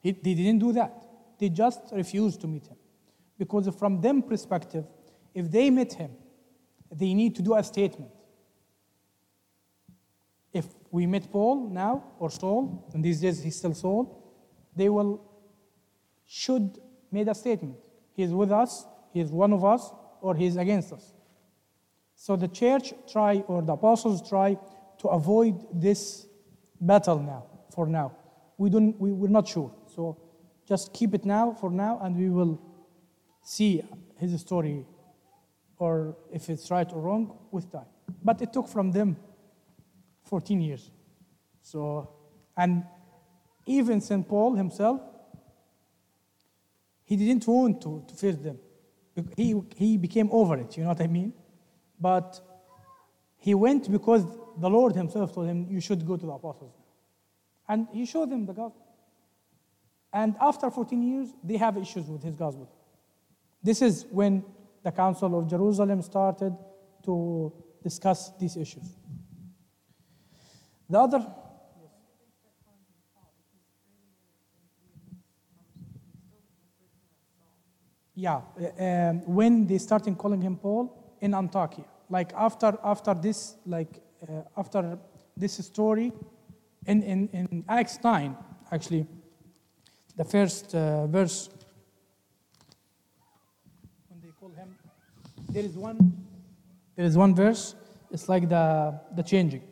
He, 0.00 0.12
they 0.12 0.34
didn't 0.34 0.58
do 0.58 0.72
that. 0.72 1.04
They 1.38 1.48
just 1.48 1.80
refused 1.92 2.40
to 2.42 2.46
meet 2.46 2.66
him. 2.66 2.76
Because 3.38 3.68
from 3.78 4.00
them 4.00 4.22
perspective, 4.22 4.84
if 5.34 5.50
they 5.50 5.70
met 5.70 5.92
him, 5.92 6.10
they 6.90 7.14
need 7.14 7.36
to 7.36 7.42
do 7.42 7.54
a 7.54 7.62
statement. 7.62 8.10
If 10.52 10.66
we 10.90 11.06
met 11.06 11.30
Paul 11.30 11.68
now 11.70 12.04
or 12.18 12.30
Saul, 12.30 12.88
and 12.94 13.04
these 13.04 13.20
days 13.20 13.42
he's 13.42 13.56
still 13.56 13.74
Saul, 13.74 14.32
they 14.74 14.88
will 14.88 15.20
should 16.26 16.78
make 17.10 17.26
a 17.26 17.34
statement. 17.34 17.76
He 18.12 18.22
is 18.22 18.32
with 18.32 18.52
us, 18.52 18.86
he 19.12 19.20
is 19.20 19.30
one 19.30 19.52
of 19.52 19.64
us, 19.64 19.90
or 20.20 20.34
he 20.34 20.46
is 20.46 20.56
against 20.56 20.92
us. 20.92 21.12
So 22.14 22.36
the 22.36 22.48
church 22.48 22.92
try 23.10 23.44
or 23.46 23.62
the 23.62 23.72
apostles 23.72 24.28
try 24.28 24.58
to 24.98 25.08
avoid 25.08 25.54
this 25.72 26.26
battle 26.80 27.20
now, 27.20 27.44
for 27.74 27.86
now. 27.86 28.16
We 28.56 28.70
don't 28.70 28.98
we, 29.00 29.12
we're 29.12 29.28
not 29.28 29.46
sure. 29.46 29.72
So 29.94 30.20
just 30.66 30.92
keep 30.92 31.14
it 31.14 31.24
now 31.24 31.52
for 31.52 31.70
now 31.70 32.00
and 32.02 32.16
we 32.16 32.28
will 32.28 32.60
see 33.42 33.82
his 34.18 34.38
story 34.40 34.84
or 35.78 36.16
if 36.32 36.48
it's 36.48 36.70
right 36.70 36.90
or 36.92 37.00
wrong 37.00 37.38
with 37.50 37.70
time. 37.70 37.86
But 38.22 38.42
it 38.42 38.52
took 38.52 38.68
from 38.68 38.90
them 38.90 39.16
14 40.24 40.60
years. 40.60 40.90
So, 41.62 42.10
and 42.56 42.84
even 43.66 44.00
St. 44.00 44.26
Paul 44.26 44.54
himself, 44.54 45.00
he 47.04 47.16
didn't 47.16 47.46
want 47.46 47.80
to, 47.82 48.04
to 48.06 48.14
face 48.14 48.36
them. 48.36 48.58
He, 49.36 49.54
he 49.76 49.96
became 49.96 50.28
over 50.30 50.56
it, 50.56 50.76
you 50.76 50.82
know 50.84 50.90
what 50.90 51.00
I 51.00 51.06
mean? 51.06 51.32
But 52.00 52.40
he 53.36 53.54
went 53.54 53.90
because 53.90 54.24
the 54.58 54.70
Lord 54.70 54.94
himself 54.94 55.34
told 55.34 55.46
him, 55.46 55.66
You 55.68 55.80
should 55.80 56.06
go 56.06 56.16
to 56.16 56.26
the 56.26 56.32
apostles. 56.32 56.74
And 57.68 57.86
he 57.92 58.06
showed 58.06 58.30
them 58.30 58.46
the 58.46 58.52
gospel. 58.52 58.84
And 60.12 60.36
after 60.40 60.70
14 60.70 61.02
years, 61.02 61.28
they 61.42 61.56
have 61.56 61.76
issues 61.76 62.06
with 62.06 62.22
his 62.22 62.36
gospel. 62.36 62.70
This 63.62 63.82
is 63.82 64.06
when 64.10 64.44
the 64.82 64.92
Council 64.92 65.38
of 65.38 65.48
Jerusalem 65.48 66.02
started 66.02 66.56
to 67.04 67.52
discuss 67.82 68.32
these 68.38 68.56
issues. 68.56 68.96
The 70.88 70.98
other. 70.98 71.26
Yeah, 78.14 78.40
um, 78.80 79.20
when 79.26 79.66
they 79.66 79.78
started 79.78 80.18
calling 80.18 80.42
him 80.42 80.56
Paul 80.56 81.16
in 81.20 81.34
Antioch, 81.34 81.76
like 82.10 82.32
after 82.34 82.76
after 82.82 83.14
this, 83.14 83.56
like 83.64 84.02
uh, 84.28 84.42
after 84.56 84.98
this 85.36 85.64
story, 85.64 86.12
in, 86.88 87.02
in, 87.02 87.28
in 87.32 87.64
Acts 87.68 87.98
9, 88.02 88.36
actually, 88.72 89.06
the 90.16 90.24
first 90.24 90.74
uh, 90.74 91.06
verse, 91.06 91.48
when 94.08 94.20
they 94.20 94.30
call 94.40 94.50
him, 94.50 94.76
there 95.48 95.64
is 95.64 95.76
one, 95.76 96.26
there 96.96 97.06
is 97.06 97.16
one 97.16 97.34
verse, 97.34 97.74
it's 98.10 98.28
like 98.28 98.48
the, 98.48 99.00
the 99.14 99.22
changing. 99.22 99.62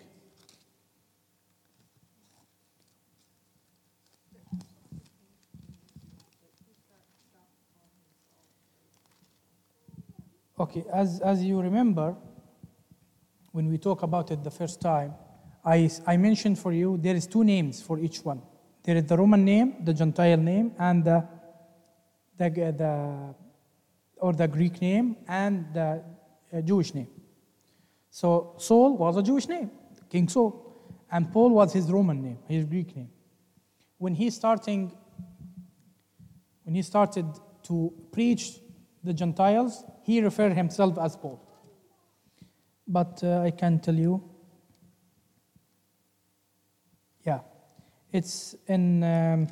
Okay, 10.59 10.85
as, 10.93 11.21
as 11.21 11.45
you 11.45 11.61
remember, 11.61 12.17
when 13.53 13.69
we 13.69 13.77
talk 13.77 14.03
about 14.03 14.31
it 14.31 14.43
the 14.43 14.51
first 14.51 14.81
time, 14.81 15.15
I, 15.63 15.91
I 16.07 16.17
mentioned 16.17 16.59
for 16.59 16.73
you 16.73 16.97
there 16.97 17.15
is 17.15 17.27
two 17.27 17.45
names 17.45 17.83
for 17.83 17.99
each 17.99 18.25
one. 18.25 18.41
There 18.83 18.97
is 18.97 19.05
the 19.05 19.17
Roman 19.17 19.45
name, 19.45 19.85
the 19.85 19.93
Gentile 19.93 20.39
name, 20.39 20.73
and 20.79 21.05
the, 21.05 21.29
the, 22.39 22.49
the 22.49 23.35
or 24.17 24.33
the 24.33 24.49
Greek 24.49 24.81
name 24.81 25.17
and 25.29 25.67
the 25.73 26.03
uh, 26.53 26.61
Jewish 26.63 26.95
name. 26.95 27.09
So 28.11 28.55
Saul 28.59 28.97
was 28.97 29.17
a 29.17 29.23
Jewish 29.23 29.49
name, 29.49 29.71
King 30.11 30.29
Saul, 30.29 30.63
and 31.11 31.31
Paul 31.33 31.51
was 31.51 31.73
his 31.73 31.91
Roman 31.91 32.23
name, 32.23 32.39
his 32.49 32.65
Greek 32.65 32.97
name. 32.97 33.11
When 33.99 34.15
he 34.15 34.31
starting, 34.31 34.93
when 36.65 36.75
he 36.75 36.83
started 36.83 37.27
to 37.65 37.93
preach 38.13 38.59
the 39.05 39.13
Gentiles, 39.13 39.85
he 40.03 40.21
referred 40.21 40.53
himself 40.53 40.99
as 40.99 41.17
Paul. 41.17 41.43
But 42.89 43.23
uh, 43.23 43.41
I 43.41 43.51
can 43.51 43.81
tell 43.81 43.95
you, 43.95 44.23
yeah, 47.25 47.41
it's 48.13 48.55
in 48.69 49.03
um, 49.03 49.49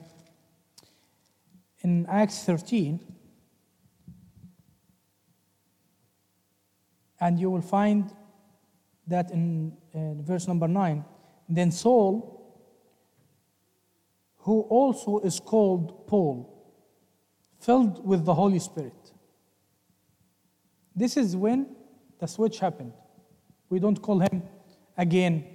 in 1.85 2.07
Acts 2.07 2.45
13, 2.45 2.99
and 7.25 7.41
you 7.41 7.49
will 7.49 7.63
find 7.63 8.13
that 9.07 9.31
in, 9.31 9.73
in 9.95 10.23
verse 10.23 10.47
number 10.47 10.69
9. 10.69 11.03
Then 11.49 11.71
Saul, 11.71 12.15
who 14.41 14.61
also 14.69 15.21
is 15.21 15.41
called 15.41 16.07
Paul, 16.07 16.37
filled 17.59 18.07
with 18.07 18.27
the 18.27 18.35
Holy 18.35 18.59
Spirit. 18.59 19.13
This 20.95 21.17
is 21.17 21.35
when 21.35 21.75
the 22.21 22.27
switch 22.27 22.59
happened. 22.59 22.93
We 23.71 23.79
don't 23.79 24.01
call 24.03 24.19
him 24.19 24.43
again 24.99 25.47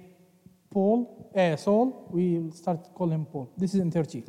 Paul, 0.72 1.30
uh, 1.36 1.54
Saul, 1.54 2.08
we 2.10 2.50
start 2.50 2.82
to 2.84 2.90
call 2.90 3.10
him 3.10 3.26
Paul. 3.26 3.52
This 3.56 3.74
is 3.74 3.80
in 3.80 3.92
13. 3.92 4.24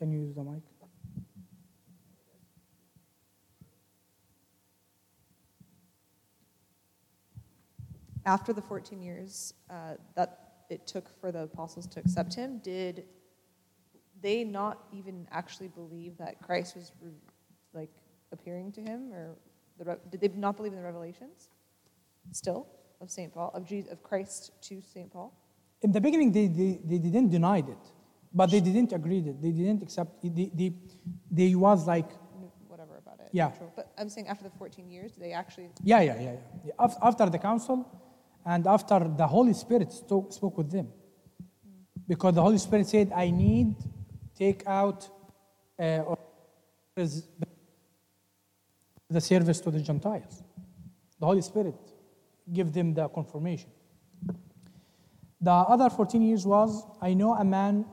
Can 0.00 0.10
you 0.10 0.20
use 0.20 0.34
the 0.34 0.42
mic? 0.42 0.62
After 8.24 8.54
the 8.54 8.62
14 8.62 9.02
years 9.02 9.52
uh, 9.68 9.96
that 10.16 10.64
it 10.70 10.86
took 10.86 11.06
for 11.20 11.30
the 11.30 11.42
apostles 11.42 11.86
to 11.88 12.00
accept 12.00 12.34
him, 12.34 12.60
did 12.64 13.04
they 14.22 14.42
not 14.42 14.86
even 14.90 15.28
actually 15.32 15.68
believe 15.68 16.16
that 16.16 16.40
Christ 16.40 16.76
was 16.76 16.92
re- 17.02 17.10
like 17.74 17.90
appearing 18.32 18.72
to 18.72 18.80
him, 18.80 19.12
or 19.12 19.36
the 19.78 19.84
re- 19.84 19.96
did 20.10 20.20
they 20.22 20.28
not 20.28 20.56
believe 20.56 20.72
in 20.72 20.78
the 20.78 20.84
revelations? 20.84 21.50
Still 22.32 22.66
of 23.02 23.10
Saint 23.10 23.34
Paul 23.34 23.50
of 23.52 23.66
Jesus 23.66 23.92
of 23.92 24.02
Christ 24.02 24.52
to 24.62 24.80
Saint 24.80 25.12
Paul. 25.12 25.34
In 25.82 25.92
the 25.92 26.00
beginning, 26.00 26.32
they, 26.32 26.46
they, 26.46 26.80
they 26.84 26.98
didn't 26.98 27.28
deny 27.28 27.58
it, 27.58 27.92
but 28.32 28.50
they 28.50 28.60
didn't 28.60 28.92
agree 28.92 29.18
it. 29.18 29.40
They 29.42 29.50
didn't 29.50 29.82
accept. 29.82 30.22
They, 30.22 30.50
they, 30.54 30.72
they 31.30 31.54
was 31.54 31.86
like, 31.86 32.08
Whatever 32.68 32.96
about 32.98 33.20
it. 33.20 33.28
Yeah. 33.32 33.48
neutral. 33.48 33.72
But 33.74 33.92
I'm 33.98 34.08
saying 34.08 34.28
after 34.28 34.44
the 34.44 34.50
14 34.50 34.88
years, 34.90 35.12
they 35.16 35.32
actually 35.32 35.70
yeah, 35.82 36.00
yeah, 36.00 36.20
yeah. 36.20 36.36
yeah. 36.64 36.86
After 37.02 37.26
the 37.28 37.38
council 37.38 37.86
and 38.44 38.66
after 38.66 38.98
the 39.16 39.26
Holy 39.26 39.52
Spirit 39.52 39.92
spoke 39.92 40.56
with 40.56 40.70
them. 40.70 40.88
Because 42.06 42.34
the 42.34 42.42
Holy 42.42 42.58
Spirit 42.58 42.86
said, 42.88 43.12
I 43.14 43.30
need 43.30 43.76
take 44.34 44.66
out 44.66 45.08
uh, 45.78 46.14
the 49.08 49.20
service 49.20 49.60
to 49.60 49.70
the 49.70 49.80
Gentiles. 49.80 50.42
The 51.18 51.26
Holy 51.26 51.42
Spirit 51.42 51.74
give 52.52 52.72
them 52.72 52.94
the 52.94 53.08
confirmation. 53.08 53.70
The 55.40 55.50
other 55.50 55.88
14 55.88 56.22
years 56.22 56.46
was, 56.46 56.84
I 57.00 57.14
know 57.14 57.34
a 57.34 57.44
man 57.44 57.84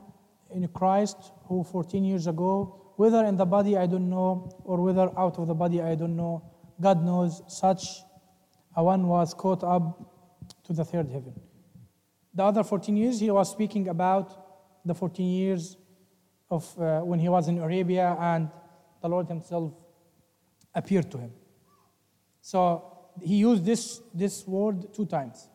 in 0.54 0.66
Christ 0.68 1.16
who 1.46 1.64
14 1.64 2.04
years 2.04 2.26
ago, 2.26 2.92
whether 2.96 3.24
in 3.24 3.36
the 3.36 3.46
body 3.46 3.76
I 3.76 3.86
don't 3.86 4.10
know, 4.10 4.50
or 4.64 4.82
whether 4.82 5.10
out 5.18 5.38
of 5.38 5.46
the 5.46 5.54
body 5.54 5.80
I 5.80 5.94
don't 5.94 6.16
know, 6.16 6.42
God 6.80 7.04
knows, 7.04 7.42
such 7.48 8.00
a 8.76 8.82
one 8.82 9.06
was 9.06 9.34
caught 9.34 9.64
up 9.64 10.64
to 10.64 10.72
the 10.72 10.84
third 10.84 11.08
heaven. 11.08 11.34
The 12.34 12.44
other 12.44 12.62
14 12.62 12.96
years, 12.96 13.20
he 13.20 13.30
was 13.30 13.50
speaking 13.50 13.88
about 13.88 14.84
the 14.84 14.94
14 14.94 15.26
years 15.26 15.76
of 16.50 16.78
uh, 16.78 17.00
when 17.00 17.18
he 17.18 17.28
was 17.28 17.48
in 17.48 17.58
Arabia 17.58 18.16
and 18.18 18.50
the 19.02 19.08
Lord 19.08 19.28
himself 19.28 19.72
appeared 20.74 21.10
to 21.10 21.18
him. 21.18 21.32
So 22.40 22.98
he 23.22 23.36
used 23.36 23.64
this, 23.64 24.00
this 24.14 24.46
word 24.46 24.94
two 24.94 25.06
times. 25.06 25.48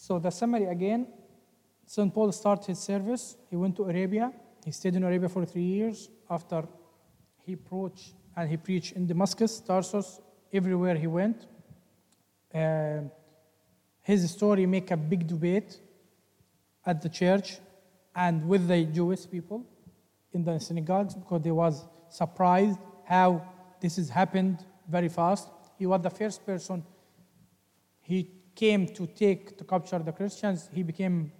So 0.00 0.18
the 0.18 0.30
summary 0.30 0.64
again, 0.64 1.06
St. 1.84 2.12
Paul 2.14 2.32
started 2.32 2.64
his 2.68 2.78
service. 2.78 3.36
He 3.50 3.56
went 3.56 3.76
to 3.76 3.84
Arabia. 3.84 4.32
He 4.64 4.72
stayed 4.72 4.96
in 4.96 5.04
Arabia 5.04 5.28
for 5.28 5.44
three 5.44 5.70
years. 5.76 6.08
After 6.30 6.66
he 7.44 7.54
preached 7.54 8.14
and 8.34 8.48
he 8.48 8.56
preached 8.56 8.96
in 8.96 9.06
Damascus, 9.06 9.60
Tarsus, 9.60 10.20
everywhere 10.50 10.96
he 10.96 11.06
went. 11.06 11.46
Uh, 12.54 13.02
his 14.00 14.30
story 14.30 14.64
make 14.64 14.90
a 14.90 14.96
big 14.96 15.26
debate 15.26 15.78
at 16.86 17.02
the 17.02 17.10
church 17.10 17.58
and 18.16 18.48
with 18.48 18.68
the 18.68 18.84
Jewish 18.84 19.30
people 19.30 19.66
in 20.32 20.42
the 20.42 20.58
synagogues 20.58 21.14
because 21.14 21.42
they 21.42 21.50
was 21.50 21.84
surprised 22.08 22.78
how 23.04 23.46
this 23.82 23.96
has 23.96 24.08
happened 24.08 24.64
very 24.88 25.10
fast. 25.10 25.50
He 25.78 25.84
was 25.84 26.00
the 26.00 26.10
first 26.10 26.46
person 26.46 26.84
he 28.00 28.39
came 28.60 28.86
to 28.86 29.06
take 29.06 29.56
to 29.56 29.64
capture 29.64 29.98
the 29.98 30.12
Christians. 30.12 30.68
He 30.70 30.82
became 30.82 31.32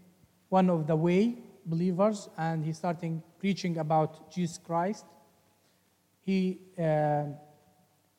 one 0.48 0.70
of 0.70 0.86
the 0.86 0.96
way 0.96 1.36
believers 1.66 2.30
and 2.38 2.64
he 2.64 2.72
started 2.72 3.22
preaching 3.38 3.76
about 3.76 4.32
Jesus 4.32 4.56
Christ. 4.56 5.04
He 6.22 6.60
uh, 6.78 7.24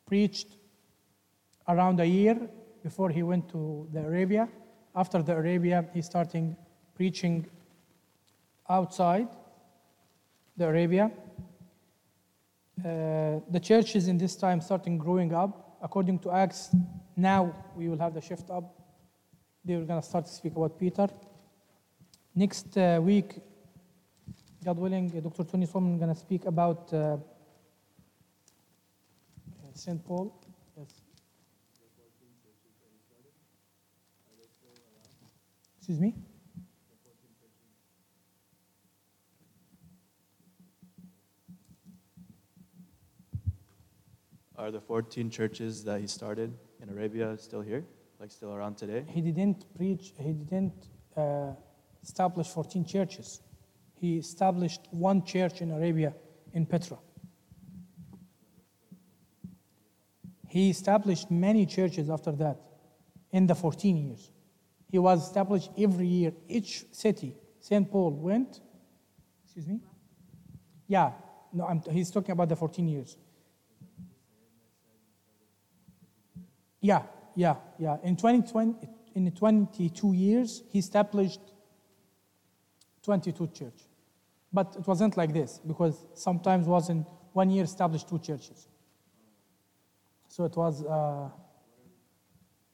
preached 0.06 0.50
around 1.68 2.00
a 2.00 2.06
year 2.06 2.38
before 2.84 3.10
he 3.10 3.24
went 3.24 3.50
to 3.50 3.88
the 3.92 4.02
Arabia. 4.02 4.48
After 4.96 5.24
the 5.24 5.36
Arabia, 5.36 5.86
he 5.96 6.02
started 6.04 6.56
preaching 6.94 7.48
outside 8.70 9.30
the 10.58 10.68
Arabia. 10.68 11.10
Uh, 12.80 13.40
the 13.50 13.60
churches 13.60 14.08
in 14.08 14.18
this 14.20 14.36
time 14.36 14.62
starting 14.62 15.00
growing 15.00 15.34
up. 15.34 15.78
According 15.82 16.20
to 16.20 16.32
Acts, 16.32 16.70
now 17.16 17.56
we 17.76 17.90
will 17.90 17.98
have 17.98 18.14
the 18.14 18.22
shift 18.22 18.52
up. 18.52 18.81
They 19.64 19.76
were 19.76 19.86
going 19.86 20.02
to 20.02 20.08
start 20.08 20.26
to 20.26 20.32
speak 20.32 20.56
about 20.56 20.80
Peter. 20.80 21.08
Next 22.34 22.78
uh, 22.78 23.00
week, 23.02 23.36
God 24.64 24.78
willing, 24.78 25.12
uh, 25.16 25.20
Dr. 25.20 25.44
Tony 25.44 25.66
Solomon 25.66 25.94
is 25.94 26.00
going 26.00 26.14
to 26.14 26.20
speak 26.20 26.46
about 26.46 26.92
uh, 26.94 27.18
St. 29.74 30.04
Paul. 30.06 30.34
Yes. 30.78 31.02
Excuse 35.78 36.00
me? 36.00 36.16
are 44.62 44.70
the 44.70 44.80
14 44.80 45.32
churches 45.32 45.84
that 45.86 46.00
he 46.00 46.06
started 46.06 46.54
in 46.84 46.90
Arabia 46.90 47.36
still 47.40 47.62
here? 47.62 47.84
Like 48.22 48.30
still 48.30 48.54
around 48.54 48.76
today? 48.76 49.04
He 49.08 49.20
didn't 49.20 49.66
preach, 49.76 50.14
he 50.16 50.34
didn't 50.34 50.90
uh, 51.18 51.54
establish 52.04 52.50
14 52.50 52.86
churches. 52.86 53.42
He 53.96 54.18
established 54.18 54.82
one 54.92 55.26
church 55.26 55.62
in 55.62 55.72
Arabia, 55.72 56.14
in 56.54 56.68
Petra. 56.68 57.00
He 60.48 60.70
established 60.70 61.32
many 61.32 61.66
churches 61.66 62.12
after 62.12 62.32
that 62.34 62.62
in 63.32 63.48
the 63.48 63.56
14 63.56 63.98
years. 63.98 64.30
He 64.92 65.00
was 65.00 65.26
established 65.26 65.72
every 65.76 66.06
year. 66.06 66.32
Each 66.48 66.86
city, 66.92 67.36
St. 67.60 67.90
Paul 67.90 68.12
went, 68.12 68.60
excuse 69.46 69.66
me? 69.66 69.80
Yeah, 70.86 71.14
no, 71.54 71.66
I'm, 71.66 71.82
he's 71.90 72.12
talking 72.12 72.34
about 72.34 72.50
the 72.50 72.56
14 72.56 72.88
years. 72.88 73.18
Yeah, 76.82 77.02
yeah, 77.36 77.56
yeah. 77.80 77.98
In 78.04 78.16
2020, 78.16 78.88
in 79.16 79.26
the 79.26 79.32
22 79.32 80.14
years, 80.14 80.64
he 80.72 80.80
established 80.80 81.42
22 83.04 83.48
church. 83.48 83.88
But 84.54 84.76
it 84.78 84.86
wasn't 84.86 85.18
like 85.18 85.34
this 85.34 85.60
because 85.66 86.08
sometimes 86.14 86.68
was 86.68 86.90
in 86.90 87.06
one 87.34 87.50
year 87.50 87.64
established 87.64 88.10
two 88.10 88.20
churches. 88.20 88.68
So 90.28 90.46
it 90.46 90.56
was. 90.56 90.84
Uh, 90.84 91.30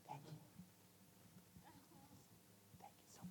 thank 0.08 0.22
you. 0.26 0.32
Thank 2.80 2.98
you 3.00 3.10
so 3.16 3.22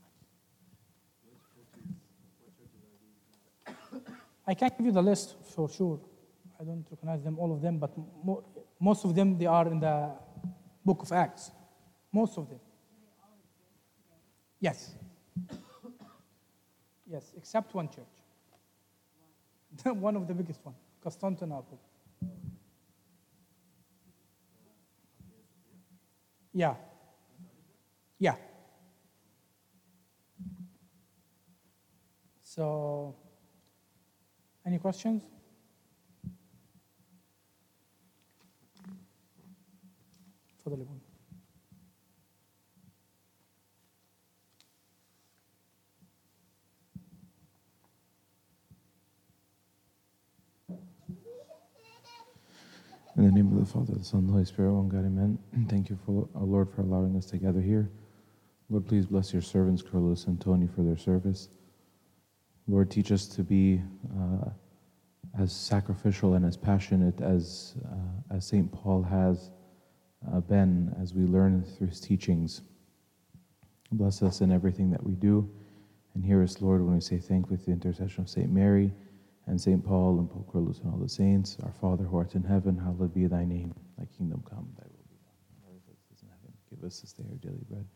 much. 3.75 4.19
I 4.47 4.55
can't 4.55 4.77
give 4.77 4.87
you 4.87 4.93
the 4.93 5.03
list 5.03 5.37
for 5.55 5.69
sure. 5.69 6.01
I 6.61 6.65
don't 6.65 6.87
recognize 6.91 7.23
them, 7.23 7.39
all 7.39 7.53
of 7.53 7.61
them, 7.61 7.79
but 7.79 7.97
mo- 8.25 8.45
most 8.81 9.05
of 9.05 9.15
them 9.15 9.37
they 9.39 9.47
are 9.47 9.67
in 9.69 9.81
the 9.81 10.13
book 10.87 11.03
of 11.03 11.13
Acts. 11.13 11.51
Most 12.13 12.39
of 12.39 12.49
them. 12.49 12.61
Yes. 14.61 14.95
Yes, 17.09 17.33
except 17.37 17.75
one 17.75 17.89
church. 17.89 18.17
one 19.85 20.17
of 20.17 20.27
the 20.27 20.35
biggest 20.35 20.65
one, 20.65 20.75
Constantinople. 21.03 21.79
Yeah. 26.53 26.75
Yeah. 28.19 28.37
So, 32.43 33.15
any 34.65 34.79
questions? 34.79 35.23
In 40.67 40.75
the 53.17 53.31
name 53.31 53.53
of 53.53 53.61
the 53.61 53.65
Father, 53.65 53.95
the 53.95 54.03
Son, 54.03 54.21
and 54.21 54.29
the 54.29 54.33
Holy 54.33 54.45
Spirit, 54.45 54.73
one 54.75 54.89
God, 54.89 55.07
amen. 55.07 55.39
Thank 55.69 55.89
you, 55.89 55.97
for, 56.05 56.29
oh 56.35 56.45
Lord, 56.45 56.69
for 56.69 56.81
allowing 56.81 57.17
us 57.17 57.27
to 57.27 57.39
gather 57.39 57.61
here. 57.61 57.89
Lord, 58.69 58.89
please 58.89 59.07
bless 59.07 59.33
your 59.33 59.43
servants, 59.43 59.83
Kyrillos 59.83 60.27
and 60.27 60.41
Tony, 60.41 60.67
for 60.67 60.83
their 60.83 60.97
service. 60.97 61.49
Lord, 62.67 62.91
teach 62.91 63.13
us 63.13 63.29
to 63.29 63.45
be 63.45 63.81
uh, 64.19 64.51
as 65.39 65.53
sacrificial 65.53 66.35
and 66.35 66.45
as 66.45 66.57
passionate 66.57 67.21
as, 67.21 67.77
uh, 67.85 68.35
as 68.35 68.45
St. 68.45 68.73
Paul 68.73 69.05
has 69.05 69.53
uh, 70.33 70.41
been 70.41 70.95
as 71.01 71.15
we 71.15 71.25
learn 71.25 71.65
through 71.65 71.89
his 71.89 72.01
teachings. 72.01 72.63
Bless 73.93 74.23
us 74.23 74.41
in 74.41 74.51
everything 74.51 74.91
that 74.91 75.03
we 75.03 75.15
do. 75.15 75.49
And 76.15 76.25
hear 76.25 76.43
us, 76.43 76.61
Lord, 76.61 76.83
when 76.83 76.95
we 76.95 77.01
say 77.01 77.19
thank 77.19 77.51
with 77.51 77.67
the 77.67 77.73
intercession 77.73 78.23
of 78.23 78.31
St. 78.31 78.51
Mary 78.51 78.93
and 79.47 79.61
St. 79.61 79.85
Paul 79.85 80.19
and 80.19 80.31
Pope 80.31 80.51
Kyrillos 80.53 80.83
and 80.83 80.93
all 80.93 80.99
the 80.99 81.09
saints. 81.09 81.57
Our 81.63 81.73
Father 81.73 82.05
who 82.05 82.17
art 82.17 82.35
in 82.35 82.43
heaven, 82.43 82.77
hallowed 82.77 83.15
be 83.15 83.27
thy 83.27 83.45
name. 83.45 83.75
Thy 83.99 84.07
kingdom 84.17 84.43
come, 84.49 84.67
thy 84.79 84.87
will 84.87 85.07
be 85.09 85.17
done. 85.23 85.81
as 86.13 86.23
in 86.23 86.29
heaven. 86.29 86.53
Give 86.71 86.83
us 86.85 87.01
this 87.01 87.13
day 87.13 87.25
our 87.31 87.37
daily 87.37 87.65
bread. 87.69 87.87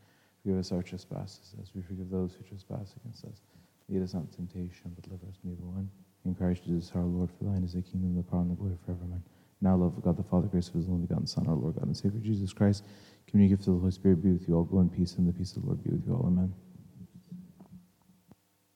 Forgive 0.42 0.58
us 0.58 0.72
our 0.72 0.82
trespasses 0.82 1.54
as 1.60 1.74
we 1.74 1.82
forgive 1.82 2.10
those 2.10 2.34
who 2.34 2.44
trespass 2.44 2.94
against 3.02 3.24
us. 3.24 3.42
Lead 3.88 4.02
us 4.02 4.14
not 4.14 4.30
temptation, 4.32 4.92
but 4.94 5.02
deliver 5.02 5.26
us 5.26 5.36
from 5.40 5.52
evil 5.52 5.72
one. 5.72 5.90
In 6.24 6.34
Christ 6.34 6.64
Jesus 6.64 6.92
our 6.94 7.02
Lord, 7.02 7.30
for 7.30 7.44
thine 7.44 7.64
is 7.64 7.72
the 7.72 7.82
kingdom, 7.82 8.14
the 8.14 8.22
power, 8.22 8.40
and 8.40 8.50
the 8.50 8.54
glory 8.54 8.76
forever. 8.84 9.00
Amen. 9.04 9.22
Now, 9.60 9.76
love 9.76 9.96
of 9.96 10.02
God 10.02 10.16
the 10.16 10.22
Father, 10.22 10.48
grace 10.48 10.68
of 10.68 10.74
his 10.74 10.88
only 10.88 11.02
begotten 11.02 11.26
Son, 11.26 11.46
our 11.46 11.54
Lord 11.54 11.74
God 11.74 11.86
and 11.86 11.96
Savior 11.96 12.20
Jesus 12.20 12.52
Christ, 12.52 12.84
community 13.28 13.54
gift 13.54 13.68
of 13.68 13.74
the 13.74 13.80
Holy 13.80 13.92
Spirit 13.92 14.22
be 14.22 14.32
with 14.32 14.48
you 14.48 14.56
all. 14.56 14.64
Go 14.64 14.80
in 14.80 14.88
peace, 14.88 15.16
and 15.16 15.28
the 15.28 15.32
peace 15.32 15.54
of 15.56 15.62
the 15.62 15.68
Lord 15.68 15.84
be 15.84 15.90
with 15.90 16.06
you 16.06 16.14
all. 16.14 16.26
Amen. 16.26 16.52